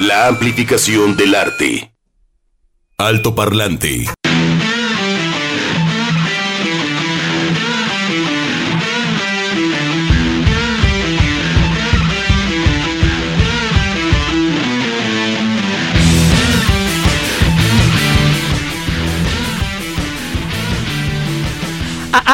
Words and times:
La 0.00 0.26
amplificación 0.26 1.16
del 1.16 1.34
arte. 1.34 1.90
Alto 2.98 3.34
parlante. 3.34 4.06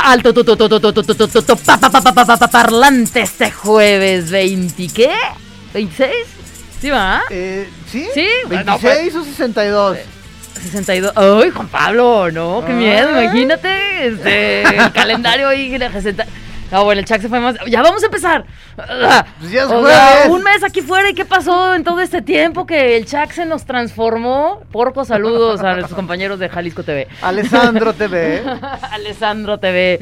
alto 0.04 0.34
parlante 2.50 3.20
este 3.20 3.52
jueves 3.52 4.30
20, 4.30 4.88
¿qué? 4.88 5.10
¿26? 5.72 6.41
¿Sí 6.82 6.90
va? 6.90 7.22
Eh, 7.30 7.68
¿Sí? 7.86 8.08
Sí, 8.12 8.26
bueno, 8.48 8.76
¿26 8.76 9.14
o 9.14 9.24
62? 9.24 9.98
62. 10.60 11.12
¡Ay, 11.14 11.50
Juan 11.50 11.68
Pablo! 11.68 12.28
No, 12.32 12.60
qué 12.66 12.72
miedo, 12.72 13.08
Ay. 13.14 13.26
imagínate. 13.26 14.06
Este, 14.08 14.62
el 14.62 14.92
calendario 14.92 15.46
ahí, 15.48 15.78
la 15.78 15.86
receta. 15.88 16.26
No, 16.72 16.82
bueno, 16.84 16.98
el 16.98 17.04
chat 17.06 17.22
se 17.22 17.28
fue 17.28 17.38
más. 17.38 17.54
¡Ya 17.68 17.82
vamos 17.82 18.02
a 18.02 18.06
empezar! 18.06 18.44
Pues 18.74 19.50
ya 19.52 19.62
es 19.62 19.70
O 19.70 19.86
sea, 19.86 20.24
un 20.28 20.42
mes 20.42 20.64
aquí 20.64 20.80
fuera 20.80 21.08
y 21.08 21.14
qué 21.14 21.24
pasó 21.24 21.72
en 21.76 21.84
todo 21.84 22.00
este 22.00 22.20
tiempo 22.20 22.66
que 22.66 22.96
el 22.96 23.06
chat 23.06 23.30
se 23.30 23.44
nos 23.44 23.64
transformó. 23.64 24.62
Porco 24.72 25.04
saludos 25.04 25.60
a 25.60 25.74
nuestros 25.74 25.94
compañeros 25.94 26.40
de 26.40 26.48
Jalisco 26.48 26.82
TV. 26.82 27.06
Alessandro 27.20 27.92
TV. 27.92 28.42
Alessandro 28.90 29.58
TV. 29.60 30.00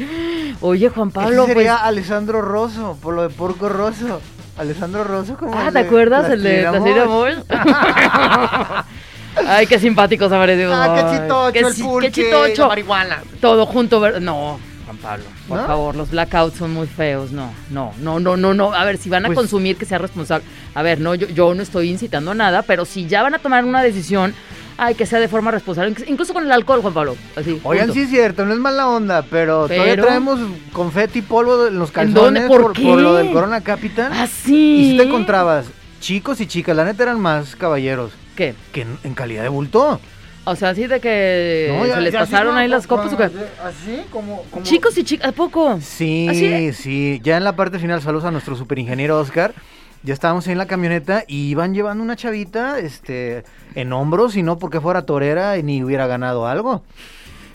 Oye, 0.63 0.89
Juan 0.89 1.11
Pablo, 1.11 1.45
Ese 1.45 1.53
pues. 1.53 1.67
sería 1.67 1.77
Alessandro 1.77 2.41
Rosso, 2.41 2.97
por 3.03 3.13
lo 3.13 3.23
de 3.23 3.29
Porco 3.29 3.69
Rosso. 3.69 4.23
Alessandro 4.57 5.05
Rosso, 5.05 5.37
como 5.37 5.55
Ah, 5.57 5.69
el 5.69 5.73
¿te 5.73 5.79
de 5.81 5.87
acuerdas? 5.87 6.31
El 6.31 6.43
de 6.43 6.67
Plastilina 6.69 7.05
Moll. 7.07 7.45
Ay, 9.47 9.67
qué 9.67 9.79
simpáticos 9.79 10.31
aparecimos. 10.33 10.75
Ah, 10.75 10.95
qué 10.95 11.17
chitocho, 11.23 11.53
qué 11.53 11.59
el 11.61 11.75
chi- 11.75 11.83
pulque, 11.83 12.11
Qué 12.11 12.23
chitocho. 12.25 12.63
la 12.63 12.69
marihuana. 12.69 13.23
Todo 13.41 13.65
junto, 13.65 14.01
¿ver- 14.01 14.21
No, 14.21 14.59
Juan 14.85 14.97
Pablo, 14.99 15.25
por 15.49 15.61
¿No? 15.61 15.67
favor, 15.67 15.95
los 15.97 16.11
blackouts 16.11 16.59
son 16.59 16.73
muy 16.75 16.87
feos. 16.89 17.31
No, 17.31 17.53
no, 17.71 17.93
no, 18.01 18.19
no, 18.21 18.37
no, 18.37 18.53
no. 18.55 18.75
A 18.75 18.85
ver, 18.85 18.99
si 18.99 19.09
van 19.09 19.25
a 19.25 19.29
Pues- 19.29 19.37
consumir, 19.39 19.77
que 19.77 19.85
sea 19.87 19.99
responsable. 19.99 20.45
A 20.75 20.83
ver, 20.83 21.01
no, 21.01 21.15
yo, 21.15 21.29
yo 21.29 21.55
no 21.55 21.63
estoy 21.63 21.91
incitando 21.91 22.33
a 22.33 22.35
nada, 22.35 22.63
pero 22.63 22.85
si 22.85 23.07
ya 23.07 23.23
van 23.23 23.35
a 23.35 23.39
tomar 23.39 23.65
una 23.65 23.83
decisión, 23.83 24.35
ay, 24.81 24.95
que 24.95 25.07
sea 25.07 25.21
de 25.21 25.29
forma 25.29 25.51
responsable. 25.51 25.95
Incluso 26.07 26.33
con 26.33 26.45
el 26.45 26.51
alcohol, 26.53 26.81
Juan 26.81 26.95
Pablo. 26.95 27.17
Así. 27.37 27.61
Oigan, 27.63 27.87
punto. 27.87 27.95
sí 27.95 28.01
es 28.05 28.11
cierto, 28.11 28.45
no 28.45 28.53
es 28.55 28.59
mala 28.59 28.89
onda, 28.89 29.23
pero, 29.31 29.69
todavía 29.69 29.97
traemos 30.01 30.41
confeti 30.73 31.21
y 31.21 31.23
polvo 31.23 31.67
en 31.67 31.79
los 31.79 31.91
calzones 31.91 32.45
¿Por 32.49 32.73
qué? 32.73 32.83
lo 32.83 33.15
del 33.15 33.31
Corona 33.33 33.61
Capital. 33.61 34.11
Ah, 34.15 34.27
sí. 34.27 34.77
Y 34.77 34.91
si 34.93 34.97
te 34.97 35.03
encontrabas 35.05 35.67
chicos 36.01 36.41
y 36.41 36.47
chicas, 36.47 36.75
la 36.75 36.85
neta 36.85 37.03
eran 37.03 37.21
más 37.21 37.55
caballeros 37.57 38.13
¿Qué? 38.35 38.55
que 38.73 38.83
en, 38.83 38.99
en 39.05 39.15
calidad 39.15 39.43
de 39.43 39.49
bulto. 39.51 40.01
O 40.45 40.57
sea, 40.57 40.71
así 40.71 40.87
de 40.87 40.99
que 41.01 41.75
No, 41.79 41.85
ya- 41.87 41.97
se 41.97 42.01
les 42.01 42.15
así 42.15 42.33
pasaron 42.33 42.57
ahí 42.57 42.67
las 42.67 42.87
copas. 42.87 43.13
¿o 43.13 43.17
qué? 43.19 43.25
Así 43.63 44.01
como, 44.11 44.43
como- 44.51 44.65
Chicos 44.65 44.97
y 44.97 45.05
chicas, 45.05 45.29
¿a 45.29 45.33
poco? 45.33 45.79
Sí, 45.83 46.27
¿Así? 46.31 46.73
sí. 46.73 47.21
Ya 47.23 47.37
en 47.37 47.45
la 47.45 47.55
parte 47.55 47.79
final, 47.79 48.01
saludos 48.01 48.25
a 48.25 48.31
nuestro 48.31 48.57
superingeniero 48.57 49.19
Oscar. 49.21 49.53
Ya 50.03 50.15
estábamos 50.15 50.47
ahí 50.47 50.53
en 50.53 50.59
la 50.59 50.67
camioneta 50.67 51.25
y 51.27 51.49
iban 51.51 51.75
llevando 51.75 52.03
una 52.03 52.17
chavita 52.17 52.79
este, 52.79 53.45
en 53.75 53.93
hombros 53.93 54.37
y 54.37 54.43
no 54.43 54.59
porque 54.59 54.81
fuera 54.81 55.03
torera 55.05 55.59
y 55.59 55.63
ni 55.63 55.83
hubiera 55.85 56.07
ganado 56.07 56.47
algo. 56.47 56.83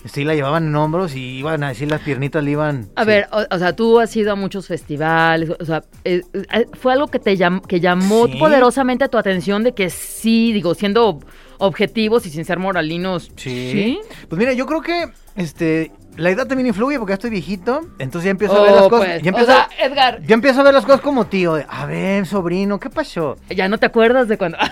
Sí, 0.05 0.23
la 0.23 0.35
llevaban 0.35 0.67
en 0.67 0.75
hombros 0.75 1.15
y 1.15 1.39
iban 1.39 1.63
a 1.63 1.69
decir 1.69 1.89
las 1.89 2.01
piernitas 2.01 2.43
le 2.43 2.51
iban. 2.51 2.87
A 2.95 3.01
sí. 3.01 3.07
ver, 3.07 3.27
o, 3.31 3.43
o 3.49 3.57
sea, 3.57 3.75
tú 3.75 3.99
has 3.99 4.15
ido 4.15 4.31
a 4.31 4.35
muchos 4.35 4.67
festivales, 4.67 5.49
o 5.59 5.65
sea, 5.65 5.83
eh, 6.03 6.21
eh, 6.33 6.67
fue 6.79 6.93
algo 6.93 7.07
que 7.07 7.17
te 7.17 7.35
llam- 7.35 7.65
que 7.65 7.79
llamó 7.79 8.27
Sí. 8.27 8.35
poderosamente 8.37 9.03
a 9.03 9.07
tu 9.07 9.17
atención 9.17 9.63
de 9.63 9.73
que 9.73 9.89
sí, 9.89 10.53
digo, 10.53 10.75
siendo 10.75 11.15
ob- 11.15 11.23
objetivos 11.57 12.27
y 12.27 12.29
sin 12.29 12.45
ser 12.45 12.59
moralinos. 12.59 13.31
Sí. 13.35 13.99
Pues 14.29 14.37
mira, 14.37 14.53
yo 14.53 14.67
creo 14.67 14.81
que 14.83 15.05
este 15.35 15.91
la 16.17 16.29
edad 16.29 16.47
también 16.47 16.67
influye 16.67 16.97
porque 16.97 17.11
ya 17.11 17.15
estoy 17.15 17.29
viejito, 17.29 17.81
entonces 17.99 18.25
ya 18.25 18.31
empiezo 18.31 18.55
a 18.57 18.61
ver 18.63 18.71
Oh, 18.71 18.75
las 18.75 18.89
cosas. 18.89 19.05
pues, 19.07 19.21
ya, 19.21 19.31
o 19.31 19.33
empiezo, 19.37 19.51
sea, 19.51 19.69
Edgar, 19.79 20.21
ya 20.23 20.33
empiezo 20.33 20.61
a 20.61 20.63
ver 20.63 20.73
las 20.73 20.85
cosas 20.85 21.01
como 21.01 21.25
tío. 21.27 21.55
a 21.67 21.85
ver, 21.85 22.25
sobrino, 22.25 22.79
¿qué 22.79 22.89
pasó? 22.89 23.35
ya 23.49 23.67
no 23.67 23.77
te 23.77 23.85
acuerdas 23.85 24.27
de 24.27 24.37
cuando. 24.37 24.57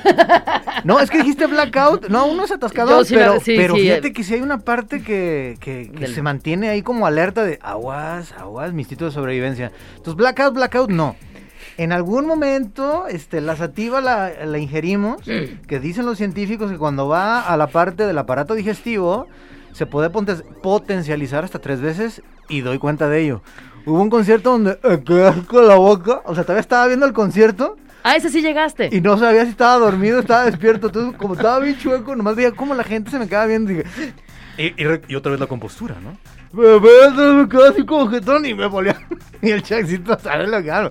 No, 0.83 0.99
es 0.99 1.09
que 1.09 1.19
dijiste 1.19 1.45
blackout. 1.45 2.09
No, 2.09 2.25
uno 2.25 2.43
es 2.43 2.51
atascador, 2.51 3.05
sí 3.05 3.13
pero, 3.13 3.39
sí, 3.39 3.53
pero 3.55 3.75
sí, 3.75 3.81
fíjate 3.83 4.07
eh. 4.09 4.13
que 4.13 4.23
si 4.23 4.33
hay 4.33 4.41
una 4.41 4.57
parte 4.59 5.01
que, 5.01 5.55
que- 5.61 5.89
que 5.93 5.99
Del- 5.99 6.13
se 6.15 6.21
mantiene 6.21 6.67
ahí 6.67 6.81
como 6.81 7.05
alerta 7.07 7.43
de 7.45 7.57
aguas, 7.61 8.33
aguas, 8.37 8.73
mi 8.73 8.81
instinto 8.81 9.05
de 9.05 9.11
sobrevivencia. 9.11 9.71
Entonces, 9.91 10.15
blackout, 10.15 10.53
blackout, 10.55 10.89
no. 10.89 11.15
En 11.77 11.91
algún 11.93 12.25
momento, 12.27 13.07
este, 13.07 13.39
la 13.39 13.55
sativa 13.55 14.01
la, 14.01 14.31
la 14.45 14.57
ingerimos, 14.57 15.21
que 15.67 15.79
dicen 15.79 16.05
los 16.05 16.17
científicos 16.17 16.69
que 16.69 16.77
cuando 16.77 17.07
va 17.07 17.41
a 17.41 17.55
la 17.55 17.67
parte 17.67 18.05
del 18.05 18.17
aparato 18.17 18.53
digestivo, 18.53 19.27
se 19.73 19.85
puede 19.85 20.09
potencializar 20.09 21.43
hasta 21.43 21.59
tres 21.59 21.81
veces 21.81 22.21
y 22.49 22.61
doy 22.61 22.77
cuenta 22.79 23.09
de 23.09 23.21
ello. 23.21 23.41
Hubo 23.85 24.01
un 24.01 24.09
concierto 24.09 24.51
donde 24.51 24.79
eh, 24.83 25.01
quedé 25.05 25.31
con 25.45 25.67
la 25.67 25.75
boca, 25.75 26.21
o 26.25 26.33
sea, 26.33 26.43
todavía 26.43 26.61
estaba 26.61 26.87
viendo 26.87 27.05
el 27.05 27.13
concierto 27.13 27.75
ah, 28.03 28.15
ese 28.15 28.29
sí 28.29 28.41
llegaste. 28.41 28.89
y 28.91 29.01
no 29.01 29.17
sabía 29.17 29.43
si 29.43 29.51
estaba 29.51 29.77
dormido, 29.77 30.19
estaba 30.19 30.45
despierto. 30.45 30.87
Entonces, 30.87 31.17
como 31.17 31.33
estaba 31.33 31.59
bien 31.59 31.77
chueco, 31.77 32.15
nomás 32.15 32.35
veía 32.35 32.51
cómo 32.51 32.73
la 32.75 32.83
gente 32.83 33.11
se 33.11 33.19
me 33.19 33.27
quedaba 33.27 33.45
viendo. 33.47 33.71
Y, 33.71 33.75
dije, 33.75 34.13
y, 34.57 34.63
y 34.83 35.01
y 35.09 35.15
otra 35.15 35.31
vez 35.31 35.39
la 35.39 35.47
compostura, 35.47 35.95
¿no? 36.01 36.17
Me 36.53 36.79
me 36.79 37.63
así 37.67 37.83
como 37.85 38.07
jetón 38.09 38.45
y 38.45 38.53
me 38.53 38.67
volía. 38.67 38.95
Y 39.41 39.49
el 39.51 39.61
chacito, 39.63 40.17
¿sabes 40.19 40.47
lo 40.47 40.61
que 40.63 40.71
hago? 40.71 40.89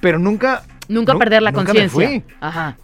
Pero 0.00 0.18
nunca. 0.18 0.62
Nunca 0.88 1.12
nu- 1.12 1.18
perder 1.18 1.42
la 1.42 1.52
conciencia. 1.52 2.22
Ajá. 2.40 2.78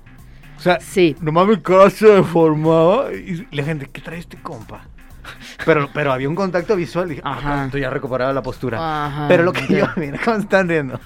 O 0.58 0.60
sea, 0.60 0.78
Sí. 0.80 1.16
nomás 1.22 1.46
mi 1.46 1.58
cara 1.62 1.88
se 1.88 2.06
deformaba. 2.06 3.10
Y 3.12 3.46
la 3.50 3.62
gente, 3.64 3.88
¿qué 3.90 4.02
trae 4.02 4.18
este 4.18 4.36
compa? 4.36 4.82
Pero, 5.64 5.88
pero 5.92 6.12
había 6.12 6.28
un 6.28 6.34
contacto 6.34 6.74
visual. 6.76 7.08
Dije, 7.10 7.20
Ajá. 7.24 7.38
Ajá. 7.54 7.64
Esto 7.66 7.78
ya 7.78 7.90
recuperaba 7.90 8.32
la 8.32 8.42
postura. 8.42 8.78
Ajá, 9.06 9.26
Pero 9.28 9.42
lo 9.42 9.52
que 9.52 9.66
yo, 9.68 9.86
mira 9.96 10.18
cómo 10.24 10.36
están 10.38 10.68
riendo. 10.68 10.98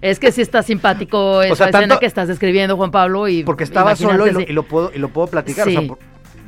Es 0.00 0.18
que 0.18 0.32
sí 0.32 0.42
está 0.42 0.62
simpático 0.62 1.42
esa 1.42 1.54
sea, 1.56 1.66
escena 1.68 1.80
tanto- 1.88 2.00
que 2.00 2.06
estás 2.06 2.28
describiendo, 2.28 2.76
Juan 2.76 2.90
Pablo. 2.90 3.28
Y 3.28 3.44
Porque 3.44 3.64
estaba 3.64 3.96
solo 3.96 4.26
y 4.26 4.32
lo, 4.32 4.40
y 4.40 4.46
lo 4.52 4.62
puedo, 4.64 4.90
y 4.94 4.98
lo 4.98 5.08
puedo 5.08 5.28
platicar. 5.28 5.68
o 5.68 5.70
sea, 5.70 5.80
Sí. 5.80 5.86
por- 5.88 5.98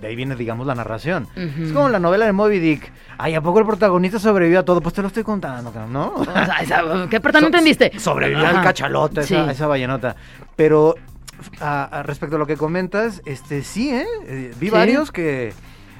de 0.00 0.06
ahí 0.06 0.14
viene, 0.14 0.36
digamos, 0.36 0.64
la 0.64 0.76
narración. 0.76 1.26
Es 1.34 1.72
como 1.72 1.88
la 1.88 1.98
novela 1.98 2.24
de 2.24 2.32
Moby 2.32 2.60
Dick. 2.60 2.92
Ay, 3.16 3.34
¿a 3.34 3.40
poco 3.40 3.58
el 3.58 3.66
protagonista 3.66 4.20
sobrevivió 4.20 4.60
a 4.60 4.62
todo? 4.64 4.80
Pues 4.80 4.94
te 4.94 5.02
lo 5.02 5.08
estoy 5.08 5.24
contando, 5.24 5.72
¿no? 5.90 6.14
O 6.14 6.24
sea, 6.24 6.58
esa- 6.62 6.84
¿Qué 7.10 7.20
parte 7.20 7.38
no 7.38 7.40
So- 7.40 7.46
entendiste? 7.46 7.98
Sobrevivió 7.98 8.46
al 8.46 8.62
cachalote, 8.62 9.22
esa, 9.22 9.44
Sí. 9.46 9.50
esa 9.50 9.66
ballenota. 9.66 10.14
Pero 10.54 10.94
a- 11.60 11.84
a 11.98 12.02
respecto 12.04 12.36
a 12.36 12.38
lo 12.38 12.46
que 12.46 12.56
comentas, 12.56 13.22
este 13.26 13.62
sí, 13.62 13.90
¿eh? 13.90 14.04
Eh, 14.26 14.54
vi 14.60 14.66
Sí. 14.68 14.72
varios 14.72 15.10
que... 15.10 15.52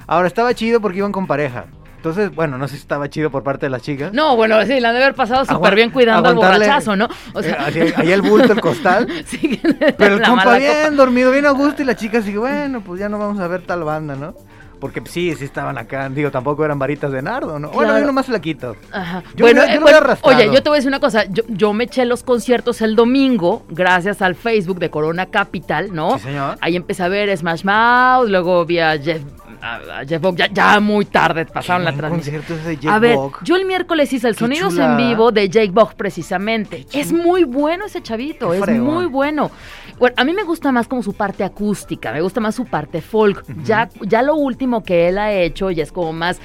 Ahora, 0.09 0.27
estaba 0.27 0.53
chido 0.53 0.81
porque 0.81 0.97
iban 0.97 1.11
con 1.11 1.27
pareja. 1.27 1.65
Entonces, 1.97 2.33
bueno, 2.33 2.57
no 2.57 2.67
sé 2.67 2.75
si 2.75 2.81
estaba 2.81 3.09
chido 3.09 3.29
por 3.29 3.43
parte 3.43 3.65
de 3.65 3.69
las 3.69 3.81
chicas. 3.81 4.13
No, 4.13 4.35
bueno, 4.37 4.55
sí, 4.65 4.79
la 4.79 4.89
han 4.89 4.95
de 4.95 5.03
haber 5.03 5.15
pasado 5.15 5.43
súper 5.45 5.75
bien 5.75 5.91
cuidando 5.91 6.29
al 6.29 6.35
borrachazo, 6.35 6.95
¿no? 6.95 7.07
O 7.33 7.43
sea, 7.43 7.55
Eh, 7.55 7.57
así, 7.67 7.93
ahí 7.97 8.11
el 8.13 8.21
bulto, 8.21 8.53
el 8.53 8.61
costal. 8.61 9.05
sí, 9.25 9.59
Pero 9.97 10.15
el 10.15 10.21
la 10.21 10.29
compa 10.29 10.57
bien 10.57 10.71
copa. 10.85 10.95
dormido, 10.95 11.31
bien 11.31 11.45
a 11.45 11.51
gusto 11.51 11.81
y 11.81 11.85
la 11.85 11.95
chica 11.95 12.21
sigue, 12.21 12.37
bueno, 12.37 12.81
pues 12.81 12.99
ya 13.01 13.09
no 13.09 13.19
vamos 13.19 13.39
a 13.39 13.47
ver 13.47 13.63
tal 13.63 13.83
banda, 13.83 14.15
¿no? 14.15 14.33
Porque 14.79 15.01
sí, 15.05 15.35
sí 15.35 15.43
estaban 15.43 15.77
acá, 15.77 16.07
digo, 16.07 16.31
tampoco 16.31 16.63
eran 16.63 16.79
varitas 16.79 17.11
de 17.11 17.21
nardo, 17.21 17.59
¿no? 17.59 17.69
Bueno, 17.71 17.99
yo 17.99 18.05
nomás 18.05 18.27
flaquito. 18.27 18.77
Ajá. 18.93 19.21
Yo 19.35 19.43
bueno, 19.43 19.59
lo- 19.63 19.67
yo 19.67 19.73
eh, 19.73 19.79
bueno, 19.81 19.99
oye, 20.21 20.45
yo 20.53 20.63
te 20.63 20.69
voy 20.69 20.77
a 20.77 20.79
decir 20.79 20.87
una 20.87 21.01
cosa. 21.01 21.25
Yo, 21.25 21.43
yo 21.49 21.73
me 21.73 21.83
eché 21.83 22.05
los 22.05 22.23
conciertos 22.23 22.81
el 22.81 22.95
domingo 22.95 23.65
gracias 23.69 24.21
al 24.21 24.35
Facebook 24.35 24.79
de 24.79 24.89
Corona 24.89 25.25
Capital, 25.25 25.93
¿no? 25.93 26.13
Sí, 26.17 26.23
señor. 26.27 26.57
Ahí 26.61 26.77
empecé 26.77 27.03
a 27.03 27.09
ver 27.09 27.35
Smash 27.37 27.65
Mouth, 27.65 28.29
luego 28.29 28.63
vi 28.65 28.79
a 28.79 28.97
Jeff, 28.97 29.21
a- 29.61 29.99
a 29.99 30.05
Jeff 30.05 30.21
ya, 30.35 30.47
ya 30.51 30.79
muy 30.79 31.05
tarde 31.05 31.45
pasaron 31.45 31.83
la 31.85 31.93
transmisión. 31.93 32.41
de 32.65 32.75
Jake 32.77 32.89
a 32.89 32.99
ver, 32.99 33.17
yo 33.43 33.55
el 33.55 33.65
miércoles 33.65 34.11
hice 34.13 34.27
el 34.27 34.35
Qué 34.35 34.39
Sonidos 34.39 34.73
chulada. 34.73 34.91
en 35.01 35.09
vivo 35.09 35.31
de 35.31 35.49
Jake 35.49 35.71
Bogg 35.71 35.95
precisamente. 35.95 36.85
Es 36.93 37.11
muy 37.13 37.43
bueno 37.43 37.85
ese 37.85 38.01
chavito, 38.01 38.51
Qué 38.51 38.57
es 38.59 38.79
muy 38.79 39.05
bueno. 39.05 39.51
Bueno, 39.97 40.15
a 40.17 40.23
mí 40.23 40.33
me 40.33 40.43
gusta 40.43 40.71
más 40.71 40.87
como 40.87 41.03
su 41.03 41.13
parte 41.13 41.43
acústica, 41.43 42.13
me 42.13 42.21
gusta 42.21 42.39
más 42.39 42.55
su 42.55 42.65
parte 42.65 43.01
folk. 43.01 43.43
ya, 43.65 43.89
ya 44.01 44.21
lo 44.21 44.35
último 44.35 44.83
que 44.83 45.09
él 45.09 45.17
ha 45.17 45.33
hecho 45.33 45.71
ya 45.71 45.83
es 45.83 45.91
como 45.91 46.13
más 46.13 46.39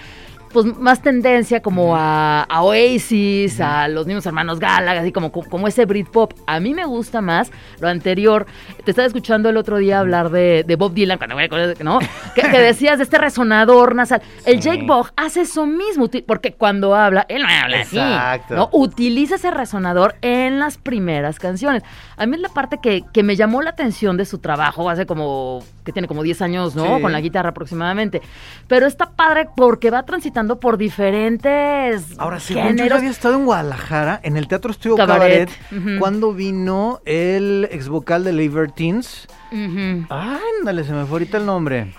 pues 0.55 0.67
más 0.79 1.03
tendencia 1.03 1.61
como 1.61 1.97
a, 1.97 2.45
a 2.45 2.63
Oasis, 2.63 3.61
a 3.61 3.89
los 3.89 4.07
mismos 4.07 4.25
hermanos 4.25 4.61
Gallagher, 4.61 5.03
así 5.03 5.11
como, 5.11 5.33
como 5.33 5.67
ese 5.67 5.85
Britpop. 5.85 6.33
A 6.47 6.61
mí 6.61 6.73
me 6.75 6.85
gusta 6.85 7.21
más 7.21 7.51
lo 7.81 7.89
anterior. 7.89 8.47
Te 8.85 8.93
estaba 8.93 9.05
escuchando 9.05 9.49
el 9.49 9.57
otro 9.57 9.79
día 9.79 9.99
hablar 9.99 10.31
de, 10.31 10.65
de 10.65 10.77
Bob 10.77 10.95
Dylan, 10.95 11.19
cuando, 11.19 11.35
¿no? 11.81 11.99
que, 12.37 12.43
que 12.43 12.59
decías 12.61 12.99
de 12.99 13.05
este 13.05 13.19
resonador 13.19 13.95
nasal. 13.97 14.23
El 14.47 14.63
Sí. 14.63 14.71
Jake 14.71 14.85
Bogg 14.87 15.11
hace 15.17 15.41
eso 15.41 15.67
mismo, 15.67 16.09
porque 16.25 16.53
cuando 16.53 16.95
habla, 16.95 17.27
él 17.29 17.43
no 17.43 17.49
habla 17.49 17.81
así. 17.81 17.99
Exacto. 17.99 18.55
¿no? 18.55 18.69
Utiliza 18.73 19.35
ese 19.35 19.51
resonador 19.51 20.15
en 20.23 20.61
las 20.61 20.79
primeras 20.79 21.41
canciones. 21.41 21.83
A 22.17 22.27
mí 22.27 22.37
es 22.37 22.43
la 22.43 22.49
parte 22.49 22.79
que, 22.81 23.03
que 23.13 23.25
me 23.25 23.35
llamó 23.35 23.61
la 23.61 23.71
atención 23.71 24.17
de 24.17 24.25
su 24.25 24.39
trabajo, 24.39 24.89
hace 24.89 25.05
como, 25.05 25.65
que 25.85 25.91
tiene 25.91 26.07
como 26.07 26.23
10 26.23 26.43
años, 26.43 26.77
¿no? 26.77 26.97
Sí. 26.97 27.03
Con 27.03 27.11
la 27.11 27.21
guitarra 27.21 27.51
aproximadamente. 27.51 28.23
Pero 28.69 28.87
está 28.87 29.11
padre 29.11 29.49
porque 29.57 29.91
va 29.91 30.05
transitando 30.05 30.44
pasando 30.45 30.61
por 30.61 30.77
diferentes 30.77 32.05
Ahora, 32.19 32.39
según 32.39 32.63
yo 32.63 32.69
ya 32.69 32.75
géneros. 32.77 32.99
había 32.99 33.11
estado 33.11 33.35
en 33.37 33.45
Guadalajara, 33.47 34.21
en 34.23 34.37
el 34.37 34.47
Teatro 34.47 34.71
Estudio 34.71 34.97
Cabaret. 34.97 35.49
Cabaret, 35.71 35.99
cuando 35.99 36.33
vino 36.35 37.01
el 37.07 37.67
ex 37.71 37.89
vocal 37.89 38.25
de 38.25 38.33
Libertines. 38.35 39.27
Ujú. 39.51 40.07
Ándale, 40.13 40.85
se 40.85 40.93
me 40.93 41.05
fue 41.07 41.13
ahorita 41.15 41.39
el 41.39 41.47
nombre. 41.47 41.95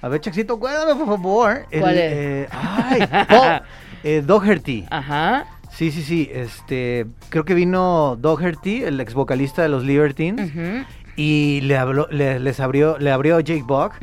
A 0.00 0.08
ver, 0.08 0.20
Chaxito, 0.20 0.58
cuéntame, 0.58 0.94
por 0.94 1.06
favor. 1.06 1.66
El, 1.70 1.80
¿Cuál 1.80 1.94
es? 1.98 2.12
eh, 2.14 2.48
ay, 2.50 3.02
eh, 4.04 4.22
Doherty. 4.24 4.84
Ajá. 4.90 5.46
Sí, 5.70 5.90
sí, 5.90 6.02
sí. 6.02 6.30
Este, 6.32 7.06
creo 7.28 7.44
que 7.44 7.52
vino 7.54 8.16
Doherty, 8.18 8.84
el 8.84 8.98
ex 9.00 9.12
vocalista 9.14 9.60
de 9.62 9.68
los 9.68 9.84
Libertines, 9.84 10.50
ujú, 10.50 10.84
y 11.16 11.60
le 11.62 11.76
habló, 11.76 12.08
le, 12.10 12.40
les 12.40 12.60
abrió, 12.60 12.98
le 12.98 13.10
abrió 13.10 13.40
Jake 13.40 13.64
Buck. 13.64 13.94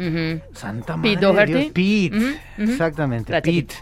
Santa 0.54 0.98
madre. 0.98 1.12
Pete 1.16 1.26
de 1.26 1.34
Doherty. 1.34 1.54
Dios, 1.54 1.72
Pete. 1.74 2.72
Exactamente, 2.72 3.42
Pete. 3.42 3.76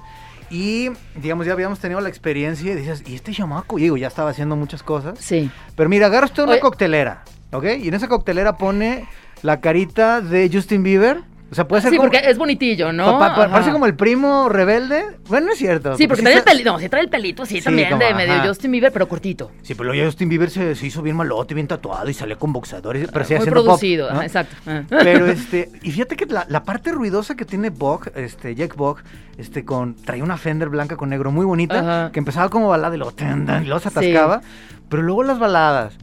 Y, 0.52 0.90
digamos, 1.16 1.46
ya 1.46 1.54
habíamos 1.54 1.80
tenido 1.80 2.02
la 2.02 2.10
experiencia 2.10 2.72
y 2.72 2.76
dices, 2.76 3.04
¿y 3.06 3.14
este 3.14 3.32
chamaco? 3.32 3.78
Y 3.78 3.84
digo, 3.84 3.98
ya 3.98 4.08
estaba 4.08 4.32
haciendo 4.32 4.56
muchas 4.56 4.82
cosas. 4.82 5.20
Sí. 5.20 5.52
Pero 5.76 5.90
mira, 5.90 6.08
agarra 6.08 6.26
usted 6.26 6.42
una 6.44 6.54
Oye. 6.54 6.62
coctelera, 6.62 7.24
¿ok? 7.52 7.66
Y 7.80 7.88
en 7.90 7.94
esa 7.94 8.08
coctelera 8.08 8.58
pone 8.58 9.06
la 9.44 9.62
carita 9.62 10.22
de 10.22 10.50
Justin 10.52 10.82
Bieber. 10.82 11.22
O 11.52 11.56
sea, 11.56 11.68
puede 11.68 11.82
ser 11.82 11.90
Sí, 11.92 11.98
como... 11.98 12.10
porque 12.12 12.30
es 12.30 12.38
bonitillo, 12.38 12.94
¿no? 12.94 13.18
pa- 13.18 13.34
pa- 13.36 13.44
Ajá. 13.46 13.52
parece 13.54 13.72
como 13.72 13.88
el 13.88 13.96
primo 13.96 14.50
rebelde. 14.50 15.04
Bueno, 15.28 15.48
no 15.48 15.54
es 15.54 15.58
cierto. 15.58 15.98
Sí, 15.98 16.08
porque 16.08 16.22
trae 16.22 16.36
el 16.36 16.44
pelito, 16.44 16.72
no, 16.74 16.80
sí 16.80 16.90
trae 16.90 17.02
el 17.02 17.10
pelito, 17.10 17.44
sí, 17.46 17.56
Sí, 17.58 17.62
también, 17.64 17.90
como, 17.90 18.04
de 18.04 18.14
medio 18.14 18.34
ajá. 18.34 18.48
Justin 18.48 18.72
Bieber, 18.72 18.92
pero 18.92 19.08
cortito. 19.10 19.50
Sí, 19.64 19.74
pero 19.74 19.94
ya 19.96 20.06
Justin 20.06 20.30
Bieber 20.30 20.52
se, 20.52 20.76
se 20.76 20.86
hizo 20.86 21.02
bien 21.02 21.16
malote, 21.16 21.56
bien 21.56 21.68
tatuado 21.68 22.08
y 22.08 22.14
salió 22.14 22.38
con 22.38 22.54
boxeadores. 22.54 23.10
Pero 23.12 23.26
sí 23.26 23.34
Muy 23.34 23.40
haciendo 23.40 23.62
pop, 23.62 23.66
producido, 23.66 24.10
¿no? 24.10 24.16
ajá, 24.18 24.26
exacto. 24.26 24.56
Pero 24.90 25.26
este, 25.32 25.72
y 25.82 25.92
fíjate 25.92 26.16
que 26.16 26.28
la, 26.28 26.46
la 26.50 26.64
parte 26.64 26.92
ruidosa 26.92 27.36
que 27.36 27.46
tiene 27.46 27.72
Bog, 27.72 28.12
este, 28.16 28.54
Jack 28.54 28.76
Bog, 28.76 28.98
este, 29.40 29.66
con, 29.66 29.96
traía 29.96 30.24
una 30.24 30.38
Fender 30.38 30.70
blanca 30.70 30.98
con 30.98 31.10
negro 31.10 31.32
muy 31.32 31.46
bonita, 31.48 32.12
que 32.14 32.20
empezaba 32.20 32.50
como 32.50 32.68
balada 32.68 32.94
y 32.96 33.00
luego, 33.00 33.14
y 33.20 33.66
luego 33.66 33.80
se 33.80 33.90
Sí. 33.90 33.98
atascaba, 33.98 34.42
pero 34.88 35.02
luego 35.02 35.24
las 35.24 35.40
baladas. 35.40 35.98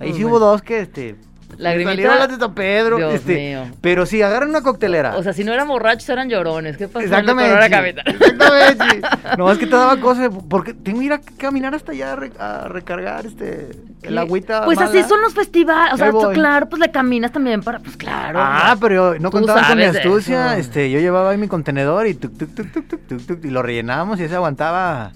Ahí 0.00 0.14
sí 0.14 0.24
hubo 0.24 0.38
dos 0.38 0.62
que, 0.62 0.80
este, 0.80 1.16
Lagrimita. 1.58 2.26
de 2.26 2.36
San 2.36 2.54
Pedro, 2.54 2.96
Dios 2.96 3.14
este, 3.14 3.34
mío. 3.34 3.66
pero 3.80 4.04
sí, 4.06 4.20
agarran 4.22 4.50
una 4.50 4.62
coctelera. 4.62 5.16
O 5.16 5.22
sea, 5.22 5.32
si 5.32 5.42
no 5.44 5.52
eran 5.52 5.68
borrachos, 5.68 6.08
eran 6.08 6.28
llorones. 6.28 6.76
¿Qué 6.76 6.88
pasó 6.88 7.04
Exactamente. 7.06 7.52
en 7.52 7.58
la? 7.58 7.66
Exactamente. 7.66 9.02
No, 9.38 9.50
es 9.50 9.58
que 9.58 9.66
te 9.66 9.74
daba 9.76 9.98
cosas, 9.98 10.30
porque 10.48 10.72
tengo 10.74 11.00
que 11.00 11.06
ir 11.06 11.12
a 11.12 11.20
caminar 11.38 11.74
hasta 11.74 11.92
allá 11.92 12.12
a, 12.12 12.16
re- 12.16 12.32
a 12.38 12.68
recargar 12.68 13.26
este, 13.26 13.68
el 14.02 14.16
agüita. 14.18 14.64
Pues 14.64 14.78
así 14.78 15.02
son 15.02 15.20
los 15.20 15.34
festivales. 15.34 15.94
O 15.94 15.96
sea, 15.96 16.10
tú, 16.10 16.30
claro, 16.32 16.68
pues 16.68 16.80
le 16.80 16.90
caminas 16.90 17.32
también 17.32 17.62
para. 17.62 17.78
Pues 17.80 17.96
claro. 17.96 18.38
Ah, 18.40 18.76
pero 18.80 19.14
no 19.18 19.30
Tú 19.30 19.38
contaban 19.38 19.64
con 19.64 19.78
mi 19.78 19.84
astucia. 19.84 20.52
eso. 20.52 20.60
Este, 20.60 20.90
yo 20.90 21.00
llevaba 21.00 21.30
ahí 21.30 21.38
mi 21.38 21.48
contenedor 21.48 22.06
y 22.06 22.14
tuk, 22.14 22.36
tuk, 22.38 22.54
tuk, 22.54 22.72
tuk, 22.72 22.88
tuk, 22.88 23.00
tuk, 23.06 23.26
tuk, 23.26 23.44
y 23.44 23.50
lo 23.50 23.62
rellenábamos 23.62 24.20
y 24.20 24.24
ese 24.24 24.34
aguantaba 24.36 25.12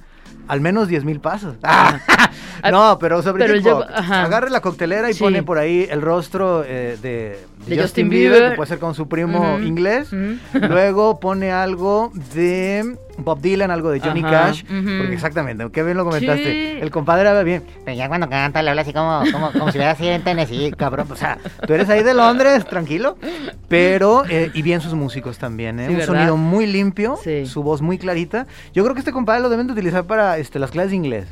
al 0.51 0.61
menos 0.61 0.89
10 0.89 1.05
mil 1.05 1.21
pasos. 1.21 1.57
no, 2.71 2.99
pero 2.99 3.23
sobre 3.23 3.47
Pero 3.47 3.57
yo- 3.61 3.85
agarre 3.89 4.51
la 4.51 4.61
coctelera 4.61 5.09
y 5.11 5.15
Sí. 5.15 5.21
pone 5.21 5.43
por 5.43 5.59
ahí 5.59 5.87
el 5.91 6.03
rostro 6.03 6.65
eh, 6.67 6.99
de, 7.01 7.09
de 7.11 7.39
De 7.39 7.39
Justin, 7.65 7.81
Justin 7.83 8.09
Bieber, 8.11 8.33
Bieber. 8.33 8.51
que 8.51 8.57
puede 8.57 8.69
ser 8.69 8.79
con 8.79 8.95
su 8.95 9.09
primo 9.09 9.59
inglés. 9.61 10.11
Luego 10.53 11.21
pone 11.21 11.53
algo 11.53 12.13
de 12.35 12.97
Bob 13.21 13.41
Dylan, 13.41 13.71
algo 13.71 13.91
de 13.91 14.01
Johnny 14.01 14.21
Ajá, 14.21 14.31
Cash. 14.47 14.65
Porque 14.65 15.13
exactamente, 15.13 15.67
qué 15.73 15.83
bien 15.83 15.97
lo 15.97 16.05
comentaste. 16.05 16.45
Sí. 16.75 16.79
El 16.81 16.91
compadre 16.91 17.29
habla 17.29 17.43
bien. 17.43 17.63
Pero 17.85 17.97
ya 17.97 18.09
cuando 18.09 18.29
canta 18.29 18.63
le 18.63 18.71
habla 18.71 18.83
así 18.83 18.93
como, 18.93 19.23
como, 19.33 19.53
como 19.53 19.71
si 19.73 19.79
hubiera 19.79 19.95
sido 19.95 20.11
en 20.11 20.23
Tennessee. 20.23 20.73
Cabrón, 20.77 21.07
o 21.11 21.17
sea, 21.17 21.39
tú 21.67 21.75
eres 21.75 21.89
ahí 21.89 22.03
de 22.03 22.15
Londres, 22.15 22.65
tranquilo. 22.67 23.17
Pero, 23.69 24.25
eh, 24.29 24.51
y 24.55 24.63
bien 24.63 24.81
sus 24.81 24.95
músicos 24.95 25.39
también, 25.39 25.79
¿eh? 25.81 25.87
Sí, 25.87 25.93
Un 25.93 25.99
¿verdad? 25.99 26.15
sonido 26.15 26.37
muy 26.37 26.67
limpio, 26.67 27.19
Sí. 27.23 27.47
su 27.47 27.63
voz 27.63 27.83
muy 27.83 27.99
clarita. 27.99 28.47
Yo 28.73 28.83
creo 28.83 28.95
que 28.95 29.01
este 29.01 29.13
compadre 29.13 29.43
lo 29.43 29.49
deben 29.49 29.67
de 29.67 29.73
utilizar 29.73 30.05
para 30.05 30.39
este, 30.39 30.59
las 30.59 30.71
clases 30.71 30.91
de 30.91 30.97
inglés. 30.97 31.27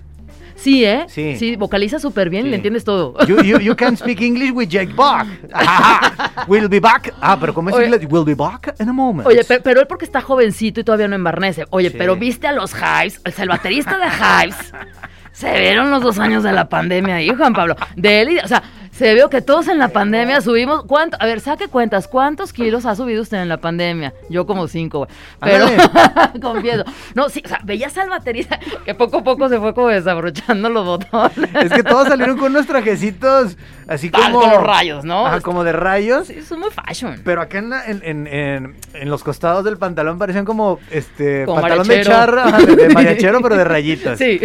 Sí, 0.59 0.85
¿eh? 0.85 1.05
Sí. 1.09 1.37
Sí, 1.39 1.57
vocaliza 1.57 1.99
súper 2.01 2.31
bien 2.31 2.43
y 2.43 2.45
Sí. 2.47 2.51
le 2.51 2.57
entiendes 2.57 2.85
todo. 2.85 3.15
You, 3.27 3.43
you, 3.43 3.59
you 3.61 3.77
can 3.77 3.97
speak 3.97 4.21
English 4.21 4.51
with 4.53 4.69
Jake 4.69 4.93
Buck. 4.93 5.27
Ajaja. 5.53 6.45
We'll 6.49 6.69
be 6.69 6.81
back. 6.81 7.15
Ah, 7.21 7.37
pero 7.41 7.55
¿cómo 7.55 7.71
es 7.71 7.77
Oye. 7.77 7.87
inglés? 7.87 8.07
We'll 8.11 8.25
be 8.25 8.35
back 8.35 8.75
in 8.81 8.89
a 8.89 8.93
moment. 8.93 9.27
Oye, 9.29 9.45
pe- 9.45 9.61
pero, 9.61 9.81
él 9.81 9.87
porque 9.87 10.05
está 10.05 10.21
jovencito 10.21 10.81
y 10.81 10.85
todavía 10.85 11.09
no 11.09 11.15
embarnece. 11.15 11.65
Oye, 11.71 11.91
Sí. 11.91 11.97
pero 11.97 12.17
viste 12.17 12.47
a 12.49 12.53
los 12.53 12.73
Hives, 12.75 13.21
o 13.27 13.31
sea, 13.31 13.45
el 13.45 13.49
baterista 13.49 13.97
de 13.99 14.07
Hives. 14.07 14.73
Se 15.33 15.57
vieron 15.61 15.91
los 15.93 16.03
dos 16.03 16.19
años 16.19 16.43
de 16.43 16.53
la 16.53 16.69
pandemia 16.69 17.17
ahí, 17.17 17.29
Juan 17.29 17.53
Pablo. 17.53 17.77
De 17.95 18.23
él 18.23 18.31
y, 18.33 18.39
o 18.39 18.49
sea, 18.49 18.61
se 18.99 19.15
vio 19.15 19.31
que 19.31 19.41
todos 19.41 19.69
en 19.69 19.79
la 19.79 19.89
pandemia 19.89 20.41
subimos. 20.41 20.85
¿cuánto? 20.85 21.17
A 21.21 21.27
ver, 21.27 21.41
saque 21.41 21.69
cuentas. 21.69 22.09
¿Cuántos 22.09 22.53
kilos 22.53 22.85
ha 22.87 22.95
subido 22.97 23.23
usted 23.23 23.39
en 23.41 23.49
la 23.49 23.59
pandemia? 23.59 24.13
Yo 24.29 24.47
como 24.47 24.67
cinco, 24.69 24.99
güey. 24.99 25.11
Pero, 25.41 25.67
confieso. 26.43 26.85
No, 27.15 27.29
sí, 27.29 27.43
o 27.45 27.49
sea, 27.49 27.61
veías 27.65 27.97
al 27.99 28.09
baterista 28.11 28.59
que 28.85 28.95
poco 28.95 29.19
a 29.19 29.25
poco 29.25 29.49
se 29.49 29.59
fue 29.59 29.75
como 29.75 29.89
desabrochando 29.89 30.69
los 30.69 30.85
botones. 30.85 31.49
Es 31.63 31.73
que 31.73 31.83
todos 31.83 32.09
salieron 32.09 32.37
con 32.37 32.51
unos 32.53 32.67
trajecitos 32.69 33.57
así 33.87 34.11
Ah, 34.13 34.29
como... 34.33 34.41
con 34.41 34.51
los 34.51 34.63
rayos, 34.63 35.05
¿no? 35.05 35.27
Ajá, 35.27 35.41
como 35.41 35.65
de 35.65 35.73
rayos. 35.73 36.27
Sí, 36.27 36.43
son 36.43 36.61
muy 36.61 36.71
fashion. 36.71 37.21
Pero 37.25 37.41
acá 37.41 37.59
en, 37.59 37.71
la- 37.71 37.85
en, 37.87 38.03
en, 38.05 38.27
en- 38.27 38.77
en 38.95 39.11
los 39.11 39.23
costados 39.23 39.65
del 39.65 39.79
pantalón 39.79 40.19
parecían 40.19 40.45
como 40.45 40.79
este 40.91 41.45
Como 41.47 41.61
pantalón 41.61 41.87
de 41.89 42.03
charra, 42.03 42.51
de, 42.59 42.77
de 42.77 42.89
mariachero, 42.91 43.41
pero 43.41 43.57
de 43.57 43.65
rayitas. 43.65 44.19
Sí. 44.19 44.41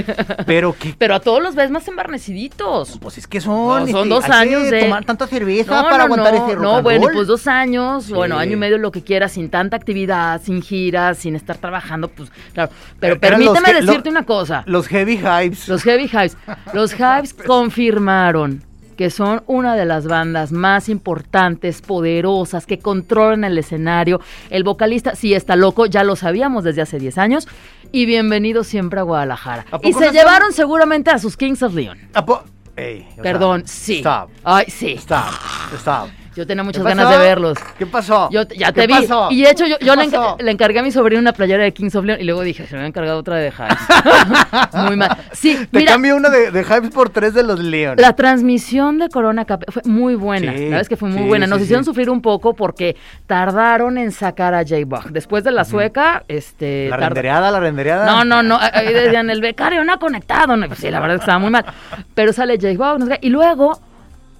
Pero 0.45 0.75
que 0.77 0.93
Pero 0.97 1.15
a 1.15 1.19
todos 1.19 1.41
los 1.41 1.55
ves 1.55 1.71
más 1.71 1.87
embarneciditos. 1.87 2.99
pues 3.01 3.17
es 3.17 3.27
que 3.27 3.41
son, 3.41 3.55
No, 3.55 3.87
son 3.87 3.87
este, 4.03 4.09
dos 4.09 4.25
que 4.25 4.31
años 4.43 4.69
de- 4.71 4.81
tomar 4.81 5.05
tanta 5.05 5.27
cerveza 5.27 5.75
No, 5.75 5.83
para 5.89 5.97
no, 5.97 6.03
aguantar 6.03 6.33
no, 6.35 6.45
ese 6.45 6.55
rock 6.55 6.63
no, 6.63 6.75
and 6.75 6.83
bueno, 6.83 7.05
roll. 7.07 7.13
pues 7.15 7.27
dos 7.27 7.47
años, 7.47 8.05
Sí. 8.05 8.13
bueno, 8.13 8.37
año 8.37 8.53
y 8.53 8.55
medio 8.57 8.77
lo 8.77 8.91
que 8.91 9.01
quieras, 9.03 9.31
sin 9.33 9.49
tanta 9.49 9.75
actividad, 9.77 10.41
sin 10.41 10.61
giras, 10.61 11.17
sin 11.17 11.35
estar 11.35 11.57
trabajando, 11.57 12.07
pues 12.09 12.31
claro. 12.53 12.71
Pero 12.99 13.17
Eran 13.21 13.39
los 13.43 13.49
permíteme 13.53 13.81
lo- 13.81 13.87
decirte 13.91 14.09
una 14.09 14.25
cosa. 14.25 14.63
Los 14.65 14.87
heavy 14.87 15.17
hypes. 15.17 15.67
Los 15.67 15.83
Heavy 15.83 16.05
Hives. 16.05 16.37
Los 16.73 16.93
Hives 16.99 17.33
confirmaron 17.33 18.63
que 18.97 19.09
son 19.09 19.41
una 19.47 19.75
de 19.75 19.85
las 19.85 20.05
bandas 20.05 20.51
más 20.51 20.87
importantes, 20.87 21.81
poderosas, 21.81 22.67
que 22.67 22.77
controlan 22.77 23.43
el 23.43 23.57
escenario. 23.57 24.21
El 24.51 24.63
vocalista 24.63 25.15
sí 25.15 25.33
está 25.33 25.55
loco, 25.55 25.87
ya 25.87 26.03
lo 26.03 26.15
sabíamos 26.15 26.63
desde 26.63 26.83
hace 26.83 26.99
10 26.99 27.17
años. 27.17 27.47
Y 27.91 28.05
bienvenido 28.05 28.63
siempre 28.63 28.99
a 28.99 29.03
Guadalajara. 29.03 29.65
¿A 29.71 29.79
Y 29.81 29.93
se 29.93 30.05
no 30.07 30.11
llevaron 30.11 30.53
seguramente 30.53 31.09
a 31.09 31.17
sus 31.17 31.37
Kings 31.37 31.63
of 31.63 31.73
Leon. 31.73 31.97
¿A 32.13 32.23
po- 32.23 32.43
Ey, 32.75 33.07
o 33.11 33.13
sea, 33.15 33.23
Perdón, 33.23 33.63
sí. 33.67 33.97
Stop. 33.99 34.29
Ay, 34.43 34.65
sí. 34.69 34.93
Stop. 34.93 35.31
Stop. 35.75 36.09
Yo 36.35 36.47
tenía 36.47 36.63
muchas 36.63 36.83
¿Qué 36.83 36.89
ganas 36.89 37.09
de 37.09 37.17
verlos. 37.17 37.57
¿Qué 37.77 37.85
pasó? 37.85 38.29
Yo 38.31 38.43
ya 38.47 38.71
¿Qué 38.71 38.81
te 38.81 38.87
vi. 38.87 38.93
pasó? 38.93 39.27
Y 39.31 39.43
de 39.43 39.51
hecho, 39.51 39.65
yo, 39.65 39.77
yo 39.79 39.93
¿Qué 39.95 40.43
le, 40.43 40.51
encargué 40.51 40.79
a 40.79 40.83
mi 40.83 40.91
sobrino 40.91 41.21
una 41.21 41.33
playera 41.33 41.63
de 41.63 41.73
Kings 41.73 41.95
of 41.95 42.05
Leon 42.05 42.19
y 42.19 42.23
luego 42.23 42.41
dije, 42.41 42.65
se 42.65 42.73
me 42.73 42.79
había 42.79 42.87
encargado 42.87 43.19
otra 43.19 43.35
de 43.37 43.49
Hives. 43.49 44.73
Muy 44.87 44.95
mal. 44.95 45.15
Sí, 45.31 45.67
Te 45.71 45.79
mira, 45.79 45.91
cambio 45.93 46.15
una 46.15 46.29
de, 46.29 46.51
de 46.51 46.63
hypes 46.63 46.89
por 46.89 47.09
tres 47.09 47.33
de 47.33 47.43
los 47.43 47.59
Leon. 47.59 47.97
la 47.97 48.15
transmisión 48.15 48.97
de 48.99 49.09
Corona 49.09 49.45
Cap 49.45 49.63
fue 49.69 49.81
muy 49.85 50.15
buena. 50.15 50.51
Sí, 50.53 50.57
la 50.57 50.63
verdad 50.65 50.81
es 50.81 50.89
que 50.89 50.97
fue 50.97 51.09
muy 51.09 51.23
sí, 51.23 51.27
buena. 51.27 51.47
Nos 51.47 51.59
sí, 51.59 51.63
hicieron 51.65 51.85
sufrir 51.85 52.09
un 52.09 52.21
poco 52.21 52.53
porque 52.53 52.95
tardaron 53.27 53.97
en 53.97 54.11
sacar 54.11 54.53
a 54.53 54.63
J-Bug. 54.63 55.11
Después 55.11 55.43
de 55.43 55.51
la 55.51 55.65
sueca, 55.65 56.23
este. 56.27 56.89
La 56.89 56.97
rendereada, 56.97 57.51
la 57.51 57.59
rendereada. 57.59 58.05
No, 58.05 58.23
no, 58.23 58.43
no. 58.43 58.57
Ahí 58.59 58.93
decían, 58.93 59.29
el 59.29 59.41
becario 59.41 59.83
no 59.83 59.93
ha 59.93 59.97
conectado. 59.97 60.55
No, 60.57 60.67
pues 60.67 60.79
sí, 60.79 60.89
la 60.89 60.99
verdad 60.99 61.15
es 61.15 61.19
que 61.21 61.25
estaba 61.25 61.39
muy 61.39 61.51
mal. 61.51 61.65
Pero 62.13 62.33
sale 62.33 62.57
no 62.57 63.05
sé 63.05 63.19
qué, 63.19 63.27
y 63.27 63.29
luego 63.29 63.79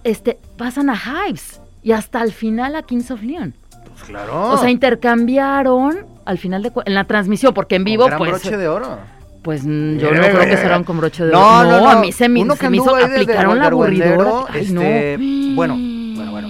este, 0.04 0.40
pasan 0.58 0.90
a 0.90 0.96
Hives. 0.96 1.62
Y 1.84 1.92
hasta 1.92 2.22
el 2.24 2.32
final 2.32 2.75
a 2.75 2.84
Kings 2.84 3.12
of 3.12 3.22
Leon. 3.22 3.54
Pues 3.92 4.04
claro. 4.06 4.52
O 4.52 4.58
sea, 4.58 4.70
intercambiaron 4.70 6.06
al 6.25 6.38
final 6.38 6.63
de 6.63 6.72
en 6.86 6.94
la 6.94 7.04
transmisión, 7.04 7.54
porque 7.54 7.75
en 7.75 7.84
vivo, 7.84 8.06
gran 8.06 8.18
pues. 8.18 8.32
broche 8.32 8.58
de 8.58 8.68
oro. 8.68 8.98
Pues 9.42 9.63
mm, 9.66 9.98
yo 9.98 10.12
no 10.12 10.22
creo 10.22 10.40
que 10.40 10.46
mira. 10.46 10.58
serán 10.62 10.84
con 10.86 10.98
broche 10.98 11.25
de 11.25 11.32
oro. 11.32 11.40
no, 11.40 11.63
no. 11.82 11.90
a 11.90 12.00
mí 12.00 12.12
se 12.13 12.30
me, 12.30 12.42
se 12.46 12.58
que 12.58 12.70
me 12.70 12.78
hizo 12.78 12.96
aplicaron 12.96 13.60
la 13.60 13.68
aburridora. 13.68 14.46
Ay, 14.50 14.62
este, 14.62 15.18
no. 15.20 15.56
bueno, 15.56 15.75
bueno, 16.16 16.32
bueno. 16.32 16.48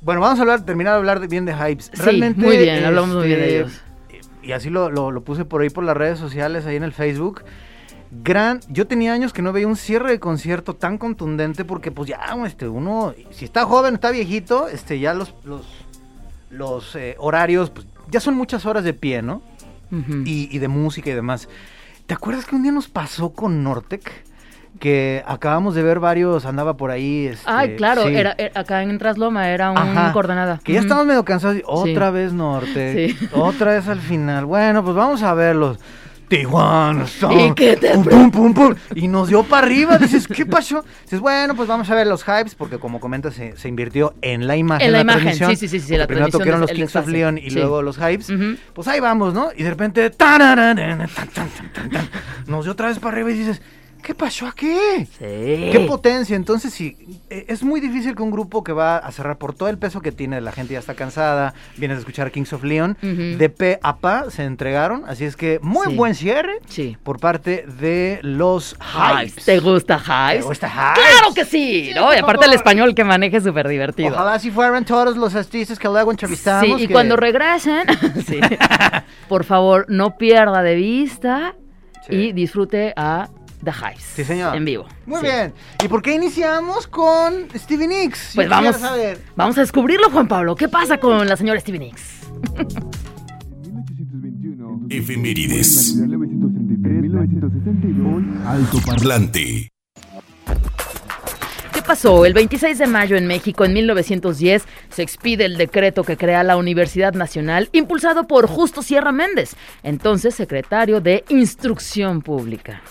Bueno, 0.00 0.20
vamos 0.22 0.38
a 0.38 0.42
hablar, 0.42 0.64
terminar 0.64 0.94
de 0.94 0.98
hablar 0.98 1.20
de, 1.20 1.26
bien 1.26 1.44
de 1.44 1.52
hypes. 1.52 1.90
Sí, 1.92 2.22
muy 2.36 2.56
bien, 2.56 2.84
hablamos 2.84 3.10
muy 3.16 3.26
bien 3.26 3.40
de 3.40 3.44
este, 3.46 3.56
ellos. 3.58 3.80
Y 4.42 4.52
así 4.52 4.70
lo, 4.70 4.88
lo- 4.90 5.10
lo 5.10 5.20
puse 5.22 5.44
por 5.44 5.60
ahí 5.60 5.68
por 5.68 5.84
las 5.84 5.96
redes 5.96 6.18
sociales, 6.18 6.64
ahí 6.64 6.76
en 6.76 6.84
el 6.84 6.92
Facebook. 6.92 7.42
Gran, 8.10 8.60
yo 8.68 8.86
tenía 8.86 9.12
años 9.12 9.32
que 9.34 9.42
no 9.42 9.52
veía 9.52 9.66
un 9.68 9.76
cierre 9.76 10.10
de 10.12 10.18
concierto 10.20 10.74
tan 10.74 10.96
contundente 10.96 11.64
porque 11.64 11.90
pues 11.90 12.08
ya, 12.08 12.18
este, 12.46 12.66
uno, 12.66 13.14
si 13.30 13.44
está 13.44 13.64
joven, 13.66 13.94
está 13.94 14.10
viejito, 14.10 14.66
este, 14.68 14.98
ya 14.98 15.12
los, 15.12 15.34
los, 15.44 15.62
los 16.50 16.96
eh, 16.96 17.16
horarios, 17.18 17.70
pues 17.70 17.86
ya 18.10 18.20
son 18.20 18.34
muchas 18.34 18.64
horas 18.66 18.84
de 18.84 18.94
pie, 18.94 19.20
¿no? 19.22 19.42
Y, 19.90 20.48
y 20.54 20.58
de 20.58 20.68
música 20.68 21.08
y 21.10 21.14
demás. 21.14 21.48
¿Te 22.06 22.12
acuerdas 22.14 22.44
que 22.46 22.54
un 22.56 22.62
día 22.62 22.72
nos 22.72 22.88
pasó 22.88 23.30
con 23.30 23.62
Nortec? 23.62 24.10
Que 24.80 25.24
acabamos 25.26 25.74
de 25.74 25.82
ver 25.82 25.98
varios, 25.98 26.44
andaba 26.46 26.76
por 26.76 26.90
ahí. 26.90 27.26
este, 27.26 27.44
Ay, 27.46 27.74
claro, 27.76 28.04
sí. 28.04 28.14
era, 28.14 28.34
era- 28.38 28.60
acá 28.60 28.82
en 28.82 28.96
Trasloma 28.98 29.48
era 29.48 29.70
un 29.70 29.78
Ajá, 29.78 30.12
coordenada. 30.12 30.60
Que 30.62 30.74
ya 30.74 30.80
estábamos 30.80 31.06
medio 31.08 31.24
cansados. 31.24 31.62
Otra 31.66 32.10
vez 32.10 32.32
Nortec. 32.32 33.16
Sí. 33.18 33.28
Otra 33.32 33.72
vez 33.72 33.88
al 33.88 34.00
final. 34.00 34.44
Bueno, 34.44 34.84
pues 34.84 34.94
vamos 34.94 35.22
a 35.22 35.34
verlos. 35.34 35.78
Tijuana, 36.28 37.06
¿Y 37.30 37.54
qué 37.54 37.76
te 37.76 37.94
pum, 37.94 38.04
pum, 38.04 38.30
pum, 38.30 38.54
pum, 38.54 38.74
y 38.94 39.08
nos 39.08 39.28
dio 39.28 39.42
para 39.44 39.66
arriba. 39.66 39.98
Dices, 39.98 40.28
¿qué 40.28 40.44
pasó? 40.44 40.84
Dices, 41.04 41.20
bueno, 41.20 41.54
pues 41.54 41.68
vamos 41.68 41.88
a 41.88 41.94
ver 41.94 42.06
los 42.06 42.22
hypes, 42.22 42.54
porque 42.54 42.78
como 42.78 43.00
comentas, 43.00 43.34
se, 43.34 43.56
se 43.56 43.68
invirtió 43.68 44.14
en 44.20 44.46
la 44.46 44.56
imagen. 44.56 44.86
En 44.86 44.92
la 44.92 45.00
imagen, 45.00 45.22
transmisión, 45.22 45.50
sí, 45.56 45.68
sí, 45.68 45.80
sí, 45.80 45.86
sí, 45.86 45.96
la 45.96 46.06
Primero 46.06 46.28
tocaron 46.28 46.60
los 46.60 46.70
Kings 46.70 46.94
of 46.96 47.08
Leon 47.08 47.38
y 47.38 47.50
sí. 47.50 47.56
luego 47.56 47.82
los 47.82 47.96
hypes. 47.96 48.30
Pues 48.74 48.88
ahí 48.88 49.00
vamos, 49.00 49.32
¿no? 49.32 49.48
Y 49.56 49.62
de 49.62 49.70
repente, 49.70 50.10
tan, 50.10 50.38
tan, 50.38 50.76
tan, 50.76 51.08
nos 52.46 52.64
dio 52.64 52.72
otra 52.72 52.88
vez 52.88 52.98
para 52.98 53.14
arriba 53.14 53.30
y 53.30 53.34
dices, 53.34 53.62
¿qué 54.08 54.14
pasó 54.14 54.46
aquí? 54.46 54.72
Sí. 55.18 55.68
Qué 55.70 55.84
potencia. 55.86 56.34
Entonces, 56.34 56.72
sí, 56.72 56.96
eh, 57.28 57.44
es 57.48 57.62
muy 57.62 57.78
difícil 57.78 58.16
que 58.16 58.22
un 58.22 58.30
grupo 58.30 58.64
que 58.64 58.72
va 58.72 58.96
a 58.96 59.12
cerrar 59.12 59.36
por 59.36 59.52
todo 59.54 59.68
el 59.68 59.76
peso 59.76 60.00
que 60.00 60.12
tiene, 60.12 60.40
la 60.40 60.50
gente 60.50 60.72
ya 60.72 60.78
está 60.78 60.94
cansada, 60.94 61.52
vienes 61.76 61.96
a 61.96 61.98
escuchar 61.98 62.30
Kings 62.30 62.54
of 62.54 62.64
Leon, 62.64 62.96
de 63.02 63.50
pe 63.50 63.78
a 63.82 63.98
pa 63.98 64.30
se 64.30 64.44
entregaron. 64.44 65.04
Así 65.06 65.26
es 65.26 65.36
que 65.36 65.58
muy 65.60 65.88
Sí. 65.88 65.94
buen 65.94 66.14
cierre 66.14 66.58
Sí. 66.68 66.96
por 67.02 67.20
parte 67.20 67.66
de 67.78 68.18
los 68.22 68.76
Hypes. 68.80 69.44
¿Te 69.44 69.60
gusta 69.60 69.98
Hives? 69.98 70.40
¿Te 70.40 70.48
gusta 70.48 70.68
Hypes? 70.68 71.04
¡Claro 71.18 71.34
que 71.34 71.44
sí! 71.44 71.90
¿no? 71.94 72.14
Y 72.14 72.16
aparte 72.16 72.46
el 72.46 72.54
español 72.54 72.94
que 72.94 73.04
maneje 73.04 73.36
es 73.36 73.44
súper 73.44 73.68
divertido. 73.68 74.08
Ojalá 74.14 74.38
si 74.38 74.50
fueran 74.50 74.86
todos 74.86 75.18
los 75.18 75.34
artistas 75.34 75.78
que 75.78 75.86
luego 75.86 76.10
entrevistamos. 76.12 76.78
Sí, 76.78 76.84
y 76.84 76.86
que- 76.86 76.94
cuando 76.94 77.14
regresen, 77.16 77.84
por 79.28 79.44
favor, 79.44 79.84
no 79.90 80.16
pierda 80.16 80.62
de 80.62 80.76
vista 80.76 81.54
y 82.08 82.32
disfrute 82.32 82.94
a 82.96 83.28
The 83.64 83.70
Hives. 83.72 84.04
Sí, 84.14 84.24
señor. 84.24 84.56
En 84.56 84.64
vivo. 84.64 84.86
Muy 85.06 85.20
Sí. 85.20 85.26
bien. 85.26 85.52
¿Y 85.84 85.88
por 85.88 86.00
qué 86.02 86.14
iniciamos 86.14 86.86
con 86.86 87.48
Stevie 87.56 87.88
Nicks? 87.88 88.32
Yo 88.32 88.36
Pues 88.36 88.48
quisiera 88.48 88.60
vamos, 88.70 88.80
saber. 88.80 89.18
vamos 89.36 89.58
a 89.58 89.60
descubrirlo, 89.62 90.10
Juan 90.10 90.28
Pablo. 90.28 90.54
¿Qué 90.56 90.68
pasa 90.68 90.98
con 90.98 91.26
la 91.28 91.36
señora 91.36 91.58
Stevie 91.60 91.80
Nicks? 91.80 92.02
1821. 93.68 94.86
Efemérides. 94.90 95.96
1933, 95.96 97.02
1962. 97.02 98.46
Alto 98.46 98.78
Parlante. 98.86 99.68
¿Qué 101.88 101.92
pasó? 101.92 102.26
El 102.26 102.34
26 102.34 102.76
de 102.76 102.86
mayo 102.86 103.16
en 103.16 103.26
México, 103.26 103.64
en 103.64 103.72
1910, 103.72 104.62
se 104.90 105.02
expide 105.02 105.46
el 105.46 105.56
decreto 105.56 106.04
que 106.04 106.18
crea 106.18 106.42
la 106.42 106.58
Universidad 106.58 107.14
Nacional, 107.14 107.70
impulsado 107.72 108.24
por 108.24 108.46
Justo 108.46 108.82
Sierra 108.82 109.10
Méndez, 109.10 109.56
entonces 109.82 110.34
secretario 110.34 111.00
de 111.00 111.24
Instrucción 111.30 112.20
Pública. 112.20 112.82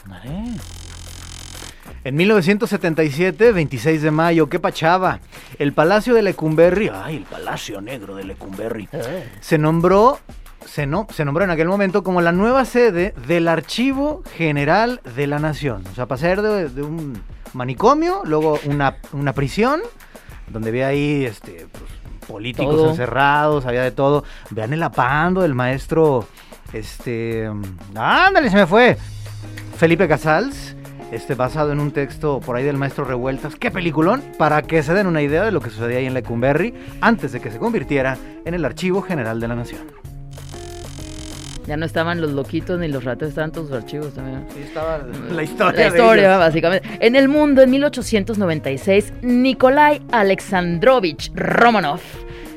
En 2.04 2.16
1977, 2.16 3.52
26 3.52 4.02
de 4.02 4.10
mayo, 4.10 4.50
qué 4.50 4.60
pachaba. 4.60 5.20
El 5.60 5.74
Palacio 5.74 6.16
de 6.16 6.24
Lecumberri, 6.24 6.90
ay, 6.92 7.18
el 7.18 7.24
Palacio 7.26 7.80
Negro 7.82 8.16
de 8.16 8.24
Lecumberri, 8.24 8.90
se 9.42 9.60
nombró, 9.60 10.20
se, 10.66 10.88
no, 10.88 11.06
se 11.14 11.24
nombró 11.24 11.44
en 11.44 11.52
aquel 11.52 11.68
momento 11.68 12.04
como 12.04 12.22
la 12.22 12.32
nueva 12.32 12.66
sede 12.66 13.14
del 13.28 13.48
Archivo 13.48 14.24
General 14.36 15.02
de 15.16 15.28
la 15.28 15.38
Nación. 15.38 15.84
O 15.92 15.94
sea, 15.94 16.08
pasar 16.08 16.42
de, 16.42 16.70
de 16.70 16.82
un 16.82 17.22
manicomio, 17.54 18.22
luego 18.26 18.60
una, 18.66 18.98
una 19.14 19.34
prisión, 19.34 19.82
donde 20.48 20.70
había 20.70 20.88
ahí 20.88 21.26
este, 21.26 21.68
pues, 21.72 21.84
políticos 22.28 22.76
Todo. 22.76 22.90
encerrados, 22.90 23.66
había 23.66 23.84
de 23.84 23.92
todo. 23.92 24.24
Vean 24.50 24.74
el 24.74 24.84
apando 24.84 25.42
del 25.42 25.54
maestro, 25.56 26.28
este, 26.74 27.50
ándale, 27.96 28.50
se 28.50 28.56
me 28.56 28.68
fue. 28.68 28.98
Felipe 29.78 30.08
Casals, 30.08 30.76
este, 31.12 31.36
basado 31.36 31.72
en 31.72 31.80
un 31.80 31.92
texto 31.92 32.40
por 32.40 32.56
ahí 32.56 32.64
del 32.64 32.78
maestro 32.78 33.06
Revueltas. 33.06 33.56
¡Qué 33.56 33.72
peliculón! 33.72 34.24
Para 34.38 34.62
que 34.64 34.84
se 34.84 34.94
den 34.94 35.08
una 35.08 35.22
idea 35.22 35.44
de 35.44 35.52
lo 35.52 35.62
que 35.62 35.70
sucedía 35.70 36.00
ahí 36.00 36.06
en 36.06 36.14
Lecumberri 36.14 36.74
antes 37.02 37.32
de 37.32 37.40
que 37.40 37.52
se 37.52 37.60
convirtiera 37.60 38.18
en 38.46 38.54
el 38.54 38.66
Archivo 38.66 39.02
General 39.02 39.40
de 39.40 39.48
la 39.48 39.56
Nación. 39.56 39.82
Ya 41.68 41.76
no 41.76 41.86
estaban 41.86 42.22
los 42.22 42.32
loquitos 42.32 42.80
ni 42.80 42.88
los 42.88 43.04
ratos, 43.04 43.28
estaban 43.28 43.52
todos 43.52 43.68
sus 43.68 43.78
archivos 43.78 44.14
también. 44.14 44.46
Sí, 44.54 44.62
estaba 44.62 45.00
la 45.00 45.44
historia. 45.44 45.82
La 45.82 45.88
historia, 45.88 46.38
básicamente. 46.38 46.88
En 47.02 47.18
el 47.18 47.28
mundo, 47.28 47.62
en 47.62 47.70
1896, 47.72 49.14
Nikolai 49.22 50.02
Alexandrovich 50.12 51.30
Romanov 51.36 52.00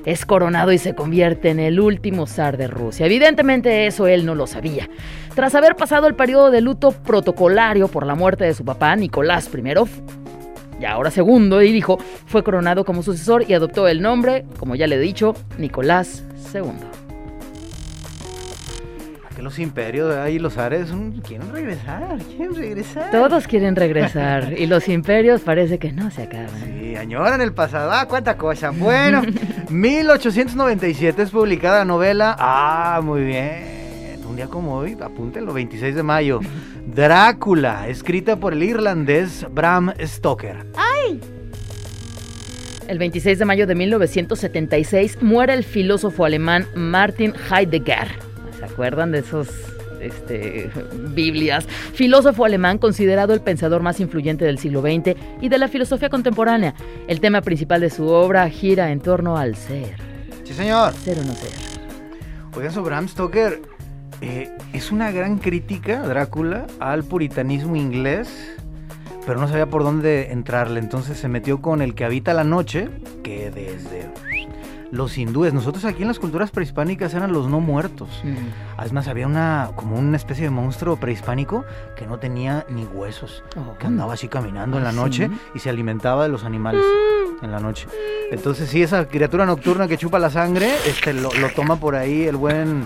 es 0.05 0.25
coronado 0.25 0.73
y 0.73 0.79
se 0.79 0.95
convierte 0.95 1.51
en 1.51 1.59
el 1.59 1.81
último 1.81 2.27
zar 2.29 2.57
de 2.57 2.69
Rusia. 2.69 3.07
Evidentemente 3.07 3.87
eso 3.87 4.07
él 4.07 4.25
no 4.25 4.37
lo 4.37 4.47
sabía. 4.47 4.89
Tras 5.35 5.57
haber 5.57 5.75
pasado 5.75 6.07
el 6.07 6.15
periodo 6.15 6.53
de 6.53 6.61
luto 6.61 6.93
protocolario 6.93 7.89
por 7.89 8.07
la 8.07 8.15
muerte 8.15 8.45
de 8.45 8.55
su 8.55 8.65
papá, 8.65 8.95
Nicolás 8.95 9.51
I, 9.53 10.81
y 10.81 10.85
ahora 10.85 11.11
segundo 11.11 11.63
y 11.63 11.69
hijo, 11.69 11.99
fue 12.27 12.43
coronado 12.43 12.85
como 12.85 13.03
sucesor 13.03 13.45
y 13.47 13.55
adoptó 13.55 13.89
el 13.89 14.01
nombre, 14.01 14.45
como 14.59 14.77
ya 14.77 14.87
le 14.87 14.97
he 14.97 15.01
dicho, 15.01 15.35
Nicolás 15.59 16.25
II. 16.55 17.10
Que 19.41 19.45
los 19.45 19.59
imperios 19.59 20.15
ahí, 20.15 20.39
los 20.39 20.59
ares, 20.59 20.93
quieren 21.27 21.51
regresar, 21.51 22.19
quieren 22.37 22.55
regresar. 22.55 23.11
Todos 23.11 23.47
quieren 23.47 23.75
regresar 23.75 24.53
y 24.53 24.67
los 24.67 24.87
imperios 24.87 25.41
parece 25.41 25.79
que 25.79 25.93
no 25.93 26.11
se 26.11 26.25
acaban. 26.25 26.51
Sí, 26.67 26.95
añoran 26.95 27.41
el 27.41 27.55
pasado. 27.55 27.91
Ah, 27.91 28.05
cuánta 28.07 28.37
cosa. 28.37 28.69
Bueno, 28.69 29.23
1897 29.71 31.23
es 31.23 31.31
publicada 31.31 31.79
la 31.79 31.85
novela. 31.87 32.37
Ah, 32.39 33.01
muy 33.03 33.25
bien. 33.25 34.21
Un 34.29 34.37
día 34.37 34.47
como 34.47 34.77
hoy, 34.77 34.95
apúntenlo, 35.03 35.55
26 35.55 35.95
de 35.95 36.03
mayo. 36.03 36.41
Drácula, 36.95 37.89
escrita 37.89 38.37
por 38.37 38.53
el 38.53 38.63
irlandés 38.63 39.47
Bram 39.51 39.95
Stoker. 40.05 40.67
El 42.89 42.99
26 42.99 43.39
de 43.39 43.45
mayo 43.47 43.67
de 43.67 43.75
1976 43.75 45.23
muere 45.23 45.55
el 45.55 45.65
filósofo 45.65 46.27
alemán 46.27 46.67
Martin 46.75 47.33
Heidegger. 47.51 48.30
¿Se 48.61 48.67
acuerdan 48.67 49.11
de 49.11 49.21
esos 49.21 49.49
este, 50.01 50.71
Biblias? 51.15 51.67
Filósofo 51.95 52.45
alemán 52.45 52.79
considerado 52.79 53.33
el 53.33 53.41
pensador 53.41 53.83
más 53.83 54.01
influyente 54.01 54.45
del 54.45 54.59
siglo 54.59 54.83
XX 54.83 55.17
y 55.41 55.49
de 55.49 55.59
la 55.59 55.69
filosofía 55.69 56.11
contemporánea. 56.11 56.75
El 57.09 57.21
tema 57.21 57.41
principal 57.41 57.81
de 57.81 57.91
su 57.91 58.07
obra 58.07 58.49
gira 58.51 58.93
en 58.93 59.01
torno 59.01 59.39
al 59.39 59.57
ser. 59.57 59.97
Sí, 60.45 60.53
señor. 60.53 60.93
Ser 60.93 61.19
o 61.19 61.25
no 61.25 61.33
ser. 61.35 61.51
Oigan, 62.55 62.73
sobre 62.73 62.91
Bram 62.91 63.09
Stoker, 63.09 63.63
eh, 64.21 64.51
es 64.75 64.93
una 64.93 65.11
gran 65.11 65.39
crítica, 65.39 66.03
Drácula, 66.03 66.67
al 66.81 67.05
puritanismo 67.05 67.77
inglés, 67.77 68.57
pero 69.25 69.41
no 69.41 69.49
sabía 69.49 69.67
por 69.67 69.85
dónde 69.85 70.33
entrarle. 70.33 70.81
Entonces 70.81 71.17
se 71.17 71.29
metió 71.29 71.63
con 71.63 71.81
el 71.81 71.95
que 71.95 72.05
habita 72.05 72.35
la 72.35 72.45
noche, 72.45 72.91
que 73.23 73.51
desde 73.51 74.11
los 74.91 75.17
hindúes, 75.17 75.53
nosotros 75.55 75.85
aquí 75.85 76.03
en 76.03 76.09
las 76.09 76.19
culturas 76.19 76.51
prehispánicas 76.51 77.15
eran 77.15 77.33
los 77.33 77.49
no 77.49 77.61
muertos. 77.61 78.09
Mm. 78.25 78.37
Además 78.77 79.07
había 79.09 79.27
una 79.27 79.71
como 79.77 79.97
una 79.97 80.17
especie 80.17 80.45
de 80.45 80.51
monstruo 80.51 80.97
prehispánico 80.97 81.65
que 81.97 82.07
no 82.07 82.19
tenía 82.19 82.67
ni 82.69 82.85
huesos, 82.85 83.45
Oh. 83.57 83.77
que 83.79 83.87
andaba 83.87 84.15
así 84.15 84.27
caminando 84.29 84.79
en 84.79 84.85
la 84.85 84.91
¿Ah, 84.91 84.93
noche 84.93 85.29
sí? 85.29 85.39
y 85.55 85.59
se 85.61 85.71
alimentaba 85.71 86.25
de 86.25 86.29
los 86.31 86.45
animales 86.45 86.85
en 87.43 87.51
la 87.53 87.61
noche. 87.61 87.87
Entonces 88.33 88.69
sí, 88.69 88.83
esa 88.83 89.07
criatura 89.07 89.47
nocturna 89.47 89.87
que 89.89 89.97
chupa 89.97 90.19
la 90.19 90.31
sangre, 90.31 90.71
este 90.87 91.13
lo, 91.13 91.33
lo 91.35 91.51
toma 91.51 91.77
por 91.77 91.95
ahí 91.95 92.25
el 92.27 92.37
buen 92.37 92.85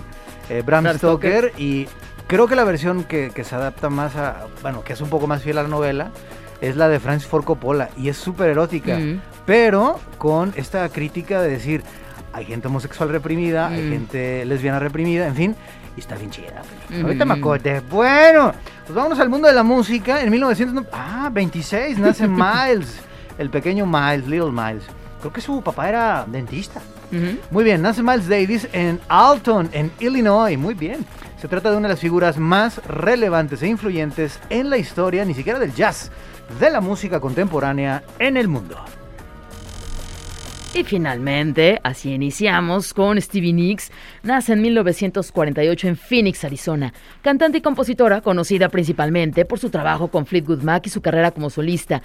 eh, 0.50 0.62
Bram 0.64 0.84
Bram 0.84 0.96
Stoker 0.99 1.52
y 1.58 1.87
creo 2.26 2.46
que 2.46 2.54
la 2.56 2.64
versión 2.64 3.04
que, 3.04 3.30
que 3.34 3.44
se 3.44 3.54
adapta 3.54 3.88
más 3.90 4.14
a, 4.16 4.46
bueno, 4.62 4.82
que 4.84 4.92
es 4.92 5.00
un 5.00 5.08
poco 5.08 5.26
más 5.26 5.42
fiel 5.42 5.58
a 5.58 5.62
la 5.62 5.68
novela, 5.68 6.11
es 6.68 6.76
la 6.76 6.88
de 6.88 7.00
Francis 7.00 7.28
Ford 7.28 7.44
Coppola 7.44 7.88
y 7.97 8.09
es 8.09 8.16
súper 8.16 8.50
erótica 8.50 8.97
Mm. 8.99 9.21
pero 9.47 9.99
con 10.18 10.52
esta 10.56 10.88
crítica 10.88 11.40
de 11.42 11.50
decir, 11.50 11.83
hay 12.33 12.44
gente 12.44 12.68
homosexual 12.68 13.09
reprimida, 13.11 13.68
hay 13.68 13.83
Mm. 13.83 13.90
gente 13.90 14.44
lesbiana 14.44 14.78
reprimida, 14.78 15.26
en 15.26 15.35
fin, 15.35 15.56
y 15.97 16.00
está 16.00 16.16
bien 16.16 16.30
chida. 16.30 16.47
película. 16.62 16.97
Ujú. 16.99 17.06
Ahorita 17.06 17.25
me 17.25 17.35
acordé. 17.35 17.80
Bueno, 17.88 18.52
pues 18.85 18.94
vámonos 18.94 19.18
al 19.21 19.28
mundo 19.28 19.47
de 19.49 19.54
la 19.54 19.62
música. 19.62 20.21
En 20.23 20.30
1900, 20.30 20.85
ah, 20.92 21.30
26, 21.33 21.99
nace 21.99 22.26
Miles, 22.28 22.99
el 23.38 23.50
pequeño 23.50 23.87
Miles, 23.87 24.26
Little 24.26 24.50
Miles. 24.50 24.83
Creo 25.21 25.33
que 25.33 25.40
su 25.40 25.62
papá 25.62 25.88
era 25.88 26.25
dentista. 26.26 26.80
Ujú. 27.12 27.38
Muy 27.50 27.62
bien, 27.64 27.80
nace 27.83 28.02
Miles 28.02 28.28
Davis 28.28 28.66
en 28.73 28.99
Alton, 29.09 29.68
en 29.73 29.92
Illinois. 30.00 30.59
Muy 30.59 30.75
bien. 30.75 31.04
Se 31.40 31.47
trata 31.49 31.71
de 31.71 31.76
una 31.76 31.87
de 31.88 31.94
las 31.94 32.00
figuras 32.00 32.38
más 32.38 32.78
relevantes 32.88 33.62
e 33.62 33.68
influyentes 33.68 34.40
en 34.50 34.71
la 34.71 34.78
historia, 34.78 35.25
ni 35.25 35.35
siquiera 35.35 35.59
del 35.59 35.75
jazz, 35.75 36.11
de 36.58 36.70
la 36.70 36.80
música 36.80 37.20
contemporánea 37.20 38.02
en 38.18 38.36
el 38.36 38.48
mundo. 38.48 38.76
Y 40.74 40.82
finalmente, 40.82 41.80
así 41.84 42.12
iniciamos 42.12 42.92
con 42.92 43.20
Stevie 43.20 43.52
Nicks. 43.52 43.92
Nace 44.24 44.54
en 44.54 44.62
1948 44.62 45.86
en 45.86 45.96
Phoenix, 45.96 46.44
Arizona. 46.44 46.92
Cantante 47.22 47.58
y 47.58 47.60
compositora, 47.60 48.22
conocida 48.22 48.68
principalmente 48.68 49.44
por 49.44 49.60
su 49.60 49.70
trabajo 49.70 50.08
con 50.08 50.26
Fleetwood 50.26 50.62
Mac 50.62 50.84
y 50.86 50.90
su 50.90 51.00
carrera 51.00 51.30
como 51.30 51.48
solista. 51.48 52.02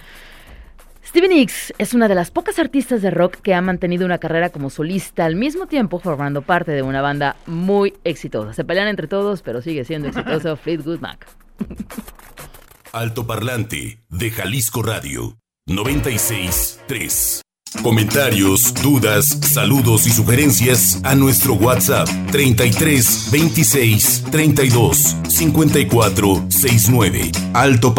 Stevie 1.04 1.30
Nicks 1.30 1.74
es 1.78 1.94
una 1.94 2.06
de 2.06 2.14
las 2.14 2.30
pocas 2.30 2.60
artistas 2.60 3.02
de 3.02 3.10
rock 3.10 3.38
que 3.42 3.54
ha 3.54 3.60
mantenido 3.60 4.06
una 4.06 4.18
carrera 4.18 4.50
como 4.50 4.70
solista 4.70 5.24
al 5.24 5.34
mismo 5.34 5.66
tiempo 5.66 5.98
formando 5.98 6.42
parte 6.42 6.70
de 6.70 6.82
una 6.82 7.02
banda 7.02 7.34
muy 7.46 7.94
exitosa. 8.04 8.52
Se 8.52 8.64
pelean 8.64 8.86
entre 8.86 9.08
todos, 9.08 9.42
pero 9.42 9.62
sigue 9.62 9.84
siendo 9.84 10.06
exitoso 10.06 10.56
Fleetwood 10.62 11.00
Mac. 11.00 11.26
Alto 12.92 13.26
Parlante 13.26 14.00
de 14.08 14.30
Jalisco 14.30 14.82
Radio 14.82 15.38
96 15.66 16.80
3. 16.88 17.42
Comentarios, 17.82 18.74
dudas, 18.82 19.26
saludos 19.26 20.08
y 20.08 20.10
sugerencias 20.10 21.00
a 21.04 21.14
nuestro 21.14 21.54
WhatsApp 21.54 22.08
33 22.32 23.28
26 23.30 24.24
32 24.32 25.16
54 25.28 26.46
69. 26.48 27.30
Alto 27.54 27.94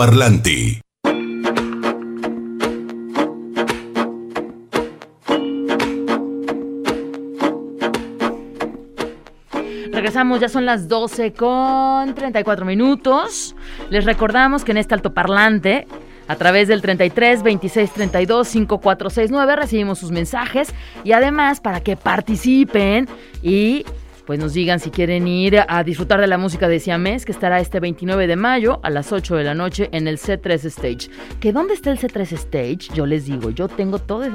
Regresamos, 10.02 10.40
ya 10.40 10.50
son 10.50 10.66
las 10.66 10.88
12 10.88 11.34
con 11.34 12.16
34 12.16 12.66
minutos. 12.66 13.56
Les 13.92 14.04
recordamos 14.04 14.64
que 14.64 14.72
en 14.72 14.78
este 14.78 14.96
altoparlante, 14.96 15.86
a 16.28 16.36
través 16.38 16.68
del 16.68 16.82
33 16.82 17.44
26 17.44 17.92
32 17.92 18.48
5469, 18.48 19.56
recibimos 19.56 20.00
sus 20.00 20.10
mensajes 20.10 20.74
y 21.04 21.12
además 21.12 21.62
para 21.62 21.82
que 21.82 21.98
participen 21.98 23.08
y 23.44 23.86
pues 24.32 24.40
nos 24.40 24.54
digan 24.54 24.80
si 24.80 24.92
quieren 24.92 25.28
ir 25.28 25.60
a 25.68 25.84
disfrutar 25.84 26.22
de 26.22 26.28
la 26.28 26.38
música 26.38 26.70
de 26.70 26.80
Siamés, 26.80 27.26
que 27.26 27.34
estará 27.34 27.60
este 27.60 27.82
29 27.82 28.28
de 28.28 28.38
mayo 28.38 28.80
a 28.82 28.90
las 28.90 29.12
8 29.12 29.36
de 29.36 29.44
la 29.44 29.54
noche 29.54 29.90
en 29.92 30.08
el 30.08 30.18
C3 30.18 30.64
Stage. 30.68 31.10
¿Que 31.42 31.52
dónde 31.52 31.74
está 31.74 31.92
el 31.92 32.00
C3 32.00 32.32
Stage? 32.32 32.94
Yo 32.94 33.06
les 33.06 33.26
digo, 33.26 33.50
yo 33.50 33.68
tengo 33.68 34.00
todo. 34.00 34.24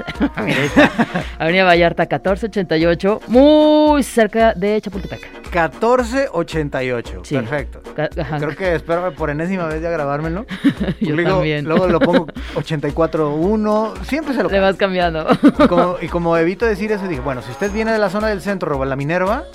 Avenida 1.39 1.63
Vallarta 1.63 2.03
1488, 2.03 3.21
muy 3.25 4.03
cerca 4.03 4.53
de 4.53 4.79
Chapultepec. 4.79 5.47
1488. 5.47 7.21
Sí. 7.23 7.35
Perfecto. 7.35 7.81
Ajá. 8.21 8.37
Creo 8.37 8.55
que 8.55 8.75
espero 8.75 9.11
por 9.13 9.31
enésima 9.31 9.65
vez 9.65 9.81
ya 9.81 9.89
grabármelo. 9.89 10.45
Yo 11.01 11.15
Luego- 11.15 11.31
también. 11.37 11.65
Luego 11.65 11.87
lo 11.87 11.99
pongo 11.99 12.27
84.1. 12.55 14.03
Siempre 14.03 14.35
se 14.35 14.43
lo 14.43 14.49
Le 14.49 14.59
vas 14.59 14.75
cambiando. 14.75 15.25
Y 15.41 15.67
como, 15.67 15.95
y 16.01 16.07
como 16.07 16.37
evito 16.37 16.67
decir 16.67 16.91
eso, 16.91 17.07
dije, 17.07 17.21
bueno, 17.21 17.41
si 17.41 17.49
usted 17.49 17.71
viene 17.71 17.91
de 17.91 17.97
la 17.97 18.09
zona 18.11 18.27
del 18.27 18.41
centro 18.41 18.77
o 18.77 18.85
la 18.85 18.95
Minerva, 18.95 19.45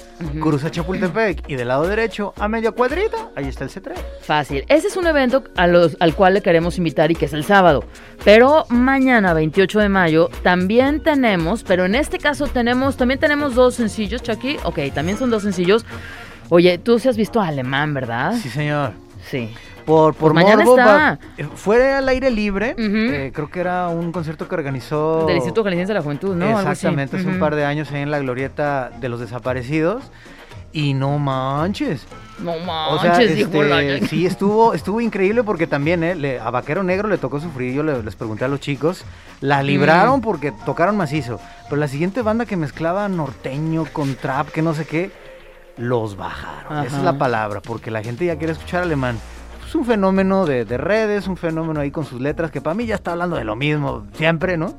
Cruza 0.41 0.71
Chapultepec 0.71 1.49
y 1.49 1.55
del 1.57 1.69
lado 1.69 1.87
derecho, 1.87 2.33
a 2.39 2.49
media 2.49 2.73
cuadrita, 2.73 3.31
ahí 3.37 3.47
está 3.49 3.65
el 3.65 3.71
C3. 3.71 3.93
Fácil. 4.23 4.65
Ese 4.69 4.89
es 4.89 4.97
un 4.97 5.07
evento 5.07 5.45
a 5.57 5.67
los- 5.67 5.97
al 6.01 6.15
cual 6.15 6.35
le 6.35 6.41
queremos 6.43 6.79
invitar 6.79 7.11
y 7.11 7.15
que 7.15 7.27
es 7.27 7.33
el 7.33 7.45
sábado. 7.45 7.85
Pero 8.25 8.65
mañana, 8.69 9.35
28 9.35 9.81
de 9.81 9.89
mayo, 9.89 10.29
también 10.43 11.03
tenemos, 11.03 11.63
pero 11.65 11.85
en 11.85 11.95
este 11.95 12.19
caso 12.19 12.47
tenemos, 12.47 12.97
también 12.97 13.19
tenemos 13.21 13.55
dos 13.55 13.75
sencillos, 13.75 14.23
Chucky. 14.23 14.57
Ok, 14.65 14.79
también 14.95 15.19
son 15.19 15.31
dos 15.31 15.43
sencillos. 15.43 15.85
Oye, 16.49 16.79
tú 16.79 16.99
sí 16.99 17.09
has 17.09 17.17
visto 17.17 17.41
a 17.41 17.49
Alemán, 17.49 17.95
¿verdad? 17.95 18.35
Sí, 18.41 18.49
señor. 18.49 18.93
Sí. 19.31 19.51
Por, 19.85 20.15
por 20.15 20.33
mañana 20.35 20.65
morbo, 20.65 20.79
está. 20.79 21.19
eh, 21.39 21.49
fue 21.55 21.93
al 21.95 22.09
aire 22.09 22.31
libre. 22.31 22.75
Eh, 22.79 23.33
creo 23.35 23.51
que 23.51 23.61
era 23.61 23.89
un 23.89 24.13
concierto 24.13 24.47
que 24.49 24.55
organizó. 24.55 25.27
Del 25.27 25.37
Instituto 25.37 25.65
Jalisciense 25.65 25.93
de 25.93 25.99
la 25.99 26.03
Juventud, 26.03 26.35
¿no? 26.37 26.59
Exactamente, 26.61 27.17
hace 27.17 27.27
un 27.27 27.39
par 27.39 27.55
de 27.57 27.65
años 27.65 27.91
ahí 27.93 28.03
en 28.03 28.11
la 28.11 28.19
glorieta 28.21 28.91
de 29.01 29.09
los 29.09 29.21
desaparecidos. 29.21 30.03
Y 30.75 30.95
no 30.95 31.19
manches. 31.19 32.07
No 32.39 32.53
O 32.53 32.99
sea, 32.99 33.11
manches, 33.13 33.39
este, 33.39 34.07
sí, 34.09 34.25
estuvo, 34.25 34.73
estuvo 34.73 35.03
increíble 35.03 35.43
porque 35.45 35.67
también 35.67 36.03
eh, 36.03 36.15
le- 36.15 36.41
a 36.41 36.51
Vaquero 36.51 36.83
Negro 36.83 37.09
le 37.09 37.19
tocó 37.19 37.41
sufrir. 37.41 37.75
Yo 37.75 37.83
le- 37.83 38.03
les 38.03 38.17
pregunté 38.17 38.47
a 38.47 38.49
los 38.49 38.59
chicos. 38.59 39.05
La 39.43 39.63
libraron 39.63 40.21
Mm. 40.21 40.23
porque 40.23 40.51
tocaron 40.65 40.97
macizo. 40.97 41.39
Pero 41.69 41.77
la 41.77 41.89
siguiente 41.89 42.23
banda 42.23 42.47
que 42.47 42.57
mezclaba 42.57 43.07
norteño 43.09 43.85
con 43.93 44.15
trap, 44.15 44.49
que 44.49 44.63
no 44.63 44.73
sé 44.73 44.87
qué, 44.87 45.11
los 45.77 46.17
bajaron. 46.17 46.87
Esa 46.87 46.97
es 46.97 47.03
la 47.03 47.19
palabra, 47.19 47.61
porque 47.61 47.91
la 47.91 48.03
gente 48.03 48.25
ya 48.25 48.37
quiere 48.37 48.55
escuchar 48.55 48.83
alemán. 48.83 49.19
Es 49.73 49.77
un 49.77 49.87
fenómeno 49.87 50.45
de, 50.45 50.67
de 50.67 50.77
redes, 50.77 51.27
un 51.29 51.39
fenómeno 51.39 51.81
ahí 51.81 51.91
con 51.91 52.05
sus 52.05 52.21
letras 52.21 52.51
que 52.51 52.61
para 52.61 52.75
mí 52.75 52.85
ya 52.85 52.95
está 52.95 53.13
hablando 53.13 53.37
de 53.37 53.45
lo 53.45 53.57
mismo 53.57 54.07
siempre, 54.13 54.59
¿no? 54.59 54.75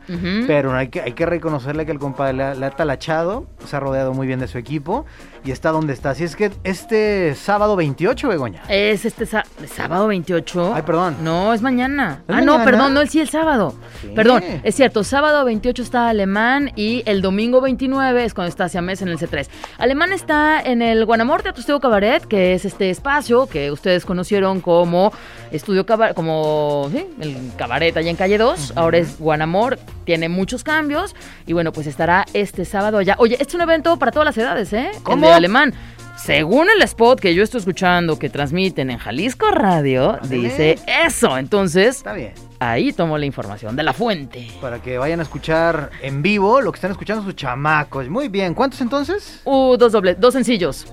Pero 0.46 0.72
hay 0.72 0.90
que, 0.90 1.02
hay 1.02 1.14
que 1.14 1.26
reconocerle 1.26 1.88
que 1.88 1.92
el 1.92 1.98
compadre 1.98 2.34
le, 2.34 2.44
ha- 2.44 2.54
le 2.54 2.64
ha 2.68 2.70
talachado, 2.70 3.48
se 3.66 3.76
ha 3.76 3.80
rodeado 3.80 4.14
muy 4.14 4.28
bien 4.28 4.40
de 4.40 4.48
su 4.48 4.60
equipo 4.60 5.08
y 5.46 5.52
está 5.52 5.72
donde 5.72 5.94
está. 5.94 6.12
Así 6.12 6.24
es 6.24 6.36
que 6.36 6.52
este 6.64 7.36
sábado 7.36 7.76
28, 7.76 8.30
Begoña. 8.30 8.62
Es 8.70 9.06
este 9.06 9.26
sá- 9.26 9.46
sábado 9.68 10.08
28. 10.08 10.74
Ay, 10.74 10.82
perdón. 10.84 11.18
No, 11.22 11.54
es 11.54 11.62
mañana. 11.62 12.24
¿Es 12.28 12.36
ah, 12.36 12.42
no, 12.42 12.64
perdón, 12.64 12.94
no, 12.94 13.02
el 13.02 13.10
sí, 13.10 13.20
el 13.20 13.30
sábado. 13.30 13.76
Sí. 14.02 14.08
Perdón, 14.16 14.44
es 14.64 14.76
cierto, 14.76 15.04
sábado 15.04 15.44
28 15.46 15.82
está 15.82 16.10
Alemán 16.10 16.72
y 16.76 17.04
el 17.06 17.22
domingo 17.22 17.62
29 17.62 18.24
es 18.26 18.34
cuando 18.34 18.50
está 18.50 18.70
Siamés 18.70 19.02
en 19.02 19.10
el 19.10 19.18
C3. 19.18 19.48
Alemán 19.78 20.14
está 20.14 20.62
en 20.62 20.82
el 20.82 21.06
Guanamor 21.06 21.42
Teatro 21.44 21.60
Estudio 21.62 21.80
Cabaret, 21.80 22.26
que 22.26 22.54
es 22.54 22.66
este 22.66 22.90
espacio 22.90 23.48
que 23.48 23.72
ustedes 23.72 24.06
conocieron 24.06 24.62
como 24.62 25.12
Estudio 25.52 25.86
Cabaret, 25.86 26.16
como 26.16 26.90
sí, 26.92 27.06
el 27.20 27.52
cabaret 27.58 27.96
allá 27.98 28.10
en 28.10 28.16
calle 28.16 28.38
2. 28.38 28.74
Ahora 28.76 28.98
es 28.98 29.20
Guanamor, 29.20 29.78
tiene 30.06 30.30
muchos 30.30 30.64
cambios 30.64 31.16
y 31.46 31.54
bueno, 31.54 31.72
pues 31.72 31.88
estará 31.88 32.26
este 32.34 32.66
sábado 32.66 32.98
allá. 32.98 33.16
Oye, 33.20 33.34
este 33.34 33.50
es 33.50 33.56
un 33.56 33.62
evento 33.62 33.98
para 33.98 34.12
todas 34.12 34.26
las 34.26 34.38
edades, 34.38 34.72
¿eh? 34.74 34.92
De 35.34 35.38
Alemán. 35.38 35.74
Según 36.16 36.68
el 36.70 36.82
spot 36.84 37.20
que 37.20 37.34
yo 37.36 37.44
estoy 37.44 37.60
escuchando 37.60 38.18
que 38.18 38.30
transmiten 38.30 38.90
en 38.92 38.98
Jalisco 38.98 39.50
Radio, 39.52 40.20
dice 40.30 40.78
eso. 41.06 41.38
Entonces, 41.38 41.98
Está 41.98 42.14
bien. 42.14 42.34
ahí 42.60 42.94
tomo 42.94 43.18
la 43.18 43.26
información 43.26 43.76
de 43.76 43.84
la 43.84 43.92
fuente. 43.94 44.48
Para 44.62 44.80
que 44.82 44.98
vayan 44.98 45.20
a 45.20 45.24
escuchar 45.24 45.90
en 46.02 46.22
vivo 46.22 46.62
lo 46.62 46.72
que 46.72 46.78
están 46.78 46.92
escuchando 46.92 47.24
sus 47.24 47.36
chamacos. 47.36 48.08
Muy 48.08 48.30
bien. 48.30 48.54
¿Cuántos 48.54 48.80
entonces? 48.80 49.42
Uh, 49.44 49.76
dos 49.76 49.92
dobles, 49.92 50.18
dos 50.20 50.34
sencillos. 50.34 50.86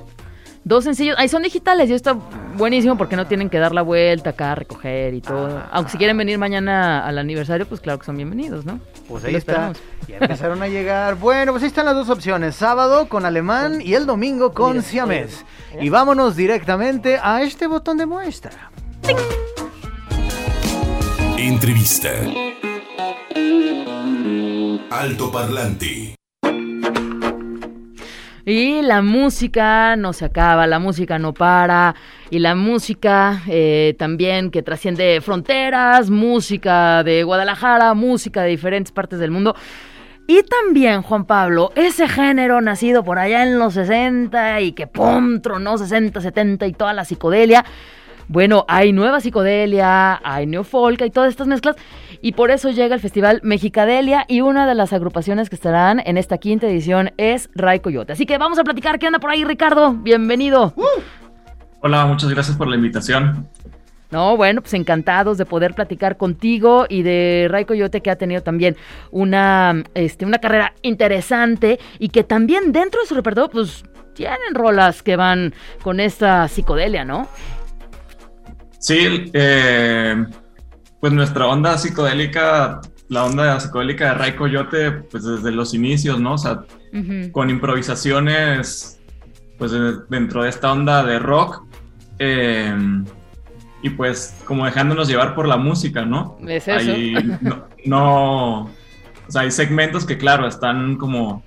Dos 0.65 0.85
sencillos. 0.85 1.17
Ahí 1.19 1.29
son 1.29 1.43
digitales 1.43 1.89
y 1.89 1.95
esto 1.95 2.23
buenísimo 2.57 2.97
porque 2.99 3.17
no 3.17 3.27
tienen 3.27 3.49
que 3.49 3.59
dar 3.59 3.73
la 3.73 3.83
vuelta 3.83 4.31
acá, 4.31 4.55
recoger 4.55 5.15
y 5.15 5.21
todo. 5.21 5.59
Ah. 5.59 5.69
Aunque 5.73 5.93
si 5.93 5.99
quieren 5.99 6.17
venir 6.17 6.39
mañana 6.39 7.07
al 7.07 7.19
aniversario, 7.19 7.67
pues 7.67 7.81
claro 7.81 7.99
que 7.99 8.05
son 8.05 8.17
bienvenidos, 8.17 8.67
¿no? 8.67 8.79
Pues 9.09 9.25
ahí 9.25 9.35
está. 9.35 9.73
Ya 10.07 10.19
empezaron 10.19 10.63
a 10.63 10.69
llegar. 10.69 11.17
Bueno, 11.17 11.53
pues 11.53 11.63
ahí 11.63 11.69
están 11.69 11.87
las 11.87 11.95
dos 11.95 12.11
opciones. 12.11 12.55
Sábado 12.55 13.09
con 13.09 13.25
alemán 13.25 13.81
y 13.81 13.95
el 13.95 14.07
domingo 14.07 14.53
con 14.53 14.73
Mira, 14.73 14.83
siamés. 14.83 15.45
Y 15.81 15.89
vámonos 15.89 16.37
directamente 16.37 17.19
a 17.23 17.43
este 17.43 17.67
botón 17.67 17.97
de 17.97 18.07
muestra. 18.07 18.71
Entrevista. 21.39 22.11
Alto 24.91 25.33
Parlante. 25.33 26.20
Y 28.45 28.83
la 28.83 29.03
música 29.03 29.97
no 29.97 30.13
se 30.13 30.25
acaba, 30.25 30.67
la 30.67 30.79
música 30.79 31.19
no 31.19 31.35
para, 31.35 31.95
y 32.31 32.39
la 32.39 32.55
música 32.55 33.43
eh, 33.47 33.95
también 33.99 34.51
que 34.51 34.63
trasciende 34.63 35.21
fronteras, 35.21 36.11
música 36.11 37.03
de 37.05 37.23
Guadalajara, 37.23 37.93
música 37.95 38.43
de 38.43 38.51
diferentes 38.51 38.93
partes 38.93 39.19
del 39.19 39.31
mundo. 39.31 39.55
Y 40.27 40.43
también, 40.45 41.03
Juan 41.03 41.25
Pablo, 41.25 41.73
ese 41.75 42.09
género 42.09 42.61
nacido 42.61 43.03
por 43.03 43.19
allá 43.19 43.43
en 43.43 43.59
los 43.59 43.75
60 43.75 44.61
y 44.61 44.73
que 44.73 44.87
pum, 44.87 45.41
tronó 45.41 45.77
60, 45.77 46.21
70 46.21 46.67
y 46.67 46.73
toda 46.73 46.93
la 46.93 47.05
psicodelia. 47.05 47.65
Bueno, 48.29 48.65
hay 48.69 48.93
nueva 48.93 49.21
psicodelia, 49.21 50.21
hay 50.23 50.47
neofolk, 50.47 51.03
hay 51.03 51.11
todas 51.11 51.31
estas 51.31 51.49
mezclas 51.49 51.75
y 52.23 52.33
por 52.33 52.51
eso 52.51 52.71
llega 52.71 52.95
el 52.95 53.01
Festival 53.01 53.41
Mexicadelia 53.43 54.25
y 54.29 54.41
una 54.41 54.67
de 54.67 54.75
las 54.75 54.93
agrupaciones 54.93 55.49
que 55.49 55.57
estarán 55.57 56.03
en 56.05 56.17
esta 56.17 56.39
quinta 56.39 56.67
edición 56.67 57.13
es 57.17 57.51
Ray 57.55 57.81
Coyote. 57.81 58.13
Así 58.13 58.27
que 58.27 58.39
vamos 58.39 58.59
a 58.59 58.65
platicar 58.65 58.99
qué 58.99 59.07
anda 59.07 59.19
por 59.19 59.31
ahí, 59.31 59.45
Ricardo. 59.45 59.95
Bienvenido. 59.95 60.75
Hola, 61.81 62.05
muchas 62.07 62.31
gracias 62.31 62.57
por 62.57 62.69
la 62.69 62.77
invitación. 62.77 63.49
No, 64.11 64.37
bueno, 64.37 64.61
pues 64.61 64.75
encantados 64.75 65.39
de 65.39 65.47
poder 65.47 65.75
platicar 65.75 66.17
contigo 66.17 66.87
y 66.89 67.03
de 67.03 67.47
Ray 67.49 67.65
Coyote 67.65 68.01
que 68.01 68.11
ha 68.11 68.17
tenido 68.17 68.43
también 68.43 68.77
una, 69.13 69.85
este, 69.95 70.27
una 70.27 70.39
carrera 70.39 70.75
interesante 70.83 71.79
y 71.99 72.09
que 72.09 72.25
también 72.25 72.73
dentro 72.73 73.01
de 73.01 73.07
su 73.07 73.15
repertorio 73.15 73.51
pues 73.51 73.85
tienen 74.15 74.55
rolas 74.55 75.03
que 75.03 75.15
van 75.15 75.55
con 75.83 76.01
esta 76.01 76.49
psicodelia, 76.49 77.05
¿no? 77.05 77.29
Sí, 78.81 79.31
eh, 79.33 80.25
pues 81.01 81.13
nuestra 81.13 81.47
onda 81.47 81.77
psicodélica, 81.79 82.81
la 83.09 83.25
onda 83.25 83.59
psicodélica 83.59 84.09
de 84.09 84.15
Ray 84.15 84.33
Coyote, 84.37 84.93
pues 84.93 85.25
desde 85.25 85.51
los 85.51 85.75
inicios, 85.75 86.21
¿no? 86.21 86.35
O 86.35 86.39
sea, 86.39 86.65
con 87.33 87.51
improvisaciones, 87.51 89.01
pues 89.59 89.71
de- 89.73 89.99
dentro 90.09 90.43
de 90.43 90.49
esta 90.51 90.73
onda 90.73 91.03
de 91.05 91.19
rock, 91.19 91.63
eh, 92.19 92.75
y 93.83 93.91
pues 93.91 94.37
como 94.45 94.67
dejándonos 94.67 95.09
llevar 95.09 95.35
por 95.35 95.49
la 95.49 95.57
música, 95.57 96.05
¿no? 96.05 96.37
Es 96.47 96.69
eso. 96.69 96.91
No, 97.41 97.65
no- 97.87 98.61
o 98.65 99.31
sea, 99.33 99.43
hay 99.43 99.51
segmentos 99.51 100.05
que 100.05 100.19
claro, 100.19 100.47
están 100.47 100.97
como 100.97 101.43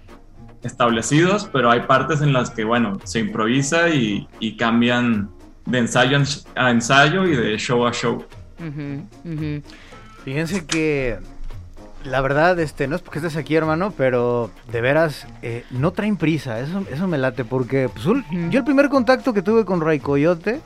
establecidos, 0.64 1.50
pero 1.52 1.70
hay 1.70 1.82
partes 1.82 2.22
en 2.22 2.32
las 2.34 2.50
que, 2.50 2.64
bueno, 2.64 2.98
se 3.04 3.20
improvisa 3.20 3.90
y, 3.90 4.28
y 4.40 4.56
cambian 4.56 5.30
de 5.66 5.80
ensayo 5.80 6.18
a 6.56 6.72
ensayo 6.72 7.26
y 7.28 7.36
de 7.36 7.58
show 7.58 7.86
a 7.86 7.92
show. 7.92 8.24
Fíjense 10.24 10.66
que 10.66 11.18
la 12.06 12.20
verdad, 12.22 12.60
este, 12.60 12.88
no 12.88 12.96
es 12.98 13.02
porque 13.02 13.20
estés 13.20 13.38
aquí, 13.38 13.56
hermano, 13.56 13.94
pero 13.96 14.52
de 14.72 14.82
veras 14.82 15.26
eh, 15.42 15.64
no 15.72 15.92
traen 15.92 16.18
prisa. 16.18 16.60
Eso, 16.60 16.84
eso 16.92 17.08
me 17.08 17.18
late 17.18 17.46
porque 17.46 17.90
pues, 17.90 18.06
yo 18.06 18.60
el 18.60 18.64
primer 18.66 18.90
contacto 18.90 19.34
que 19.34 19.42
tuve 19.42 19.64
con 19.64 19.80
Ray 19.82 20.00
Coyote 20.00 20.60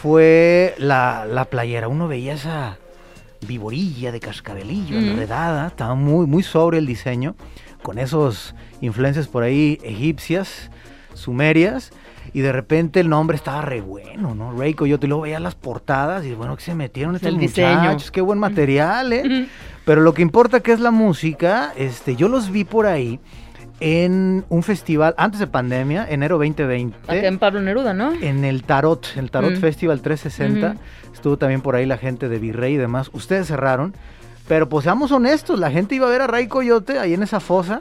fue 0.00 0.74
la, 0.78 1.26
la 1.26 1.44
playera. 1.46 1.88
Uno 1.88 2.08
veía 2.08 2.34
esa 2.34 2.78
viborilla, 3.46 4.12
de 4.12 4.20
cascabelillo, 4.20 4.96
Mm. 4.98 5.08
enredada. 5.10 5.66
Estaba 5.66 5.94
muy, 5.94 6.26
muy 6.26 6.42
sobre 6.42 6.78
el 6.78 6.86
diseño, 6.86 7.34
con 7.82 7.98
esos 7.98 8.54
influencias 8.80 9.28
por 9.28 9.42
ahí 9.42 9.78
egipcias, 9.82 10.70
sumerias. 11.14 11.90
Y 12.32 12.40
de 12.40 12.52
repente 12.52 13.00
el 13.00 13.08
nombre 13.08 13.36
estaba 13.36 13.62
re 13.62 13.80
bueno, 13.80 14.34
¿no? 14.34 14.52
Rey 14.52 14.74
Coyote. 14.74 15.06
Y 15.06 15.08
luego 15.08 15.22
veía 15.24 15.40
las 15.40 15.54
portadas 15.54 16.24
y 16.24 16.34
bueno, 16.34 16.56
que 16.56 16.62
se 16.62 16.74
metieron 16.74 17.16
estos 17.16 17.28
El 17.28 17.38
diseño. 17.38 17.80
muchachos. 17.80 18.10
Qué 18.10 18.20
buen 18.20 18.38
material, 18.38 19.12
¿eh? 19.12 19.48
Pero 19.84 20.00
lo 20.02 20.14
que 20.14 20.22
importa 20.22 20.60
que 20.60 20.72
es 20.72 20.80
la 20.80 20.90
música, 20.92 21.72
este, 21.76 22.14
yo 22.16 22.28
los 22.28 22.50
vi 22.50 22.64
por 22.64 22.86
ahí 22.86 23.18
en 23.80 24.44
un 24.50 24.62
festival 24.62 25.14
antes 25.16 25.40
de 25.40 25.46
pandemia, 25.46 26.06
enero 26.08 26.36
2020. 26.36 26.96
Acá 27.04 27.14
en 27.26 27.38
Pablo 27.38 27.60
Neruda, 27.62 27.94
¿no? 27.94 28.12
En 28.12 28.44
el 28.44 28.62
Tarot, 28.62 29.06
el 29.16 29.30
Tarot. 29.30 29.56
Festival 29.56 30.00
360. 30.02 30.68
Ujú. 30.72 30.78
Estuvo 31.14 31.36
también 31.38 31.62
por 31.62 31.74
ahí 31.74 31.86
la 31.86 31.96
gente 31.96 32.28
de 32.28 32.38
Virrey 32.38 32.74
y 32.74 32.76
demás. 32.76 33.10
Ustedes 33.12 33.48
cerraron. 33.48 33.94
Pero 34.46 34.68
pues 34.68 34.82
seamos 34.84 35.12
honestos, 35.12 35.60
la 35.60 35.70
gente 35.70 35.94
iba 35.94 36.06
a 36.08 36.10
ver 36.10 36.22
a 36.22 36.26
Ray 36.26 36.48
Coyote 36.48 36.98
ahí 36.98 37.14
en 37.14 37.22
esa 37.22 37.38
fosa. 37.38 37.78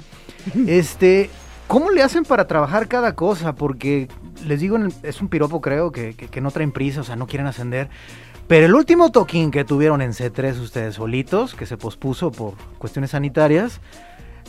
Este, 0.67 1.30
¿cómo 1.67 1.89
le 1.89 2.04
hacen 2.04 2.23
para 2.23 2.45
trabajar 2.47 2.88
cada 2.88 3.15
cosa? 3.15 3.56
Porque 3.56 4.08
les 4.45 4.60
digo, 4.60 4.78
es 5.04 5.21
un 5.21 5.28
piropo 5.30 5.62
creo 5.62 5.91
que, 5.91 6.13
que- 6.15 6.28
que 6.28 6.41
no 6.41 6.52
traen 6.52 6.71
prisa, 6.71 7.02
o 7.02 7.04
sea, 7.04 7.15
no 7.15 7.28
quieren 7.28 7.47
ascender. 7.47 7.89
Pero 8.47 8.65
el 8.65 8.73
último 8.73 9.12
toquín 9.12 9.52
que 9.52 9.63
tuvieron 9.63 10.02
en 10.02 10.12
C3 10.13 10.60
ustedes 10.60 10.95
solitos, 10.95 11.54
que 11.54 11.65
se 11.67 11.78
pospuso 11.78 12.32
por 12.32 12.56
cuestiones 12.80 13.12
sanitarias, 13.12 13.80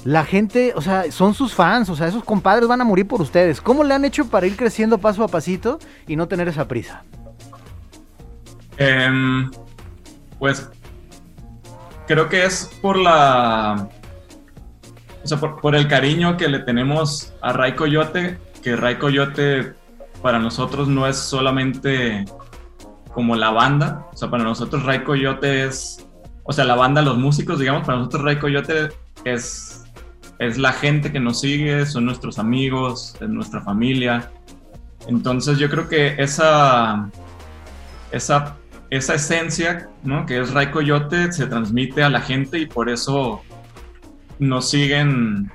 la 0.04 0.24
gente, 0.24 0.72
o 0.74 0.80
sea, 0.80 1.12
son 1.12 1.34
sus 1.34 1.52
fans, 1.54 1.90
o 1.90 1.96
sea, 1.96 2.06
esos 2.08 2.24
compadres 2.24 2.66
van 2.66 2.80
a 2.80 2.84
morir 2.84 3.06
por 3.06 3.20
ustedes. 3.20 3.60
¿Cómo 3.60 3.84
le 3.84 3.92
han 3.92 4.06
hecho 4.06 4.26
para 4.28 4.46
ir 4.46 4.56
creciendo 4.56 4.96
paso 4.96 5.22
a 5.22 5.28
pasito 5.28 5.78
y 6.06 6.16
no 6.16 6.26
tener 6.28 6.48
esa 6.48 6.66
prisa? 6.66 7.02
Em, 8.78 9.50
pues 10.38 10.68
creo 12.06 12.28
que 12.30 12.44
es 12.46 12.70
por 12.80 12.96
la. 12.96 13.88
O 15.22 15.26
sea, 15.26 15.38
por, 15.38 15.60
por 15.60 15.74
el 15.74 15.86
cariño 15.86 16.38
que 16.38 16.48
le 16.48 16.60
tenemos 16.60 17.34
a 17.42 17.52
Ray 17.52 17.74
Coyote, 17.74 18.38
que 18.62 18.74
Ray 18.76 18.96
Coyote 18.96 19.74
para 20.22 20.38
nosotros 20.38 20.88
no 20.88 21.06
es 21.06 21.16
solamente 21.16 22.24
como 23.12 23.36
la 23.36 23.50
banda. 23.50 24.06
O 24.12 24.16
sea, 24.16 24.30
para 24.30 24.44
nosotros 24.44 24.84
Ray 24.84 25.04
Coyote 25.04 25.64
es. 25.64 26.06
O 26.44 26.52
sea, 26.52 26.64
la 26.64 26.74
banda, 26.74 27.02
los 27.02 27.18
músicos, 27.18 27.58
digamos, 27.58 27.86
para 27.86 27.98
nosotros 27.98 28.22
Ray 28.24 28.38
Coyote 28.38 28.88
es, 29.24 29.84
es 30.38 30.58
la 30.58 30.72
gente 30.72 31.12
que 31.12 31.20
nos 31.20 31.40
sigue, 31.40 31.86
son 31.86 32.06
nuestros 32.06 32.38
amigos, 32.38 33.16
es 33.20 33.28
nuestra 33.28 33.60
familia. 33.60 34.30
Entonces 35.06 35.58
yo 35.58 35.70
creo 35.70 35.88
que 35.88 36.14
esa, 36.18 37.08
esa, 38.10 38.56
esa 38.90 39.14
esencia, 39.14 39.88
¿no? 40.02 40.26
Que 40.26 40.40
es 40.40 40.52
Ray 40.52 40.70
Coyote, 40.70 41.30
se 41.32 41.46
transmite 41.46 42.02
a 42.02 42.10
la 42.10 42.20
gente 42.20 42.58
y 42.58 42.66
por 42.66 42.88
eso 42.88 43.42
nos 44.38 44.70
siguen, 44.70 45.50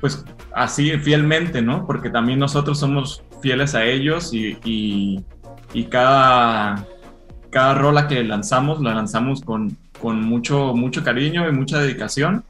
pues 0.00 0.24
así 0.54 0.90
fielmente, 0.98 1.62
¿no? 1.62 1.86
Porque 1.86 2.10
también 2.10 2.38
nosotros 2.38 2.78
somos 2.78 3.22
fieles 3.44 3.74
a 3.74 3.84
ellos 3.84 4.32
y, 4.32 4.56
y, 4.64 5.20
y 5.74 5.84
cada, 5.84 6.86
cada 7.50 7.74
rola 7.74 8.08
que 8.08 8.24
lanzamos 8.24 8.80
la 8.80 8.94
lanzamos 8.94 9.42
con, 9.42 9.76
con 10.00 10.22
mucho, 10.22 10.72
mucho 10.74 11.04
cariño 11.04 11.46
y 11.46 11.52
mucha 11.52 11.78
dedicación. 11.78 12.42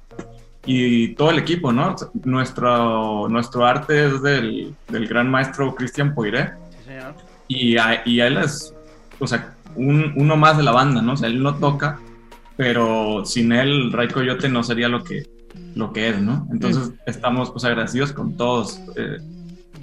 Y 0.66 1.09
todo 1.16 1.30
el 1.30 1.38
equipo, 1.40 1.72
¿no? 1.72 1.96
Nuestro, 2.24 3.28
nuestro 3.28 3.66
arte 3.66 4.07
es 4.07 4.22
del, 4.22 4.72
del 4.88 5.07
gran 5.09 5.28
maestro 5.30 5.74
Cristian 5.74 6.14
Poiré. 6.14 6.52
Y 7.48 7.76
a, 7.76 8.02
y 8.07 8.20
él 8.20 8.38
es, 8.38 8.72
o 9.18 9.26
sea, 9.26 9.52
un- 9.76 10.12
uno 10.16 10.37
más 10.37 10.57
de 10.57 10.62
la 10.62 10.70
banda, 10.70 11.02
¿no? 11.02 11.12
O 11.14 11.16
sea, 11.16 11.28
él 11.28 11.42
no 11.42 11.57
toca, 11.57 11.98
pero 12.57 13.24
sin 13.26 13.50
él 13.52 13.92
Ray 13.92 14.09
Coyote 14.09 14.48
no 14.48 14.62
sería 14.62 14.88
lo 14.88 15.02
que, 15.04 15.24
lo 15.74 15.92
que 15.92 16.09
es, 16.11 16.20
¿no? 16.20 16.46
Entonces 16.52 16.92
estamos 17.04 17.50
pues 17.50 17.64
agradecidos 17.64 18.12
con 18.12 18.37
todos, 18.37 18.80
eh, 18.96 19.18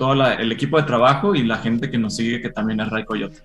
todo 0.01 0.13
el 0.13 0.51
equipo 0.51 0.77
de 0.77 0.83
trabajo 0.83 1.35
y 1.35 1.43
la 1.43 1.59
gente 1.59 1.91
que 1.91 1.99
nos 1.99 2.15
sigue, 2.15 2.41
que 2.41 2.49
también 2.49 2.79
es 2.79 2.89
Ray 2.89 3.05
Coyote. 3.05 3.37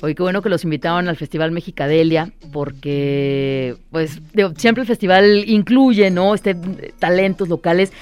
Oye, 0.00 0.16
qué 0.16 0.24
bueno 0.24 0.42
que 0.42 0.48
los 0.48 0.64
invitaron 0.64 1.06
al 1.06 1.14
Festival 1.14 1.52
Mexicadelia, 1.52 2.32
porque 2.52 3.76
pues 3.92 4.20
siempre 4.56 4.82
el 4.82 4.88
festival 4.88 5.44
incluye, 5.46 6.10
¿no? 6.10 6.34
Este 6.34 6.56
talentos 6.98 7.48
locales 7.48 7.92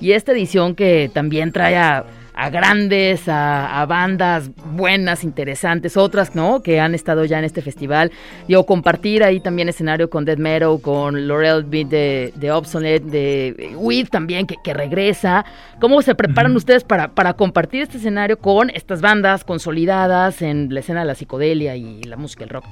y 0.00 0.12
esta 0.12 0.32
edición 0.32 0.74
que 0.74 1.10
también 1.12 1.52
trae 1.52 1.76
a, 1.76 2.06
a 2.38 2.50
grandes, 2.50 3.28
a, 3.28 3.80
a 3.80 3.86
bandas 3.86 4.52
buenas, 4.70 5.24
interesantes, 5.24 5.96
otras, 5.96 6.36
¿no? 6.36 6.62
Que 6.62 6.78
han 6.78 6.94
estado 6.94 7.24
ya 7.24 7.40
en 7.40 7.44
este 7.44 7.62
festival. 7.62 8.12
Digo, 8.46 8.64
compartir 8.64 9.24
ahí 9.24 9.40
también 9.40 9.68
escenario 9.68 10.08
con 10.08 10.24
Dead 10.24 10.38
Meadow, 10.38 10.80
con 10.80 11.26
Laurel 11.26 11.64
Beat 11.64 11.88
de, 11.88 12.32
de 12.36 12.52
Obsolete, 12.52 13.10
de 13.10 13.74
Weed 13.74 14.06
también, 14.08 14.46
que, 14.46 14.54
que 14.62 14.72
regresa. 14.72 15.44
¿Cómo 15.80 16.00
se 16.00 16.14
preparan 16.14 16.54
ustedes 16.54 16.84
para, 16.84 17.08
para 17.08 17.34
compartir 17.34 17.82
este 17.82 17.96
escenario 17.96 18.38
con 18.38 18.70
estas 18.70 19.00
bandas 19.00 19.42
consolidadas 19.42 20.40
en 20.40 20.72
la 20.72 20.78
escena 20.78 21.00
de 21.00 21.06
la 21.06 21.16
psicodelia 21.16 21.74
y 21.74 22.04
la 22.04 22.16
música, 22.16 22.44
el 22.44 22.50
rock? 22.50 22.66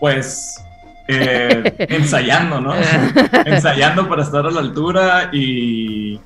Pues 0.00 0.60
eh, 1.06 1.72
ensayando, 1.88 2.60
¿no? 2.60 2.74
ensayando 3.44 4.08
para 4.08 4.24
estar 4.24 4.44
a 4.44 4.50
la 4.50 4.58
altura 4.58 5.30
y 5.32 6.18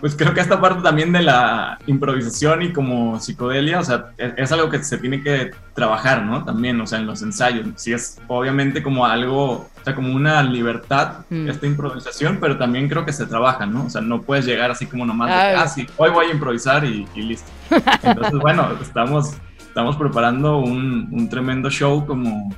pues 0.00 0.14
creo 0.14 0.34
que 0.34 0.40
esta 0.40 0.60
parte 0.60 0.82
también 0.82 1.12
de 1.12 1.22
la 1.22 1.78
improvisación 1.86 2.62
y 2.62 2.72
como 2.72 3.18
psicodelia, 3.18 3.80
o 3.80 3.84
sea, 3.84 4.06
es, 4.18 4.34
es 4.36 4.52
algo 4.52 4.68
que 4.68 4.82
se 4.84 4.98
tiene 4.98 5.22
que 5.22 5.52
trabajar, 5.74 6.22
¿no? 6.22 6.44
También, 6.44 6.80
o 6.80 6.86
sea, 6.86 6.98
en 6.98 7.06
los 7.06 7.22
ensayos. 7.22 7.66
Sí 7.76 7.92
es 7.92 8.20
obviamente 8.28 8.82
como 8.82 9.06
algo, 9.06 9.52
o 9.52 9.68
sea, 9.84 9.94
como 9.94 10.14
una 10.14 10.42
libertad, 10.42 11.12
Mm. 11.30 11.48
esta 11.48 11.66
improvisación, 11.66 12.38
pero 12.40 12.56
también 12.58 12.88
creo 12.88 13.04
que 13.04 13.12
se 13.12 13.26
trabaja, 13.26 13.66
¿no? 13.66 13.86
O 13.86 13.90
sea, 13.90 14.00
no 14.00 14.22
puedes 14.22 14.44
llegar 14.46 14.70
así 14.70 14.86
como 14.86 15.04
nomás, 15.06 15.28
de, 15.30 15.34
ah, 15.56 15.66
sí, 15.68 15.86
hoy 15.96 16.10
voy 16.10 16.26
a 16.26 16.30
improvisar 16.32 16.84
y, 16.84 17.06
y 17.14 17.22
listo. 17.22 17.50
Entonces, 18.02 18.38
bueno, 18.40 18.68
estamos, 18.80 19.34
estamos 19.58 19.96
preparando 19.96 20.58
un, 20.58 21.08
un 21.10 21.28
tremendo 21.28 21.70
show 21.70 22.06
como, 22.06 22.54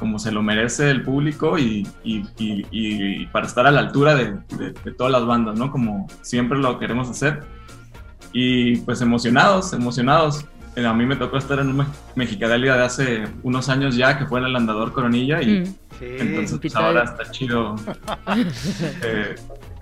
como 0.00 0.18
se 0.18 0.32
lo 0.32 0.42
merece 0.42 0.90
el 0.90 1.02
público 1.02 1.56
y, 1.58 1.86
y- 2.02 2.24
y- 2.38 2.66
y 2.72 3.26
para 3.26 3.46
estar 3.46 3.66
a 3.68 3.70
la 3.70 3.78
altura 3.80 4.16
de, 4.16 4.32
de- 4.58 4.72
de 4.72 4.92
todas 4.92 5.12
las 5.12 5.24
bandas, 5.24 5.56
¿no? 5.56 5.70
Como 5.70 6.08
siempre 6.22 6.58
lo 6.58 6.78
queremos 6.80 7.08
hacer. 7.08 7.44
Y 8.32 8.78
pues 8.78 9.00
emocionados, 9.02 9.72
emocionados. 9.72 10.44
Eh, 10.76 10.86
A 10.86 10.94
mí 10.94 11.04
me 11.04 11.16
tocó 11.16 11.36
estar 11.36 11.58
en 11.58 11.68
un 11.68 11.76
Me- 11.78 11.86
Mexicadelia 12.16 12.74
de 12.76 12.82
hace 12.84 13.24
unos 13.42 13.68
años 13.68 13.96
ya, 13.96 14.18
que 14.18 14.24
fue 14.26 14.40
en 14.40 14.46
el 14.46 14.56
Andador 14.56 14.92
Coronilla, 14.92 15.42
y 15.42 15.60
Mm. 15.60 15.74
entonces 16.00 16.58
pues, 16.60 16.74
ahora 16.76 17.04
está 17.04 17.30
chido. 17.30 17.74
eh, 19.02 19.34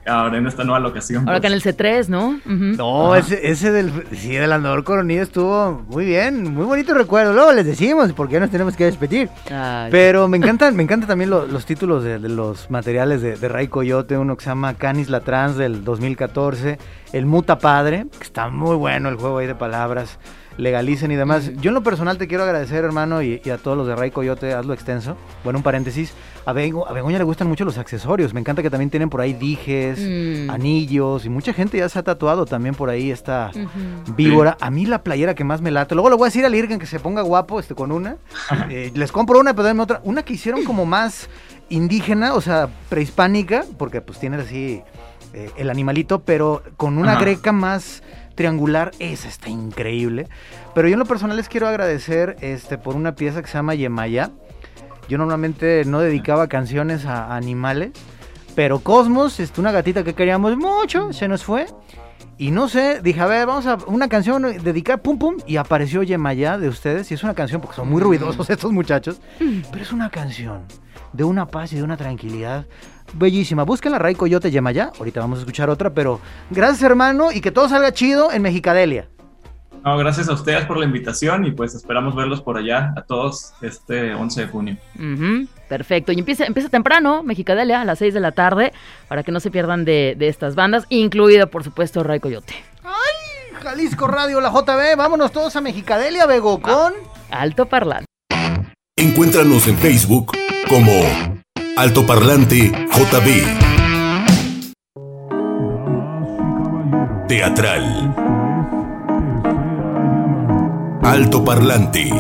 ahora 0.09 0.38
en 0.38 0.47
esta 0.47 0.64
nueva 0.64 0.81
locación. 0.81 1.29
Ahora 1.29 1.40
que 1.40 1.47
en 1.49 1.53
pues, 1.53 1.66
el 1.66 1.77
C3, 1.77 2.09
¿no? 2.09 2.40
No, 2.47 3.12
Ajá. 3.14 3.18
ese, 3.21 3.49
ese 3.51 3.71
del, 3.71 3.92
sí, 4.12 4.35
del 4.35 4.53
andador 4.53 4.85
coronilla 4.85 5.23
estuvo 5.23 5.85
muy 5.88 6.05
bien, 6.07 6.55
muy 6.55 6.64
bonito 6.64 6.94
recuerdo. 6.94 7.33
Luego 7.33 7.53
les 7.53 7.66
decimos 7.66 8.12
por 8.12 8.29
qué 8.29 8.40
nos 8.40 8.51
tenemos 8.51 8.75
que 8.77 8.85
despedir. 8.87 9.29
Ay, 9.51 9.90
Pero 9.90 10.27
me 10.29 10.37
encantan, 10.38 10.75
me 10.75 10.83
encantan 10.83 11.09
también 11.09 11.31
lo- 11.31 11.47
los 11.47 11.64
títulos 11.66 12.03
de, 12.05 12.18
de 12.18 12.29
los 12.29 12.71
materiales 12.71 13.23
de, 13.23 13.37
de 13.37 13.49
Ray 13.49 13.68
Coyote, 13.68 14.16
uno 14.18 14.37
que 14.37 14.44
se 14.44 14.51
llama 14.51 14.75
Canis 14.75 15.09
la 15.11 15.21
Trans 15.21 15.57
del 15.57 15.85
2014, 15.85 16.79
el 17.12 17.27
Muta 17.27 17.59
Padre, 17.59 18.07
que 18.18 18.25
está 18.25 18.49
muy 18.49 18.77
bueno 18.77 19.09
el 19.09 19.16
juego 19.16 19.38
ahí 19.38 19.47
de 19.47 19.55
palabras, 19.55 20.18
legalicen 20.57 21.11
y 21.12 21.16
demás. 21.16 21.53
Yo 21.61 21.71
en 21.71 21.75
lo 21.75 21.83
personal 21.83 22.18
te 22.18 22.27
quiero 22.27 22.42
agradecer, 22.44 22.85
hermano, 22.85 23.23
y, 23.23 23.40
y 23.44 23.51
a 23.51 23.59
todos 23.59 23.77
los 23.77 23.87
de 23.87 23.94
Ray 23.94 24.11
Coyote, 24.11 24.53
hazlo 24.55 24.75
extenso. 24.75 25.16
Bueno, 25.44 25.59
un 25.59 25.62
paréntesis, 25.62 26.12
a, 26.48 26.52
Bego- 26.54 26.87
a 26.88 26.92
Begoña 26.92 27.18
le 27.18 27.24
gustan 27.24 27.46
mucho 27.48 27.64
los 27.64 27.76
accesorios, 27.78 28.32
me 28.32 28.40
encanta 28.40 28.62
que 28.62 28.70
también 28.70 28.88
tienen 28.90 29.11
por 29.11 29.20
ahí 29.20 29.34
dijes, 29.34 29.98
Mm. 29.98 30.50
anillos, 30.50 31.24
y 31.26 31.28
mucha 31.28 31.52
gente 31.52 31.76
ya 31.78 31.88
se 31.88 31.98
ha 31.98 32.02
tatuado 32.02 32.46
también 32.46 32.74
por 32.74 32.88
ahí 32.88 33.11
esta 33.11 33.50
víbora. 34.16 34.56
A 34.61 34.70
mí 34.70 34.87
la 34.87 35.02
playera 35.02 35.34
que 35.34 35.44
más 35.44 35.61
me 35.61 35.70
late. 35.70 35.94
Luego 35.94 36.11
le 36.11 36.16
voy 36.16 36.24
a 36.26 36.28
decir 36.28 36.44
al 36.46 36.54
Irgen 36.54 36.78
que 36.78 36.87
se 36.87 37.00
ponga 37.00 37.22
guapo 37.22 37.61
este, 37.61 37.74
con 37.74 37.92
una. 37.92 38.16
Eh, 38.70 38.90
les 38.94 39.12
compro 39.12 39.38
una, 39.40 39.54
pero 39.54 39.68
denme 39.68 39.82
otra. 39.82 40.00
Una 40.04 40.22
que 40.22 40.34
hicieron 40.34 40.64
como 40.64 40.84
más 40.87 41.28
indígena, 41.68 42.34
o 42.34 42.40
sea, 42.40 42.68
prehispánica, 42.88 43.64
porque 43.78 44.00
pues 44.00 44.18
tiene 44.18 44.37
así 44.38 44.82
eh, 45.34 45.50
el 45.56 45.70
animalito, 45.70 46.20
pero 46.20 46.62
con 46.76 46.98
una 46.98 47.12
Ajá. 47.12 47.20
greca 47.20 47.52
más 47.52 48.02
triangular. 48.34 48.90
Esa 48.98 49.28
está 49.28 49.48
increíble. 49.50 50.28
Pero 50.74 50.88
yo 50.88 50.94
en 50.94 50.98
lo 51.00 51.06
personal 51.06 51.37
les 51.37 51.48
quiero 51.48 51.66
agradecer 51.68 52.37
este, 52.40 52.78
por 52.78 52.94
una 52.96 53.14
pieza 53.14 53.42
que 53.42 53.48
se 53.48 53.54
llama 53.54 53.74
Yemaya. 53.74 54.30
Yo 55.09 55.18
normalmente 55.18 55.85
no 55.87 56.01
dedicaba 56.01 56.49
canciones 56.49 57.07
a, 57.07 57.35
animales. 57.35 57.92
Pero 58.55 58.81
Cosmos, 58.81 59.40
este, 59.40 59.61
una 59.61 59.73
gatita 59.73 60.05
que 60.05 60.14
queríamos 60.14 60.57
mucho, 60.57 61.12
se 61.12 61.29
nos 61.29 61.44
fue. 61.44 61.66
Y 62.37 62.51
no 62.51 62.68
sé, 62.68 63.01
dije, 63.03 63.21
a 63.21 63.27
ver, 63.27 63.47
vamos 63.47 63.66
a 63.66 63.79
una 63.87 64.09
canción 64.09 64.42
dedicada, 64.42 64.99
pum 64.99 65.18
pum, 65.18 65.37
y 65.47 65.57
apareció 65.57 66.05
Yemayá 66.05 66.57
de 66.57 66.68
ustedes, 66.68 67.11
y 67.11 67.14
es 67.14 67.25
una 67.25 67.35
canción 67.35 67.61
porque 67.61 67.77
son 67.77 67.90
muy 67.90 68.01
ruidosos 68.01 68.49
estos 68.51 68.71
muchachos, 68.71 69.21
pero 69.38 69.83
es 69.83 69.92
una 69.92 70.09
canción 70.11 70.62
de 71.12 71.25
una 71.25 71.47
paz 71.47 71.73
y 71.73 71.77
de 71.77 71.83
una 71.83 71.97
tranquilidad 71.97 72.66
bellísima. 73.14 73.64
Busquen 73.64 73.90
la 73.90 73.99
Ray 73.99 74.14
Coyote 74.14 74.53
Yemayá, 74.53 74.92
ahorita 74.99 75.21
vamos 75.21 75.38
a 75.38 75.42
escuchar 75.42 75.68
otra, 75.68 75.94
pero 75.94 76.21
gracias 76.51 76.83
hermano, 76.83 77.33
y 77.33 77.40
que 77.40 77.51
todo 77.51 77.68
salga 77.68 77.92
chido 77.92 78.31
en 78.31 78.42
Mexicadelia. 78.42 79.09
No, 79.85 79.97
gracias 79.97 80.29
a 80.29 80.35
ustedes 80.35 80.64
por 80.67 80.79
la 80.79 80.85
invitación 80.85 81.47
y 81.47 81.53
pues 81.53 81.75
esperamos 81.75 82.14
verlos 82.14 82.43
por 82.43 82.57
allá 82.59 82.93
a 82.97 83.03
todos 83.03 83.53
este 83.62 84.14
11 84.14 84.41
de 84.41 84.47
junio. 84.49 84.77
Perfecto. 85.69 86.12
Y 86.12 86.19
empieza, 86.19 86.45
empieza 86.45 86.69
temprano, 86.69 87.23
Mexicadelia, 87.23 87.81
a 87.81 87.85
las 87.85 87.99
6 87.99 88.14
de 88.14 88.21
la 88.21 88.33
tarde, 88.33 88.73
para 89.09 89.23
que 89.23 89.33
no 89.33 89.41
se 89.41 89.51
pierdan 89.51 89.85
de, 89.85 90.14
de 90.19 90.29
estas 90.29 90.55
bandas, 90.55 90.87
incluido, 90.88 91.49
por 91.49 91.64
supuesto, 91.64 92.03
Ray 92.03 92.21
Coyote. 92.21 92.55
Jalisco 93.62 94.07
Radio, 94.07 94.41
la 94.41 94.51
JB, 94.51 94.97
vámonos 94.97 95.33
todos 95.33 95.57
a 95.57 95.61
Mexicadelia, 95.61 96.27
Bego, 96.27 96.61
con... 96.61 96.95
Alto 97.31 97.67
Parlante. 97.67 98.07
Encuéntranos 98.97 99.67
en 99.69 99.77
Facebook 99.79 100.33
como 100.69 100.93
Altoparlante 101.77 102.73
JB. 102.91 103.69
Teatral. 107.29 108.47
Altoparlante. 111.09 112.11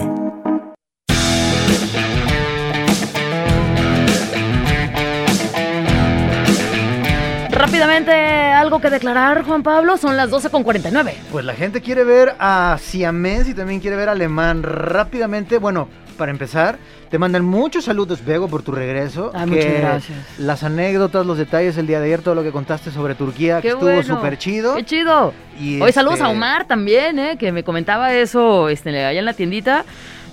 Rápidamente, 7.50 8.12
algo 8.12 8.80
que 8.80 8.88
declarar, 8.88 9.44
Juan 9.44 9.62
Pablo, 9.62 9.98
son 9.98 10.16
las 10.16 10.30
12 10.30 10.48
con 10.48 10.62
49. 10.62 11.14
Pues 11.30 11.44
la 11.44 11.52
gente 11.52 11.82
quiere 11.82 12.02
ver 12.04 12.34
a 12.38 12.78
Siamés 12.80 13.46
y 13.50 13.52
también 13.52 13.80
quiere 13.80 13.94
ver 13.94 14.08
a 14.08 14.12
Alemán 14.12 14.62
rápidamente. 14.62 15.58
Bueno, 15.58 15.90
para 16.18 16.30
empezar, 16.30 16.78
te 17.10 17.18
mandan 17.18 17.44
muchos 17.44 17.86
saludos, 17.86 18.22
Bego, 18.22 18.48
por 18.48 18.62
tu 18.62 18.72
regreso. 18.72 19.30
Ay, 19.32 19.48
Que 19.48 19.56
muchas 19.56 19.80
gracias. 19.80 20.18
Las 20.38 20.62
anécdotas, 20.64 21.24
los 21.24 21.38
detalles 21.38 21.78
el 21.78 21.86
día 21.86 22.00
de 22.00 22.06
ayer, 22.06 22.20
todo 22.20 22.34
lo 22.34 22.42
que 22.42 22.52
contaste 22.52 22.90
sobre 22.90 23.14
Turquía, 23.14 23.62
que 23.62 23.68
estuvo 23.68 23.84
bueno. 23.84 24.02
súper 24.02 24.36
chido. 24.36 24.74
Qué 24.76 24.84
chido. 24.84 25.32
Y 25.58 25.80
Hoy 25.80 25.92
saludos 25.92 26.16
este, 26.18 26.26
a 26.26 26.30
Omar 26.30 26.66
también, 26.66 27.18
¿eh? 27.18 27.36
que 27.38 27.50
me 27.52 27.64
comentaba 27.64 28.12
eso 28.12 28.68
este, 28.68 28.90
allá 28.90 29.18
en 29.18 29.24
la 29.24 29.32
tiendita. 29.32 29.84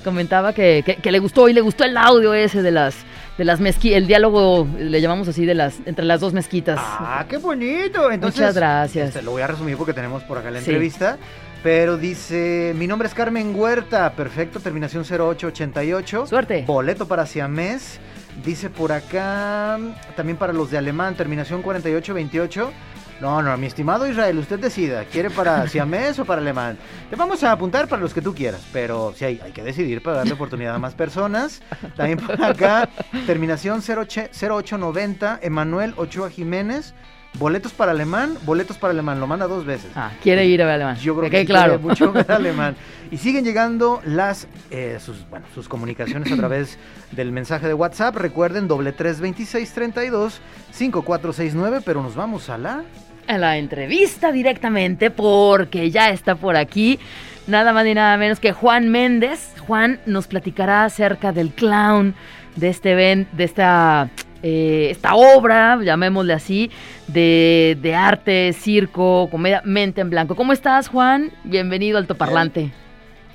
Comentaba 0.04 0.54
que, 0.54 0.84
que- 0.86 0.98
que 0.98 1.12
le 1.12 1.20
gustó 1.20 1.48
y 1.50 1.54
le 1.54 1.62
gustó 1.62 1.84
el 1.84 1.96
audio 1.98 2.34
ese 2.34 2.62
de 2.62 2.72
las 2.72 2.96
de 3.38 3.44
las 3.44 3.60
mezquitas, 3.60 3.98
el 3.98 4.08
diálogo, 4.08 4.66
le 4.80 5.02
llamamos 5.02 5.28
así, 5.28 5.46
de 5.46 5.56
las 5.56 5.76
entre 5.86 6.06
las 6.06 6.22
dos 6.22 6.32
mezquitas. 6.32 6.80
Ah, 6.82 7.26
qué 7.28 7.36
bonito. 7.38 8.10
Entonces, 8.10 8.40
Muchas 8.40 8.56
gracias. 8.56 9.08
este, 9.10 9.22
lo 9.24 9.32
voy 9.32 9.42
a 9.42 9.48
resumir 9.48 9.76
porque 9.76 9.92
tenemos 9.94 10.24
por 10.24 10.38
acá 10.38 10.52
la 10.52 10.60
Sí. 10.62 10.70
entrevista. 10.70 11.18
Pero 11.66 11.98
dice, 11.98 12.76
mi 12.78 12.86
nombre 12.86 13.08
es 13.08 13.16
Carmen 13.16 13.52
Huerta, 13.56 14.14
perfecto, 14.14 14.60
terminación 14.60 15.04
0888. 15.04 16.28
Suerte. 16.28 16.64
Boleto 16.68 17.08
para 17.08 17.26
Siamés. 17.26 18.00
Dice 18.46 18.70
por 18.70 18.92
acá, 18.92 19.80
también 20.16 20.38
para 20.38 20.54
los 20.54 20.70
de 20.70 20.78
Alemán, 20.78 21.16
terminación 21.16 21.64
4828. 21.64 22.72
No, 23.20 23.42
no, 23.42 23.58
mi 23.58 23.66
estimado 23.66 24.08
Israel, 24.08 24.38
usted 24.38 24.60
decida, 24.60 25.06
¿quiere 25.06 25.32
para 25.32 25.68
Siamés 25.68 26.20
o 26.20 26.26
para 26.26 26.40
Alemán? 26.40 26.78
Te 27.10 27.16
vamos 27.16 27.44
a 27.44 27.52
apuntar 27.52 27.88
para 27.88 28.00
los 28.00 28.14
que 28.14 28.22
tú 28.22 28.36
quieras, 28.36 28.62
pero 28.72 29.16
sí 29.16 29.26
hay, 29.26 29.42
hay 29.44 29.52
que 29.52 29.64
decidir 29.64 30.04
para 30.04 30.18
darle 30.18 30.34
oportunidad 30.34 30.76
a 30.76 30.78
más 30.78 30.94
personas. 30.94 31.64
También 31.96 32.20
por 32.20 32.40
acá, 32.44 32.90
terminación 33.26 33.82
08 33.82 34.30
0890, 34.40 35.40
Emanuel 35.42 35.96
Ochoa 35.98 36.30
Jiménez. 36.30 36.94
Boletos 37.38 37.74
para 37.74 37.92
Alemán, 37.92 38.38
boletos 38.46 38.78
para 38.78 38.92
Alemán, 38.94 39.20
lo 39.20 39.28
manda 39.28 39.46
dos 39.48 39.66
veces. 39.66 39.92
Ah, 39.96 40.12
quiere 40.24 40.46
ir 40.46 40.62
a 40.62 40.66
ver 40.66 40.76
alemán. 40.76 40.96
Yo 40.98 41.16
creo 41.18 41.30
Que 41.30 41.40
que 41.40 41.46
claro. 41.46 41.74
quiere 41.80 41.84
mucho 41.84 42.12
ver 42.14 42.32
alemán. 42.32 42.76
Y 43.12 43.18
siguen 43.18 43.44
llegando 43.44 44.02
las 44.06 44.48
eh, 44.72 44.98
sus, 45.02 45.30
bueno, 45.30 45.46
sus 45.54 45.68
comunicaciones 45.68 46.32
a 46.32 46.38
través 46.38 46.78
del 47.12 47.32
mensaje 47.34 47.68
de 47.68 47.74
WhatsApp. 47.74 48.16
Recuerden, 48.16 48.68
doble 48.70 48.94
326 48.94 49.74
32 49.74 50.40
5469, 50.72 51.82
pero 51.86 52.02
nos 52.02 52.16
vamos 52.16 52.50
a 52.50 52.58
la. 52.58 52.84
a 53.28 53.38
la 53.38 53.58
entrevista 53.58 54.32
directamente 54.32 55.12
porque 55.12 55.92
ya 55.92 56.10
está 56.12 56.36
por 56.36 56.56
aquí 56.56 57.00
nada 57.48 57.74
más 57.74 57.84
ni 57.86 57.94
nada 57.94 58.16
menos 58.18 58.40
que 58.40 58.54
Juan 58.54 58.90
Méndez. 58.90 59.52
Juan 59.68 60.00
nos 60.06 60.28
platicará 60.28 60.86
acerca 60.86 61.32
del 61.32 61.50
clown, 61.52 62.16
de 62.56 62.70
este 62.70 62.92
event, 62.94 63.30
de 63.34 63.44
esta, 63.44 64.10
eh, 64.44 64.90
esta 64.92 65.16
obra, 65.16 65.80
llamémosle 65.82 66.34
así, 66.34 66.72
de, 67.08 67.78
de 67.82 67.96
arte, 67.96 68.54
circo, 68.54 69.28
comedia, 69.30 69.62
mente 69.66 70.02
en 70.02 70.10
blanco. 70.10 70.36
¿Cómo 70.36 70.54
estás, 70.54 70.88
Juan? 70.88 71.32
Bienvenido 71.44 71.98
al 71.98 72.08
Toparlante. 72.08 72.72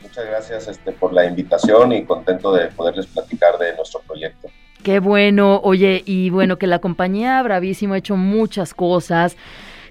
Muchas 0.02 0.26
gracias 0.26 0.68
este, 0.68 0.92
por 0.92 1.12
la 1.12 1.26
invitación 1.26 1.92
y 1.92 2.04
contento 2.04 2.52
de 2.52 2.66
poderles 2.68 3.06
platicar 3.06 3.58
de 3.58 3.74
nuestro 3.76 4.00
proyecto. 4.00 4.48
Qué 4.82 4.98
bueno, 4.98 5.60
oye, 5.62 6.02
y 6.06 6.30
bueno, 6.30 6.56
que 6.56 6.66
la 6.66 6.78
compañía 6.78 7.42
Bravísimo 7.42 7.94
ha 7.94 7.98
hecho 7.98 8.16
muchas 8.16 8.72
cosas. 8.72 9.36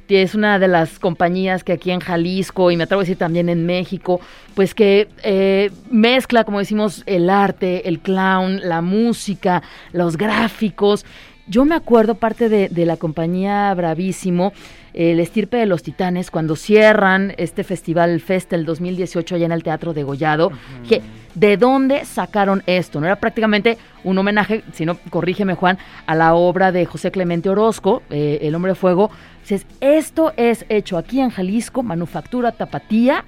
Es 0.10 0.34
una 0.34 0.58
de 0.58 0.68
las 0.68 0.98
compañías 0.98 1.64
que 1.64 1.74
aquí 1.74 1.92
en 1.92 2.00
Jalisco, 2.00 2.72
y 2.72 2.78
me 2.78 2.84
atrevo 2.84 3.02
a 3.02 3.04
decir 3.04 3.18
también 3.18 3.48
en 3.48 3.66
México, 3.66 4.20
pues 4.56 4.74
que 4.74 5.08
eh, 5.24 5.72
mezcla, 5.92 6.44
como 6.44 6.60
decimos, 6.60 7.04
el 7.06 7.30
arte, 7.30 7.88
el 7.88 8.00
clown, 8.00 8.60
la 8.64 8.82
música, 8.82 9.62
los 9.94 10.18
gráficos. 10.18 11.06
Yo 11.48 11.66
me 11.66 11.76
acuerdo 11.76 12.16
parte 12.16 12.50
de, 12.50 12.70
de 12.70 12.86
la 12.86 12.98
compañía 12.98 13.74
Bravísimo, 13.74 14.54
el 14.94 15.20
estirpe 15.20 15.58
de 15.58 15.66
los 15.66 15.84
titanes, 15.84 16.32
cuando 16.32 16.56
cierran 16.56 17.34
este 17.38 17.64
festival 17.64 18.20
Fest 18.20 18.52
el 18.54 18.66
2018 18.66 19.36
allá 19.36 19.46
en 19.46 19.52
el 19.52 19.64
Teatro 19.64 19.94
de 19.94 20.04
Gollado, 20.04 20.52
que 20.88 21.02
¿de 21.36 21.58
dónde 21.58 22.06
sacaron 22.06 22.64
esto? 22.66 23.00
No 23.00 23.06
era 23.06 23.18
prácticamente 23.18 23.78
un 24.04 24.18
homenaje, 24.18 24.64
si 24.74 24.86
no, 24.86 24.98
corrígeme 25.10 25.56
Juan, 25.56 25.78
a 26.06 26.16
la 26.16 26.34
obra 26.34 26.72
de 26.72 26.86
José 26.86 27.12
Clemente 27.12 27.50
Orozco, 27.50 28.04
eh, 28.10 28.40
El 28.42 28.56
Hombre 28.56 28.72
de 28.72 28.76
Fuego. 28.76 29.12
Dices, 29.42 29.66
esto 29.82 30.34
es 30.38 30.66
hecho 30.70 30.98
aquí 30.98 31.20
en 31.20 31.30
Jalisco, 31.30 31.84
manufactura 31.84 32.52
tapatía 32.52 33.26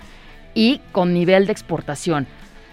y 0.54 0.82
con 0.92 1.14
nivel 1.14 1.46
de 1.46 1.52
exportación. 1.52 2.28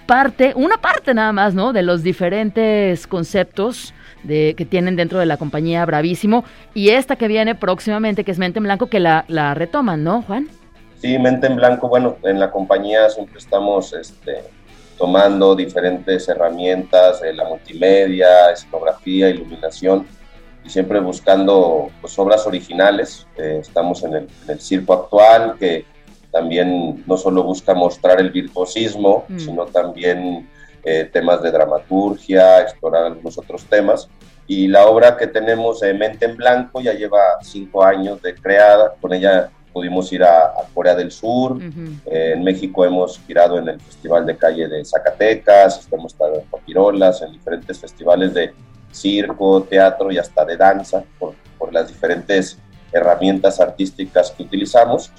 Parte, 0.07 0.53
una 0.57 0.79
parte 0.79 1.13
nada 1.13 1.33
más, 1.33 1.55
¿no? 1.55 1.73
De 1.73 1.83
los 1.83 2.03
diferentes 2.03 3.07
conceptos 3.07 3.93
de, 4.23 4.55
que 4.57 4.65
tienen 4.65 4.97
dentro 4.97 5.19
de 5.19 5.27
la 5.27 5.37
compañía 5.37 5.85
Bravísimo. 5.85 6.45
Y 6.75 6.91
esta 6.91 7.17
que 7.17 7.29
viene 7.29 7.55
próximamente, 7.55 8.25
que 8.25 8.31
es 8.31 8.39
Mente 8.39 8.59
en 8.59 8.65
Blanco, 8.65 8.87
que 8.87 9.01
la, 9.01 9.25
la 9.29 9.55
retoman, 9.55 10.03
¿no, 10.03 10.23
Juan? 10.23 10.49
Sí, 10.97 11.19
Mente 11.19 11.47
en 11.47 11.57
Blanco, 11.57 11.89
bueno, 11.89 12.17
en 12.25 12.41
la 12.41 12.51
compañía 12.51 13.09
siempre 13.11 13.39
estamos 13.39 13.93
este, 13.93 14.43
tomando 14.99 15.55
diferentes 15.55 16.29
herramientas 16.29 17.21
de 17.21 17.33
la 17.33 17.45
multimedia, 17.45 18.51
escenografía, 18.51 19.31
iluminación 19.31 20.07
y 20.65 20.69
siempre 20.69 20.99
buscando 21.01 21.89
pues, 22.01 22.19
obras 22.19 22.47
originales. 22.47 23.27
Eh, 23.37 23.59
estamos 23.61 24.03
en 24.03 24.15
el, 24.15 24.29
en 24.45 24.51
el 24.51 24.61
circo 24.61 24.93
actual 24.93 25.57
que 25.59 25.85
también 26.33 27.05
no 27.07 27.17
solo 27.17 27.43
busca 27.43 27.75
mostrar 27.75 28.21
el 28.21 28.31
virtuosismo, 28.31 29.25
Mm. 29.29 29.39
sino 29.39 29.67
también 29.67 30.49
eh, 30.85 31.09
temas 31.13 31.43
de 31.43 31.51
dramaturgia, 31.51 32.61
explorar 32.63 33.07
algunos 33.07 33.39
otros 33.39 33.65
temas. 33.65 34.09
Y 34.47 34.69
la 34.69 34.87
obra 34.87 35.17
que 35.17 35.27
tenemos, 35.27 35.83
eh, 35.83 35.93
Mente 35.93 36.25
en 36.27 36.37
Blanco, 36.37 36.81
ya 36.81 36.93
lleva 36.95 37.19
cinco 37.43 37.85
años 37.85 38.23
de 38.23 38.35
creada. 38.35 38.95
Con 39.01 39.13
ella 39.13 39.51
pudimos 39.73 40.13
ir 40.13 40.23
a, 40.23 40.47
a 40.47 40.67
Corea 40.75 40.95
del 40.95 41.11
Sur. 41.11 41.53
Ujú. 41.53 41.93
Eh, 42.07 42.33
en 42.35 42.45
México 42.45 42.85
hemos 42.85 43.19
girado 43.27 43.59
en 43.59 43.69
el 43.69 43.81
Festival 43.81 44.27
de 44.27 44.37
Calle 44.37 44.69
de 44.69 44.85
Zacatecas, 44.85 45.89
hemos 45.91 46.13
estado 46.13 46.37
en 46.37 46.47
Papirolas, 46.47 47.23
en 47.23 47.33
diferentes 47.33 47.79
festivales 47.79 48.35
de 48.35 48.53
circo, 48.91 49.63
teatro 49.63 50.11
y 50.11 50.19
hasta 50.19 50.45
de 50.45 50.57
danza, 50.57 51.05
por, 51.19 51.35
por 51.59 51.73
las 51.73 51.89
diferentes 51.89 52.59
herramientas 52.93 53.61
artísticas 53.61 54.31
que 54.31 54.43
utilizamos. 54.43 55.11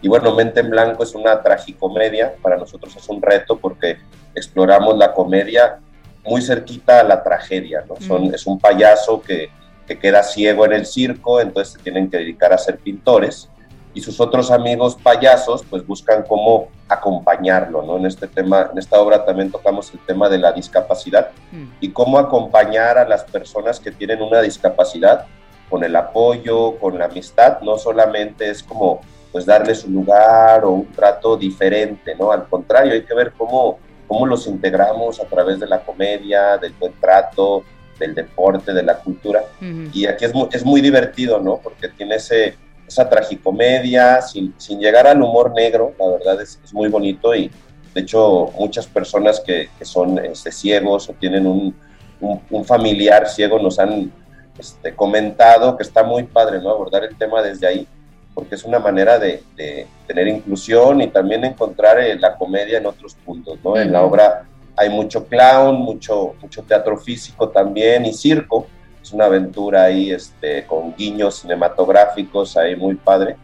Y 0.00 0.08
bueno, 0.08 0.34
Mente 0.34 0.60
en 0.60 0.70
Blanco 0.70 1.02
es 1.02 1.14
una 1.14 1.42
tragicomedia, 1.42 2.34
para 2.40 2.56
nosotros 2.56 2.94
es 2.96 3.08
un 3.08 3.20
reto 3.20 3.58
porque 3.58 3.98
exploramos 4.34 4.96
la 4.96 5.12
comedia 5.12 5.80
muy 6.24 6.42
cerquita 6.42 7.00
a 7.00 7.02
la 7.02 7.22
tragedia, 7.22 7.84
¿no? 7.88 7.96
Son, 8.06 8.28
Mm. 8.28 8.34
Es 8.34 8.46
un 8.46 8.58
payaso 8.58 9.22
que, 9.22 9.48
que 9.86 9.98
queda 9.98 10.22
ciego 10.22 10.66
en 10.66 10.72
el 10.72 10.86
circo, 10.86 11.40
entonces 11.40 11.74
se 11.74 11.78
tienen 11.80 12.10
que 12.10 12.18
dedicar 12.18 12.52
a 12.52 12.58
ser 12.58 12.78
pintores 12.78 13.48
y 13.96 14.02
sus 14.02 14.20
otros 14.20 14.50
amigos 14.50 14.94
payasos 15.02 15.64
pues 15.70 15.86
buscan 15.86 16.22
cómo 16.28 16.68
acompañarlo, 16.86 17.80
¿no? 17.80 17.96
En 17.96 18.04
este 18.04 18.26
tema, 18.28 18.68
en 18.70 18.76
esta 18.76 19.00
obra 19.00 19.24
también 19.24 19.50
tocamos 19.50 19.90
el 19.94 20.00
tema 20.00 20.28
de 20.28 20.36
la 20.36 20.52
discapacidad 20.52 21.30
Mm. 21.50 21.64
y 21.80 21.88
cómo 21.92 22.18
acompañar 22.18 22.98
a 22.98 23.08
las 23.08 23.24
personas 23.24 23.80
que 23.80 23.90
tienen 23.90 24.20
una 24.20 24.42
discapacidad 24.42 25.24
con 25.70 25.82
el 25.82 25.96
apoyo, 25.96 26.76
con 26.78 26.98
la 26.98 27.06
amistad, 27.06 27.60
no 27.62 27.78
solamente 27.78 28.50
es 28.50 28.62
como 28.62 29.00
pues 29.32 29.46
darles 29.46 29.82
un 29.84 29.94
lugar 29.94 30.64
o 30.66 30.72
un 30.72 30.92
trato 30.92 31.34
diferente, 31.38 32.14
¿no? 32.16 32.32
Al 32.32 32.46
contrario, 32.48 32.92
hay 32.92 33.02
que 33.02 33.14
ver 33.14 33.32
cómo, 33.32 33.78
cómo 34.06 34.26
los 34.26 34.46
integramos 34.46 35.20
a 35.20 35.24
través 35.24 35.58
de 35.58 35.66
la 35.66 35.80
comedia, 35.80 36.58
del 36.58 36.74
buen 36.74 36.92
trato, 37.00 37.62
del 37.98 38.14
deporte, 38.14 38.74
de 38.74 38.82
la 38.82 38.98
cultura. 38.98 39.42
Ujú. 39.58 39.88
Y 39.94 40.04
aquí 40.06 40.26
es 40.26 40.34
muy, 40.34 40.48
es 40.52 40.64
muy 40.66 40.82
divertido, 40.82 41.40
¿no? 41.40 41.56
Porque 41.62 41.88
tiene 41.88 42.16
ese, 42.16 42.56
esa 42.86 43.08
tragicomedia 43.08 44.22
sin, 44.22 44.54
sin 44.58 44.78
llegar 44.80 45.06
al 45.06 45.20
humor 45.22 45.52
negro, 45.54 45.94
la 45.98 46.08
verdad 46.08 46.40
es, 46.40 46.60
es 46.64 46.72
muy 46.72 46.88
bonito 46.88 47.34
y 47.34 47.50
de 47.94 48.00
hecho 48.00 48.50
muchas 48.58 48.86
personas 48.86 49.40
que, 49.40 49.68
que 49.78 49.84
son 49.84 50.18
este, 50.18 50.52
ciegos 50.52 51.08
o 51.08 51.12
tienen 51.14 51.46
un, 51.46 51.74
un, 52.20 52.40
un 52.50 52.64
familiar 52.64 53.28
ciego 53.28 53.58
nos 53.58 53.78
han 53.78 54.12
este, 54.58 54.94
comentado 54.94 55.76
que 55.76 55.82
está 55.82 56.02
muy 56.02 56.24
padre, 56.24 56.60
¿no? 56.60 56.70
Abordar 56.70 57.04
el 57.04 57.16
tema 57.16 57.42
desde 57.42 57.66
ahí 57.66 57.88
porque 58.36 58.54
es 58.54 58.64
una 58.64 58.78
manera 58.78 59.18
de, 59.18 59.42
de 59.56 59.86
tener 60.06 60.28
inclusión 60.28 61.00
y 61.00 61.06
también 61.06 61.42
encontrar 61.44 61.98
eh, 61.98 62.18
la 62.18 62.36
comedia 62.36 62.76
en 62.76 62.84
otros 62.84 63.14
puntos, 63.14 63.58
¿no? 63.64 63.78
En 63.78 63.90
la 63.90 64.02
obra 64.02 64.44
hay 64.76 64.90
mucho 64.90 65.26
clown, 65.26 65.76
mucho, 65.76 66.34
mucho 66.42 66.62
teatro 66.62 66.98
físico 66.98 67.48
también 67.48 68.04
y 68.04 68.12
circo. 68.12 68.66
Es 69.06 69.12
una 69.12 69.26
aventura 69.26 69.84
ahí 69.84 70.10
este, 70.10 70.66
con 70.66 70.92
guiños 70.96 71.36
cinematográficos 71.36 72.56
ahí 72.56 72.74
muy 72.74 72.96
padre. 72.96 73.36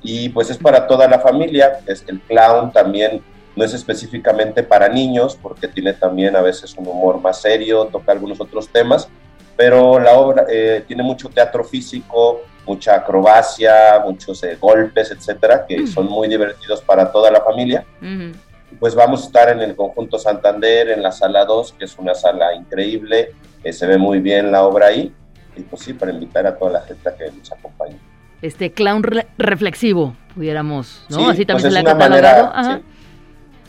Y 0.00 0.28
pues 0.28 0.48
es 0.48 0.58
para 0.58 0.86
toda 0.86 1.08
la 1.08 1.18
familia. 1.18 1.80
Es, 1.88 2.04
el 2.06 2.20
clown 2.20 2.70
también 2.70 3.20
no 3.56 3.64
es 3.64 3.74
específicamente 3.74 4.62
para 4.62 4.88
niños 4.88 5.36
porque 5.42 5.66
tiene 5.66 5.92
también 5.92 6.36
a 6.36 6.40
veces 6.40 6.72
un 6.76 6.86
humor 6.86 7.20
más 7.20 7.40
serio, 7.42 7.86
toca 7.86 8.12
algunos 8.12 8.40
otros 8.40 8.68
temas, 8.68 9.08
pero 9.56 9.98
la 9.98 10.12
obra 10.12 10.46
eh, 10.48 10.84
tiene 10.86 11.02
mucho 11.02 11.28
teatro 11.28 11.64
físico, 11.64 12.42
mucha 12.64 12.94
acrobacia, 12.94 14.00
muchos 14.04 14.40
eh, 14.44 14.56
golpes, 14.60 15.10
etcétera, 15.10 15.66
que 15.66 15.84
son 15.88 16.06
muy 16.06 16.28
divertidos 16.28 16.80
para 16.80 17.10
toda 17.10 17.32
la 17.32 17.40
familia 17.40 17.84
Ujú. 18.00 18.38
Pues 18.76 18.94
vamos 18.94 19.22
a 19.22 19.26
estar 19.26 19.48
en 19.50 19.60
el 19.60 19.74
conjunto 19.76 20.18
Santander, 20.18 20.90
en 20.90 21.02
la 21.02 21.12
sala 21.12 21.44
2, 21.44 21.72
que 21.78 21.84
es 21.86 21.98
una 21.98 22.14
sala 22.14 22.54
increíble, 22.54 23.32
eh, 23.64 23.72
se 23.72 23.86
ve 23.86 23.98
muy 23.98 24.20
bien 24.20 24.52
la 24.52 24.62
obra 24.64 24.86
ahí, 24.88 25.12
y 25.56 25.60
pues 25.62 25.82
sí, 25.82 25.92
para 25.92 26.12
invitar 26.12 26.46
a 26.46 26.56
toda 26.56 26.72
la 26.72 26.80
gente 26.82 27.08
a 27.08 27.14
que 27.16 27.30
nos 27.30 27.50
acompañe. 27.52 27.98
Este 28.42 28.70
clown 28.72 29.02
re- 29.02 29.26
reflexivo, 29.38 30.14
pudiéramos, 30.34 31.04
¿no? 31.08 31.16
Sí, 31.18 31.24
Así 31.30 31.44
también 31.46 31.46
pues 31.46 31.62
se 31.62 31.70
le 31.70 31.78
ha 31.80 31.84
catalogado. 31.84 32.52
manera, 32.54 32.76
sí. 32.76 32.84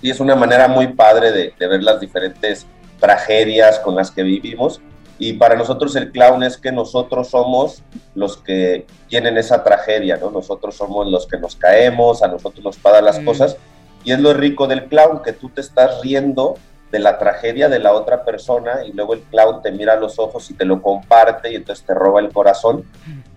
Y 0.02 0.12
es 0.12 0.20
una 0.20 0.36
manera 0.36 0.68
muy 0.68 0.88
padre 0.94 1.32
de, 1.32 1.54
de 1.60 1.68
ver 1.68 1.82
las 1.84 2.00
diferentes 2.00 2.66
tragedias 3.00 3.80
con 3.80 3.96
las 3.96 4.12
que 4.12 4.24
vivimos. 4.24 4.80
Y 5.18 5.34
para 5.34 5.56
nosotros 5.56 5.96
el 5.98 6.12
clown 6.12 6.44
es 6.44 6.58
que 6.58 6.72
nosotros 6.72 7.30
somos 7.30 7.84
los 8.16 8.38
que 8.38 8.86
tienen 9.10 9.38
esa 9.38 9.64
tragedia, 9.64 10.16
¿no? 10.18 10.30
Nosotros 10.32 10.76
somos 10.76 11.08
los 11.08 11.26
que 11.28 11.38
nos 11.38 11.56
caemos, 11.58 12.24
a 12.24 12.28
nosotros 12.28 12.64
nos 12.64 12.78
pasan 12.78 13.04
las 13.06 13.20
Mm. 13.20 13.26
cosas. 13.26 13.58
Y 14.04 14.12
es 14.12 14.20
lo 14.20 14.34
rico 14.34 14.68
del 14.68 14.86
clown, 14.86 15.22
que 15.24 15.34
tú 15.34 15.50
te 15.50 15.62
estás 15.62 16.02
riendo 16.02 16.56
de 16.92 17.00
la 17.00 17.20
tragedia 17.20 17.70
de 17.70 17.80
la 17.80 17.94
otra 17.94 18.26
persona 18.26 18.84
y 18.84 18.94
luego 18.94 19.14
el 19.14 19.22
clown 19.22 19.62
te 19.62 19.72
mira 19.72 19.94
a 19.94 19.98
los 19.98 20.18
ojos 20.18 20.50
y 20.50 20.56
te 20.56 20.66
lo 20.66 20.82
comparte 20.82 21.52
y 21.52 21.56
entonces 21.56 21.86
te 21.86 21.94
roba 21.94 22.20
el 22.20 22.32
corazón. 22.34 22.84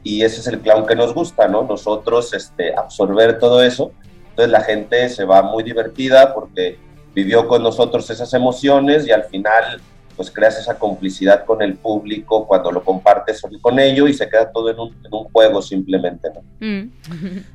Y 0.02 0.22
ese 0.22 0.40
es 0.40 0.46
el 0.46 0.60
clown 0.60 0.86
que 0.86 0.96
nos 0.96 1.12
gusta, 1.12 1.48
¿no? 1.48 1.62
Nosotros 1.62 2.32
este, 2.32 2.74
absorber 2.74 3.38
todo 3.38 3.62
eso. 3.62 3.92
Entonces 4.30 4.50
la 4.50 4.62
gente 4.62 5.08
se 5.10 5.24
va 5.24 5.42
muy 5.42 5.62
divertida 5.62 6.32
porque 6.32 6.78
vivió 7.14 7.46
con 7.46 7.62
nosotros 7.62 8.08
esas 8.08 8.32
emociones 8.32 9.06
y 9.06 9.12
al 9.12 9.24
final 9.24 9.80
pues 10.16 10.30
creas 10.30 10.58
esa 10.58 10.78
complicidad 10.78 11.44
con 11.44 11.62
el 11.62 11.74
público 11.74 12.46
cuando 12.46 12.70
lo 12.70 12.82
compartes 12.82 13.42
con 13.60 13.78
ello 13.78 14.06
y 14.06 14.14
se 14.14 14.28
queda 14.28 14.50
todo 14.50 14.70
en 14.70 14.78
un, 14.78 14.88
en 15.04 15.12
un 15.12 15.24
juego 15.24 15.62
simplemente, 15.62 16.28
¿no? 16.34 16.66
Mm. 16.66 16.90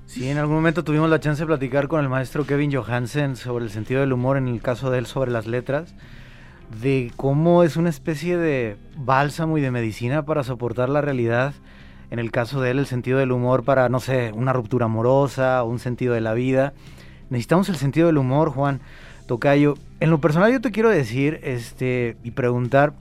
Sí, 0.06 0.30
en 0.30 0.38
algún 0.38 0.56
momento 0.56 0.84
tuvimos 0.84 1.10
la 1.10 1.20
chance 1.20 1.42
de 1.42 1.48
platicar 1.48 1.88
con 1.88 2.02
el 2.02 2.10
maestro 2.10 2.46
Kevin 2.46 2.74
Johansen 2.74 3.36
sobre 3.36 3.66
el 3.66 3.72
sentido 3.72 4.02
del 4.02 4.14
humor, 4.14 4.38
en 4.38 4.48
el 4.48 4.62
caso 4.62 4.92
de 4.92 5.00
él 5.00 5.06
sobre 5.06 5.32
las 5.32 5.48
letras, 5.48 5.94
de 6.82 7.12
cómo 7.16 7.64
es 7.64 7.78
una 7.78 7.90
especie 7.90 8.38
de 8.38 8.78
bálsamo 8.96 9.58
y 9.58 9.62
de 9.62 9.72
medicina 9.72 10.26
para 10.26 10.44
soportar 10.44 10.90
la 10.90 11.02
realidad. 11.02 11.54
En 12.10 12.20
el 12.20 12.32
caso 12.32 12.62
de 12.62 12.72
él, 12.72 12.80
el 12.80 12.86
sentido 12.86 13.20
del 13.20 13.32
humor 13.32 13.64
para, 13.64 13.90
no 13.90 14.00
sé, 14.00 14.32
una 14.34 14.54
ruptura 14.54 14.86
amorosa, 14.86 15.64
un 15.64 15.80
sentido 15.80 16.14
de 16.14 16.22
la 16.22 16.34
vida. 16.34 16.74
Necesitamos 17.30 17.68
el 17.70 17.76
sentido 17.76 18.08
del 18.08 18.18
humor, 18.18 18.52
Juan 18.52 18.80
Tocayo. 19.26 19.76
En 20.00 20.10
lo 20.10 20.20
personal 20.22 20.52
yo 20.52 20.62
te 20.62 20.72
quiero 20.72 20.90
decir 20.90 21.40
este, 21.44 22.18
y 22.24 22.32
preguntar, 22.32 22.94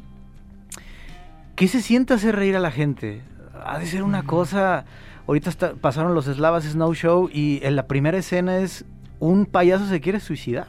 ¿qué 1.55 1.69
se 1.69 1.83
siente 1.83 2.15
hacer 2.15 2.37
reír 2.37 2.57
a 2.57 2.61
la 2.61 2.71
gente? 2.71 3.23
Ha 3.65 3.79
de 3.79 3.87
ser 3.87 4.03
una 4.03 4.23
cosa... 4.23 4.85
Ahorita 5.27 5.51
está- 5.51 5.75
pasaron 5.75 6.15
los 6.15 6.27
Slavas 6.27 6.65
Snow 6.65 6.95
Show 6.95 7.29
y 7.33 7.61
en 7.65 7.75
la 7.77 7.87
primera 7.87 8.17
escena 8.17 8.59
es 8.59 8.85
un 9.19 9.45
payaso 9.45 9.87
se 9.87 10.01
quiere 10.01 10.21
suicidar. 10.21 10.69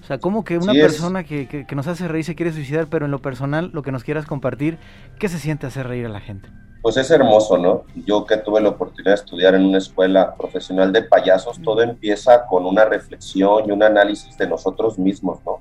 O 0.00 0.06
sea, 0.06 0.18
como 0.18 0.44
que 0.44 0.56
una 0.56 0.72
Sí 0.72 0.78
es. 0.80 0.84
persona 0.86 1.24
que, 1.24 1.48
que- 1.48 1.66
que 1.66 1.74
nos 1.74 1.86
hace 1.88 2.06
reír 2.08 2.24
se 2.24 2.34
quiere 2.36 2.52
suicidar, 2.52 2.86
pero 2.86 3.06
en 3.06 3.10
lo 3.10 3.20
personal, 3.20 3.70
lo 3.74 3.82
que 3.82 3.90
nos 3.92 4.04
quieras 4.04 4.24
compartir, 4.24 4.78
¿qué 5.18 5.28
se 5.28 5.38
siente 5.38 5.66
hacer 5.66 5.86
reír 5.88 6.06
a 6.06 6.10
la 6.10 6.20
gente? 6.20 6.48
Pues 6.80 6.96
es 6.96 7.10
hermoso, 7.10 7.58
¿no? 7.58 7.84
Yo 8.06 8.24
que 8.24 8.36
tuve 8.36 8.60
la 8.60 8.70
oportunidad 8.70 9.12
de 9.12 9.16
estudiar 9.16 9.54
en 9.54 9.64
una 9.64 9.78
escuela 9.78 10.34
profesional 10.34 10.92
de 10.92 11.02
payasos, 11.02 11.60
todo 11.62 11.82
empieza 11.82 12.46
con 12.46 12.66
una 12.66 12.84
reflexión 12.84 13.68
y 13.68 13.72
un 13.72 13.82
análisis 13.82 14.36
de 14.38 14.46
nosotros 14.46 14.98
mismos, 14.98 15.40
¿no? 15.44 15.58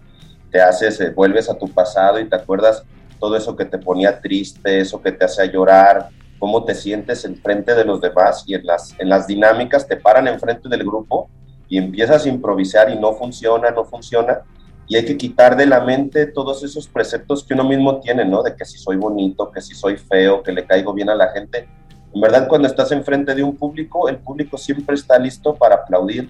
Te 0.51 0.62
haces, 0.62 1.01
eh, 1.01 1.10
vuelves 1.10 1.49
a 1.49 1.58
tu 1.58 1.67
pasado 1.69 2.19
y 2.19 2.30
te 2.30 2.36
acuerdas 2.36 2.84
todo 3.19 3.36
eso 3.36 3.56
que 3.56 3.65
te 3.65 3.80
ponía 3.80 4.21
triste, 4.21 4.80
eso 4.80 5.01
que 5.01 5.12
te 5.12 5.25
hacía 5.25 5.45
llorar, 5.45 6.10
cómo 6.39 6.63
te 6.63 6.75
sientes 6.75 7.25
enfrente 7.25 7.73
de 7.73 7.84
los 7.84 7.99
demás 7.99 8.43
y 8.45 8.53
en 8.53 8.65
las, 8.65 8.95
en 8.99 9.10
las 9.10 9.27
dinámicas 9.27 9.88
te 9.88 9.97
paran 9.97 10.27
enfrente 10.27 10.69
del 10.69 10.84
grupo 10.84 11.30
y 11.67 11.77
empiezas 11.77 12.25
a 12.25 12.30
improvisar 12.30 12.89
y 12.89 12.95
no 12.95 13.13
funciona, 13.13 13.71
no 13.71 13.84
funciona. 13.84 14.41
Y 14.88 14.95
hay 14.95 15.06
que 15.06 15.17
quitar 15.17 15.58
de 15.58 15.65
la 15.65 15.82
mente 15.82 16.28
todos 16.28 16.63
esos 16.63 16.88
preceptos 16.88 17.43
que 17.43 17.54
uno 17.54 17.63
mismo 17.65 18.00
tiene, 18.00 18.23
¿no? 18.23 18.41
De 18.41 18.56
que 18.56 18.63
si 18.65 18.78
soy 18.78 18.95
bonito, 18.95 19.52
que 19.52 19.62
si 19.62 19.76
soy 19.76 19.97
feo, 19.97 20.41
que 20.41 20.52
le 20.54 20.65
caigo 20.65 20.93
bien 20.93 21.10
a 21.10 21.15
la 21.15 21.30
gente. 21.32 21.67
En 22.13 22.21
verdad, 22.21 22.47
cuando 22.47 22.67
estás 22.67 22.91
enfrente 22.93 23.36
de 23.36 23.43
un 23.43 23.56
público, 23.58 24.08
el 24.08 24.17
público 24.17 24.58
siempre 24.58 24.95
está 24.95 25.19
listo 25.19 25.54
para 25.56 25.76
aplaudir, 25.76 26.30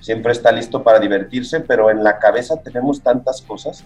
siempre 0.00 0.32
está 0.32 0.50
listo 0.50 0.82
para 0.82 0.98
divertirse, 0.98 1.60
pero 1.60 1.90
en 1.90 2.02
la 2.02 2.18
cabeza 2.18 2.56
tenemos 2.62 3.02
tantas 3.02 3.42
cosas. 3.42 3.84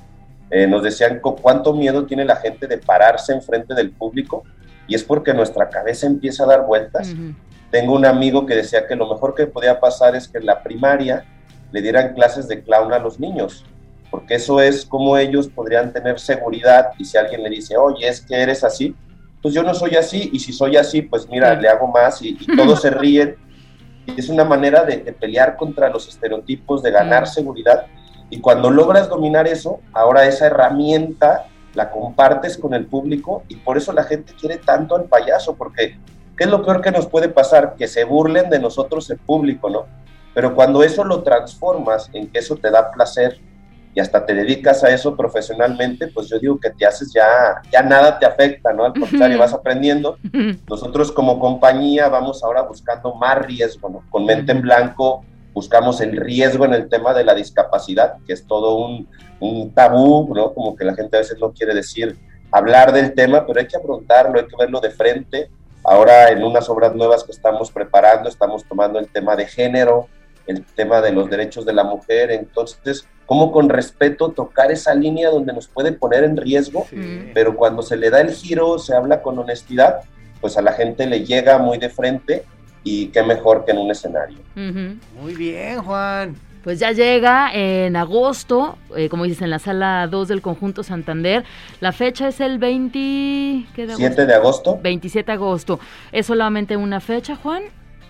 Eh, 0.50 0.66
nos 0.68 0.82
decían 0.82 1.18
cu- 1.18 1.34
cuánto 1.36 1.72
miedo 1.74 2.04
tiene 2.06 2.24
la 2.24 2.36
gente 2.36 2.66
de 2.68 2.78
pararse 2.78 3.32
enfrente 3.32 3.74
del 3.74 3.90
público 3.90 4.44
y 4.86 4.94
es 4.94 5.02
porque 5.02 5.32
nuestra 5.34 5.68
cabeza 5.68 6.06
empieza 6.06 6.44
a 6.44 6.46
dar 6.46 6.64
vueltas. 6.66 7.08
Tengo 7.70 7.94
un 7.94 8.04
amigo 8.04 8.44
que 8.46 8.54
decía 8.54 8.86
que 8.86 8.94
lo 8.94 9.08
mejor 9.12 9.34
que 9.34 9.46
podía 9.46 9.80
pasar 9.80 10.14
es 10.14 10.28
que 10.28 10.38
en 10.38 10.46
la 10.46 10.62
primaria 10.62 11.24
le 11.72 11.80
dieran 11.82 12.12
clases 12.14 12.46
de 12.48 12.62
clown 12.62 12.92
a 12.92 12.98
los 12.98 13.18
niños, 13.18 13.64
porque 14.12 14.34
eso 14.34 14.60
es 14.60 14.84
como 14.84 15.16
ellos 15.16 15.48
podrían 15.48 15.90
tener 15.90 16.20
seguridad 16.20 16.90
y 16.98 17.04
si 17.06 17.16
alguien 17.16 17.42
le 17.42 17.48
dice, 17.48 17.78
oye, 17.78 18.06
es 18.06 18.20
que 18.20 18.34
eres 18.34 18.62
así, 18.62 18.94
pues 19.40 19.54
yo 19.54 19.62
no 19.62 19.72
soy 19.72 19.96
así 19.96 20.28
y 20.34 20.38
si 20.38 20.52
soy 20.52 20.76
así, 20.76 21.00
pues 21.00 21.26
mira, 21.30 21.58
le 21.58 21.66
hago 21.66 21.88
más 21.88 22.20
y, 22.20 22.36
y 22.38 22.54
todos 22.54 22.82
se 22.82 22.90
ríen. 22.90 23.36
Y 24.06 24.20
es 24.20 24.28
una 24.28 24.44
manera 24.44 24.84
de, 24.84 24.98
de 24.98 25.12
pelear 25.14 25.56
contra 25.56 25.88
los 25.88 26.06
estereotipos, 26.06 26.82
de 26.82 26.90
ganar 26.90 27.26
seguridad. 27.26 27.86
Y 28.28 28.38
cuando 28.38 28.70
logras 28.70 29.08
dominar 29.08 29.48
eso, 29.48 29.80
ahora 29.94 30.26
esa 30.26 30.46
herramienta 30.46 31.46
la 31.72 31.90
compartes 31.90 32.58
con 32.58 32.74
el 32.74 32.84
público 32.84 33.44
y 33.48 33.56
por 33.56 33.78
eso 33.78 33.94
la 33.94 34.04
gente 34.04 34.34
quiere 34.38 34.58
tanto 34.58 34.94
al 34.94 35.04
payaso, 35.04 35.54
porque 35.56 35.96
¿qué 36.36 36.44
es 36.44 36.50
lo 36.50 36.62
peor 36.62 36.82
que 36.82 36.90
nos 36.90 37.06
puede 37.06 37.30
pasar? 37.30 37.76
Que 37.78 37.88
se 37.88 38.04
burlen 38.04 38.50
de 38.50 38.58
nosotros 38.58 39.08
el 39.08 39.16
público, 39.16 39.70
¿no? 39.70 39.86
Pero 40.34 40.54
cuando 40.54 40.82
eso 40.82 41.02
lo 41.02 41.22
transformas 41.22 42.10
en 42.12 42.28
que 42.28 42.40
eso 42.40 42.56
te 42.56 42.70
da 42.70 42.90
placer 42.90 43.40
y 43.94 44.00
hasta 44.00 44.24
te 44.24 44.34
dedicas 44.34 44.82
a 44.84 44.90
eso 44.90 45.16
profesionalmente, 45.16 46.08
pues 46.08 46.28
yo 46.28 46.38
digo 46.38 46.58
que 46.58 46.70
te 46.70 46.86
haces 46.86 47.12
ya, 47.12 47.60
ya 47.70 47.82
nada 47.82 48.18
te 48.18 48.24
afecta, 48.24 48.72
¿no? 48.72 48.84
Al 48.84 48.94
contrario, 48.94 49.38
vas 49.38 49.52
aprendiendo. 49.52 50.16
Nosotros 50.68 51.12
como 51.12 51.38
compañía 51.38 52.08
vamos 52.08 52.42
ahora 52.42 52.62
buscando 52.62 53.14
más 53.14 53.38
riesgo, 53.44 53.90
¿no? 53.90 54.02
Con 54.10 54.24
mente 54.24 54.52
en 54.52 54.62
blanco 54.62 55.24
buscamos 55.52 56.00
el 56.00 56.16
riesgo 56.16 56.64
en 56.64 56.72
el 56.72 56.88
tema 56.88 57.12
de 57.12 57.24
la 57.24 57.34
discapacidad, 57.34 58.14
que 58.26 58.32
es 58.32 58.46
todo 58.46 58.76
un, 58.76 59.06
un 59.40 59.74
tabú, 59.74 60.32
¿no? 60.34 60.54
Como 60.54 60.74
que 60.74 60.84
la 60.84 60.94
gente 60.94 61.18
a 61.18 61.20
veces 61.20 61.38
no 61.38 61.52
quiere 61.52 61.74
decir, 61.74 62.18
hablar 62.50 62.92
del 62.92 63.12
tema, 63.14 63.46
pero 63.46 63.60
hay 63.60 63.66
que 63.66 63.76
afrontarlo, 63.76 64.38
hay 64.38 64.46
que 64.46 64.56
verlo 64.56 64.80
de 64.80 64.90
frente. 64.90 65.50
Ahora 65.84 66.30
en 66.30 66.42
unas 66.42 66.68
obras 66.70 66.94
nuevas 66.94 67.24
que 67.24 67.32
estamos 67.32 67.70
preparando, 67.70 68.28
estamos 68.28 68.64
tomando 68.64 68.98
el 68.98 69.08
tema 69.08 69.36
de 69.36 69.46
género, 69.46 70.08
el 70.46 70.64
tema 70.64 71.00
de 71.00 71.12
los 71.12 71.28
derechos 71.28 71.64
de 71.64 71.72
la 71.72 71.84
mujer, 71.84 72.30
entonces, 72.30 73.06
cómo 73.26 73.52
con 73.52 73.68
respeto 73.68 74.30
tocar 74.30 74.70
esa 74.70 74.94
línea 74.94 75.30
donde 75.30 75.52
nos 75.52 75.68
puede 75.68 75.92
poner 75.92 76.24
en 76.24 76.36
riesgo, 76.36 76.86
pero 77.34 77.56
cuando 77.56 77.82
se 77.82 77.96
le 77.96 78.10
da 78.10 78.20
el 78.20 78.32
giro, 78.32 78.78
se 78.78 78.94
habla 78.94 79.22
con 79.22 79.38
honestidad, 79.38 80.00
pues 80.40 80.56
a 80.56 80.62
la 80.62 80.72
gente 80.72 81.06
le 81.06 81.24
llega 81.24 81.58
muy 81.58 81.78
de 81.78 81.88
frente 81.88 82.44
y 82.84 83.06
qué 83.06 83.22
mejor 83.22 83.64
que 83.64 83.70
en 83.72 83.78
un 83.78 83.90
escenario. 83.90 84.38
Ujú. 84.56 84.96
Muy 85.20 85.34
bien, 85.34 85.80
Juan. 85.82 86.34
Pues 86.64 86.78
ya 86.78 86.92
llega 86.92 87.50
en 87.52 87.96
agosto, 87.96 88.78
eh, 88.96 89.08
como 89.08 89.24
dices, 89.24 89.42
en 89.42 89.50
la 89.50 89.58
sala 89.58 90.06
2 90.08 90.28
del 90.28 90.42
conjunto 90.42 90.84
Santander. 90.84 91.44
La 91.80 91.90
fecha 91.90 92.28
es 92.28 92.40
el 92.40 92.58
20... 92.58 93.66
¿qué 93.74 93.86
de 93.86 93.92
agosto? 93.94 93.96
7 93.96 94.26
de 94.26 94.34
agosto, 94.34 94.78
27 94.80 95.26
de 95.26 95.32
agosto. 95.32 95.80
¿Es 96.12 96.26
solamente 96.26 96.76
una 96.76 97.00
fecha, 97.00 97.34
Juan? 97.34 97.64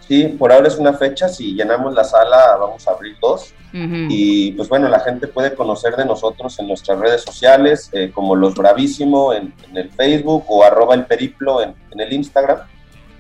Sí, 0.07 0.25
por 0.25 0.53
ahora 0.53 0.69
es 0.69 0.77
una 0.77 0.93
fecha, 0.93 1.29
si 1.29 1.55
llenamos 1.55 1.95
la 1.95 2.05
sala 2.05 2.57
vamos 2.59 2.87
a 2.87 2.93
abrir 2.93 3.17
dos. 3.21 3.55
Y 3.75 4.53
pues 4.53 4.69
bueno, 4.69 4.87
la 4.88 5.01
gente 5.01 5.27
puede 5.29 5.55
conocer 5.55 5.97
de 5.97 6.05
nosotros 6.05 6.59
en 6.59 6.69
nuestras 6.69 6.99
redes 6.99 7.23
sociales, 7.23 7.88
eh, 7.93 8.11
como 8.12 8.37
Los 8.37 8.55
Bravísimo 8.55 9.33
en, 9.33 9.55
en 9.71 9.77
el 9.79 9.91
Facebook 9.91 10.45
o 10.49 10.62
arroba 10.62 10.95
el 10.95 11.07
periplo 11.07 11.62
en, 11.62 11.75
en 11.91 12.01
el 12.01 12.12
Instagram. 12.12 12.59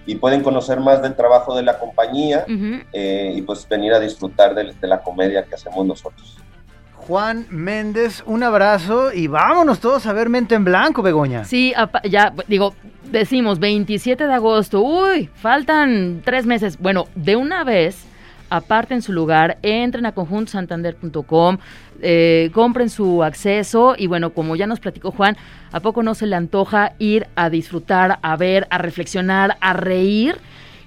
Y 0.04 0.16
pueden 0.16 0.42
conocer 0.42 0.80
más 0.80 1.00
del 1.00 1.14
trabajo 1.14 1.56
de 1.56 1.62
la 1.62 1.78
compañía 1.78 2.44
eh, 2.92 3.32
y 3.34 3.40
pues 3.42 3.66
venir 3.68 3.94
a 3.94 4.00
disfrutar 4.00 4.54
de, 4.54 4.74
de 4.74 4.88
la 4.88 5.00
comedia 5.00 5.44
que 5.44 5.54
hacemos 5.54 5.86
nosotros. 5.86 6.36
Juan 7.06 7.46
Méndez, 7.50 8.22
un 8.26 8.44
abrazo 8.44 9.12
y 9.12 9.26
vámonos 9.26 9.80
todos 9.80 10.06
a 10.06 10.12
ver 10.12 10.28
Mente 10.28 10.54
en 10.54 10.64
Blanco, 10.64 11.02
Begoña. 11.02 11.44
Sí, 11.44 11.74
ya, 12.08 12.32
digo, 12.46 12.74
decimos 13.10 13.58
27 13.58 14.24
de 14.24 14.32
agosto. 14.32 14.80
Uy, 14.82 15.28
faltan 15.34 16.22
tres 16.24 16.46
meses. 16.46 16.78
Bueno, 16.78 17.08
de 17.16 17.34
una 17.34 17.64
vez, 17.64 18.04
aparten 18.50 19.02
su 19.02 19.12
lugar, 19.12 19.58
entren 19.62 20.06
a 20.06 20.12
conjuntosantander.com, 20.12 21.58
eh, 22.00 22.50
compren 22.54 22.88
su 22.88 23.24
acceso 23.24 23.94
y 23.98 24.06
bueno, 24.06 24.32
como 24.32 24.54
ya 24.54 24.68
nos 24.68 24.78
platicó 24.78 25.10
Juan, 25.10 25.36
¿a 25.72 25.80
poco 25.80 26.04
no 26.04 26.14
se 26.14 26.28
le 26.28 26.36
antoja 26.36 26.92
ir 27.00 27.26
a 27.34 27.50
disfrutar, 27.50 28.20
a 28.22 28.36
ver, 28.36 28.68
a 28.70 28.78
reflexionar, 28.78 29.56
a 29.60 29.72
reír? 29.72 30.36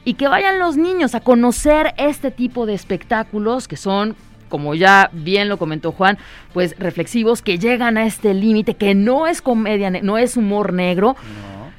Y 0.06 0.14
que 0.14 0.30
vayan 0.30 0.60
los 0.60 0.78
niños 0.78 1.14
a 1.14 1.20
conocer 1.20 1.94
este 1.98 2.32
tipo 2.32 2.66
de 2.66 2.74
espectáculos 2.74 3.68
que 3.68 3.76
son 3.76 4.16
como 4.56 4.74
ya 4.74 5.10
bien 5.12 5.50
lo 5.50 5.58
comentó 5.58 5.92
Juan, 5.92 6.18
pues 6.54 6.78
reflexivos 6.80 7.42
que 7.42 7.60
llegan 7.60 7.98
a 7.98 8.06
este 8.06 8.34
límite, 8.34 8.76
que 8.76 8.96
no 8.96 9.28
es 9.28 9.42
comedia, 9.42 9.90
no 9.90 10.18
es 10.18 10.38
humor 10.38 10.72
negro. 10.72 11.18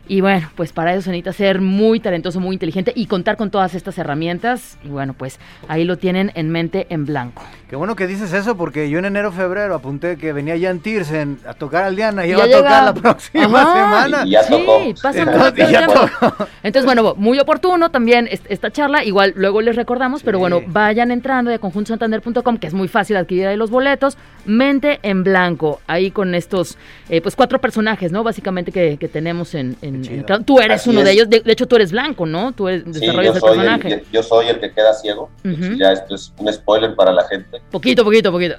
Y 0.08 0.20
bueno, 0.20 0.48
pues 0.54 0.72
para 0.72 0.92
eso 0.92 1.02
se 1.02 1.10
necesita 1.10 1.32
ser 1.32 1.60
muy 1.60 1.98
talentoso, 2.00 2.38
muy 2.40 2.54
inteligente 2.54 2.92
y 2.94 3.06
contar 3.06 3.36
con 3.36 3.50
todas 3.50 3.74
estas 3.74 3.98
herramientas. 3.98 4.78
Y 4.84 4.88
bueno, 4.88 5.14
pues 5.14 5.40
ahí 5.68 5.84
lo 5.84 5.96
tienen 5.98 6.30
en 6.34 6.50
mente 6.50 6.86
en 6.90 7.06
blanco. 7.06 7.42
Qué 7.68 7.74
bueno 7.74 7.96
que 7.96 8.06
dices 8.06 8.32
eso 8.32 8.56
porque 8.56 8.88
yo 8.88 9.00
en 9.00 9.06
enero, 9.06 9.32
febrero 9.32 9.74
apunté 9.74 10.16
que 10.16 10.32
venía 10.32 10.54
Jan 10.60 10.78
Tirsen 10.78 11.38
a 11.48 11.54
tocar 11.54 11.82
al 11.84 11.96
Diana 11.96 12.24
y 12.24 12.30
iba 12.30 12.44
a 12.44 12.46
llega. 12.46 12.58
tocar 12.58 12.84
la 12.84 12.94
próxima 12.94 13.60
Ajá. 13.62 13.72
semana. 14.06 14.26
Y 14.26 14.30
ya 14.30 14.42
sí, 14.44 14.52
tocó. 14.52 14.80
pasa 15.02 15.18
Y 15.22 15.24
muy 15.26 15.34
ya 15.72 15.80
rápido. 15.86 16.08
tocó. 16.20 16.46
Entonces, 16.62 16.84
bueno, 16.84 17.14
muy 17.16 17.40
oportuno 17.40 17.90
también 17.90 18.28
est- 18.30 18.46
esta 18.48 18.70
charla. 18.70 19.02
Igual 19.04 19.32
luego 19.36 19.60
les 19.62 19.74
recordamos, 19.74 20.22
pero 20.22 20.38
Sí. 20.38 20.40
bueno, 20.40 20.62
vayan 20.68 21.10
entrando 21.10 21.50
de 21.50 21.58
conjuntosantander.com, 21.58 22.58
que 22.58 22.68
es 22.68 22.74
muy 22.74 22.86
fácil 22.86 23.16
adquirir 23.16 23.48
ahí 23.48 23.56
los 23.56 23.70
boletos. 23.70 24.16
Mente 24.44 25.00
en 25.02 25.24
blanco, 25.24 25.80
ahí 25.88 26.12
con 26.12 26.36
estos, 26.36 26.78
eh, 27.08 27.20
pues 27.20 27.34
cuatro 27.34 27.60
personajes, 27.60 28.12
¿no? 28.12 28.22
Básicamente 28.22 28.70
que, 28.70 28.96
que 28.96 29.08
tenemos 29.08 29.54
en. 29.56 29.76
En 30.04 30.22
cada- 30.24 30.40
Tú 30.44 30.58
eres 30.60 30.80
Así 30.80 30.90
uno 30.90 31.00
de 31.02 31.10
es. 31.10 31.16
ellos. 31.16 31.30
De, 31.30 31.40
de 31.40 31.52
hecho, 31.52 31.66
tú 31.66 31.76
eres 31.76 31.92
blanco, 31.92 32.26
¿no? 32.26 32.52
Tú 32.52 32.68
eres, 32.68 32.84
Sí, 32.84 33.00
desarrollas 33.00 33.26
yo 33.26 33.34
el 33.34 33.40
soy, 33.40 33.50
el, 33.50 33.56
personaje. 33.66 34.04
yo 34.12 34.22
soy 34.22 34.46
el 34.48 34.60
que 34.60 34.72
queda 34.72 34.94
ciego. 34.94 35.30
Ujú. 35.44 35.74
Ya 35.76 35.92
esto 35.92 36.14
es 36.14 36.32
un 36.38 36.52
spoiler 36.52 36.94
para 36.94 37.12
la 37.12 37.24
gente. 37.28 37.60
Poquito, 37.70 38.04
poquito, 38.04 38.30
poquito. 38.32 38.56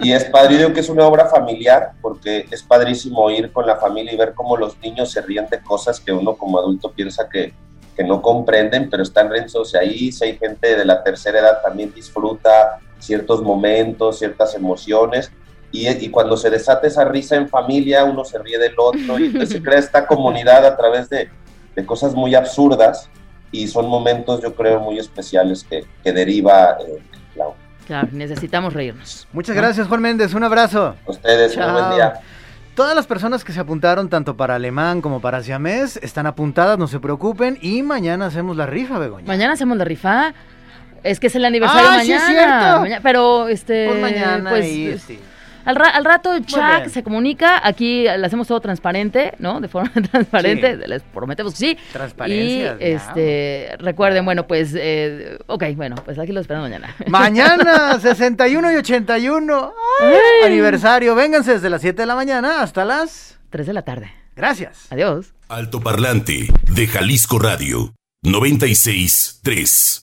Y 0.00 0.12
es 0.12 0.30
digo 0.48 0.72
que 0.72 0.80
es 0.80 0.88
una 0.88 1.06
obra 1.06 1.26
familiar 1.26 1.92
porque 2.00 2.46
es 2.50 2.62
padrísimo 2.62 3.30
ir 3.30 3.52
con 3.52 3.66
la 3.66 3.76
familia 3.76 4.12
y 4.12 4.16
ver 4.16 4.32
cómo 4.34 4.56
los 4.56 4.78
niños 4.80 5.10
se 5.12 5.20
ríen 5.20 5.46
de 5.50 5.60
cosas 5.60 6.00
que 6.00 6.12
uno 6.12 6.34
como 6.36 6.58
adulto 6.58 6.92
piensa 6.92 7.28
que, 7.28 7.52
que 7.96 8.04
no 8.04 8.20
comprenden, 8.22 8.88
pero 8.90 9.02
están 9.02 9.30
riéndose 9.30 9.78
ahí. 9.78 10.12
Si 10.12 10.24
hay 10.24 10.38
gente 10.38 10.76
de 10.76 10.84
la 10.84 11.02
tercera 11.02 11.40
edad 11.40 11.62
también 11.62 11.92
disfruta 11.94 12.78
ciertos 12.98 13.42
momentos, 13.42 14.18
ciertas 14.18 14.54
emociones. 14.54 15.30
Y, 15.72 15.88
y 15.88 16.10
cuando 16.10 16.36
se 16.36 16.50
desata 16.50 16.86
esa 16.86 17.04
risa 17.06 17.34
en 17.36 17.48
familia, 17.48 18.04
uno 18.04 18.24
se 18.24 18.38
ríe 18.38 18.58
del 18.58 18.74
otro 18.78 19.18
y 19.18 19.24
entonces 19.26 19.48
se 19.50 19.62
crea 19.62 19.78
esta 19.78 20.06
comunidad 20.06 20.64
a 20.66 20.76
través 20.76 21.08
de, 21.08 21.30
de 21.74 21.86
cosas 21.86 22.14
muy 22.14 22.34
absurdas 22.34 23.08
y 23.50 23.66
son 23.68 23.88
momentos, 23.88 24.42
yo 24.42 24.54
creo, 24.54 24.80
muy 24.80 24.98
especiales 24.98 25.64
que, 25.68 25.84
que 26.04 26.12
deriva 26.12 26.76
eh, 26.86 27.02
la. 27.36 27.46
Claro, 27.86 28.08
necesitamos 28.12 28.74
reírnos. 28.74 29.26
Muchas 29.32 29.56
gracias, 29.56 29.88
Juan 29.88 30.00
Méndez. 30.02 30.34
Un 30.34 30.44
abrazo. 30.44 30.94
A 31.06 31.10
Ustedes, 31.10 31.54
Chao. 31.54 31.72
buen 31.72 31.94
día. 31.96 32.14
Todas 32.74 32.94
las 32.96 33.06
personas 33.06 33.44
que 33.44 33.52
se 33.52 33.60
apuntaron, 33.60 34.08
tanto 34.08 34.36
para 34.36 34.54
alemán 34.54 35.00
como 35.02 35.20
para 35.20 35.42
siamés, 35.42 35.98
están 35.98 36.26
apuntadas, 36.26 36.78
no 36.78 36.86
se 36.86 37.00
preocupen. 37.00 37.58
Y 37.60 37.82
mañana 37.82 38.26
hacemos 38.26 38.56
la 38.56 38.64
rifa, 38.66 38.98
Begoña. 38.98 39.26
Mañana 39.26 39.54
hacemos 39.54 39.76
la 39.76 39.84
rifa. 39.84 40.32
Es 41.02 41.18
que 41.18 41.26
es 41.26 41.34
el 41.34 41.44
aniversario 41.44 41.88
Ah, 41.90 42.00
sí, 42.02 42.12
es 42.12 42.22
mañana. 42.22 42.60
cierto. 42.60 42.80
Maña- 42.80 43.00
pero 43.02 43.48
este 43.48 43.88
Pues 43.88 44.00
mañana 44.00 44.50
pues, 44.50 44.66
y 44.66 44.98
sí. 44.98 45.18
Al, 45.64 45.76
ra- 45.76 45.90
al 45.90 46.04
rato. 46.04 46.38
Chuck 46.40 46.88
se 46.88 47.02
comunica, 47.02 47.60
aquí 47.66 48.02
le 48.04 48.26
hacemos 48.26 48.48
todo 48.48 48.60
transparente, 48.60 49.34
¿no? 49.38 49.60
De 49.60 49.68
forma 49.68 49.90
transparente, 50.10 50.76
Sí. 50.76 50.82
les 50.88 51.02
prometemos 51.02 51.52
que 51.54 51.58
sí. 51.58 51.70
Y 51.78 51.92
Transparencia. 51.92 52.76
este 52.80 53.76
recuerden, 53.78 54.24
bueno, 54.24 54.46
pues 54.46 54.74
eh, 54.76 55.38
ok, 55.46 55.64
bueno, 55.76 55.96
pues 56.04 56.18
aquí 56.18 56.32
lo 56.32 56.40
esperamos 56.40 56.68
mañana. 56.70 56.94
Mañana, 57.08 57.98
61 58.00 58.72
y 58.72 58.76
81. 58.76 59.72
Ay, 60.00 60.16
aniversario. 60.46 61.14
Vénganse 61.14 61.52
desde 61.54 61.70
las 61.70 61.80
7 61.80 62.02
de 62.02 62.06
la 62.06 62.14
mañana 62.14 62.62
hasta 62.62 62.84
las. 62.84 63.38
3 63.50 63.66
de 63.66 63.72
la 63.72 63.82
tarde. 63.82 64.10
Gracias. 64.34 64.86
Adiós. 64.90 65.34
Altoparlante 65.48 66.48
de 66.70 66.86
Jalisco 66.86 67.38
Radio 67.38 67.92
96 68.22 69.40
3. 69.42 70.02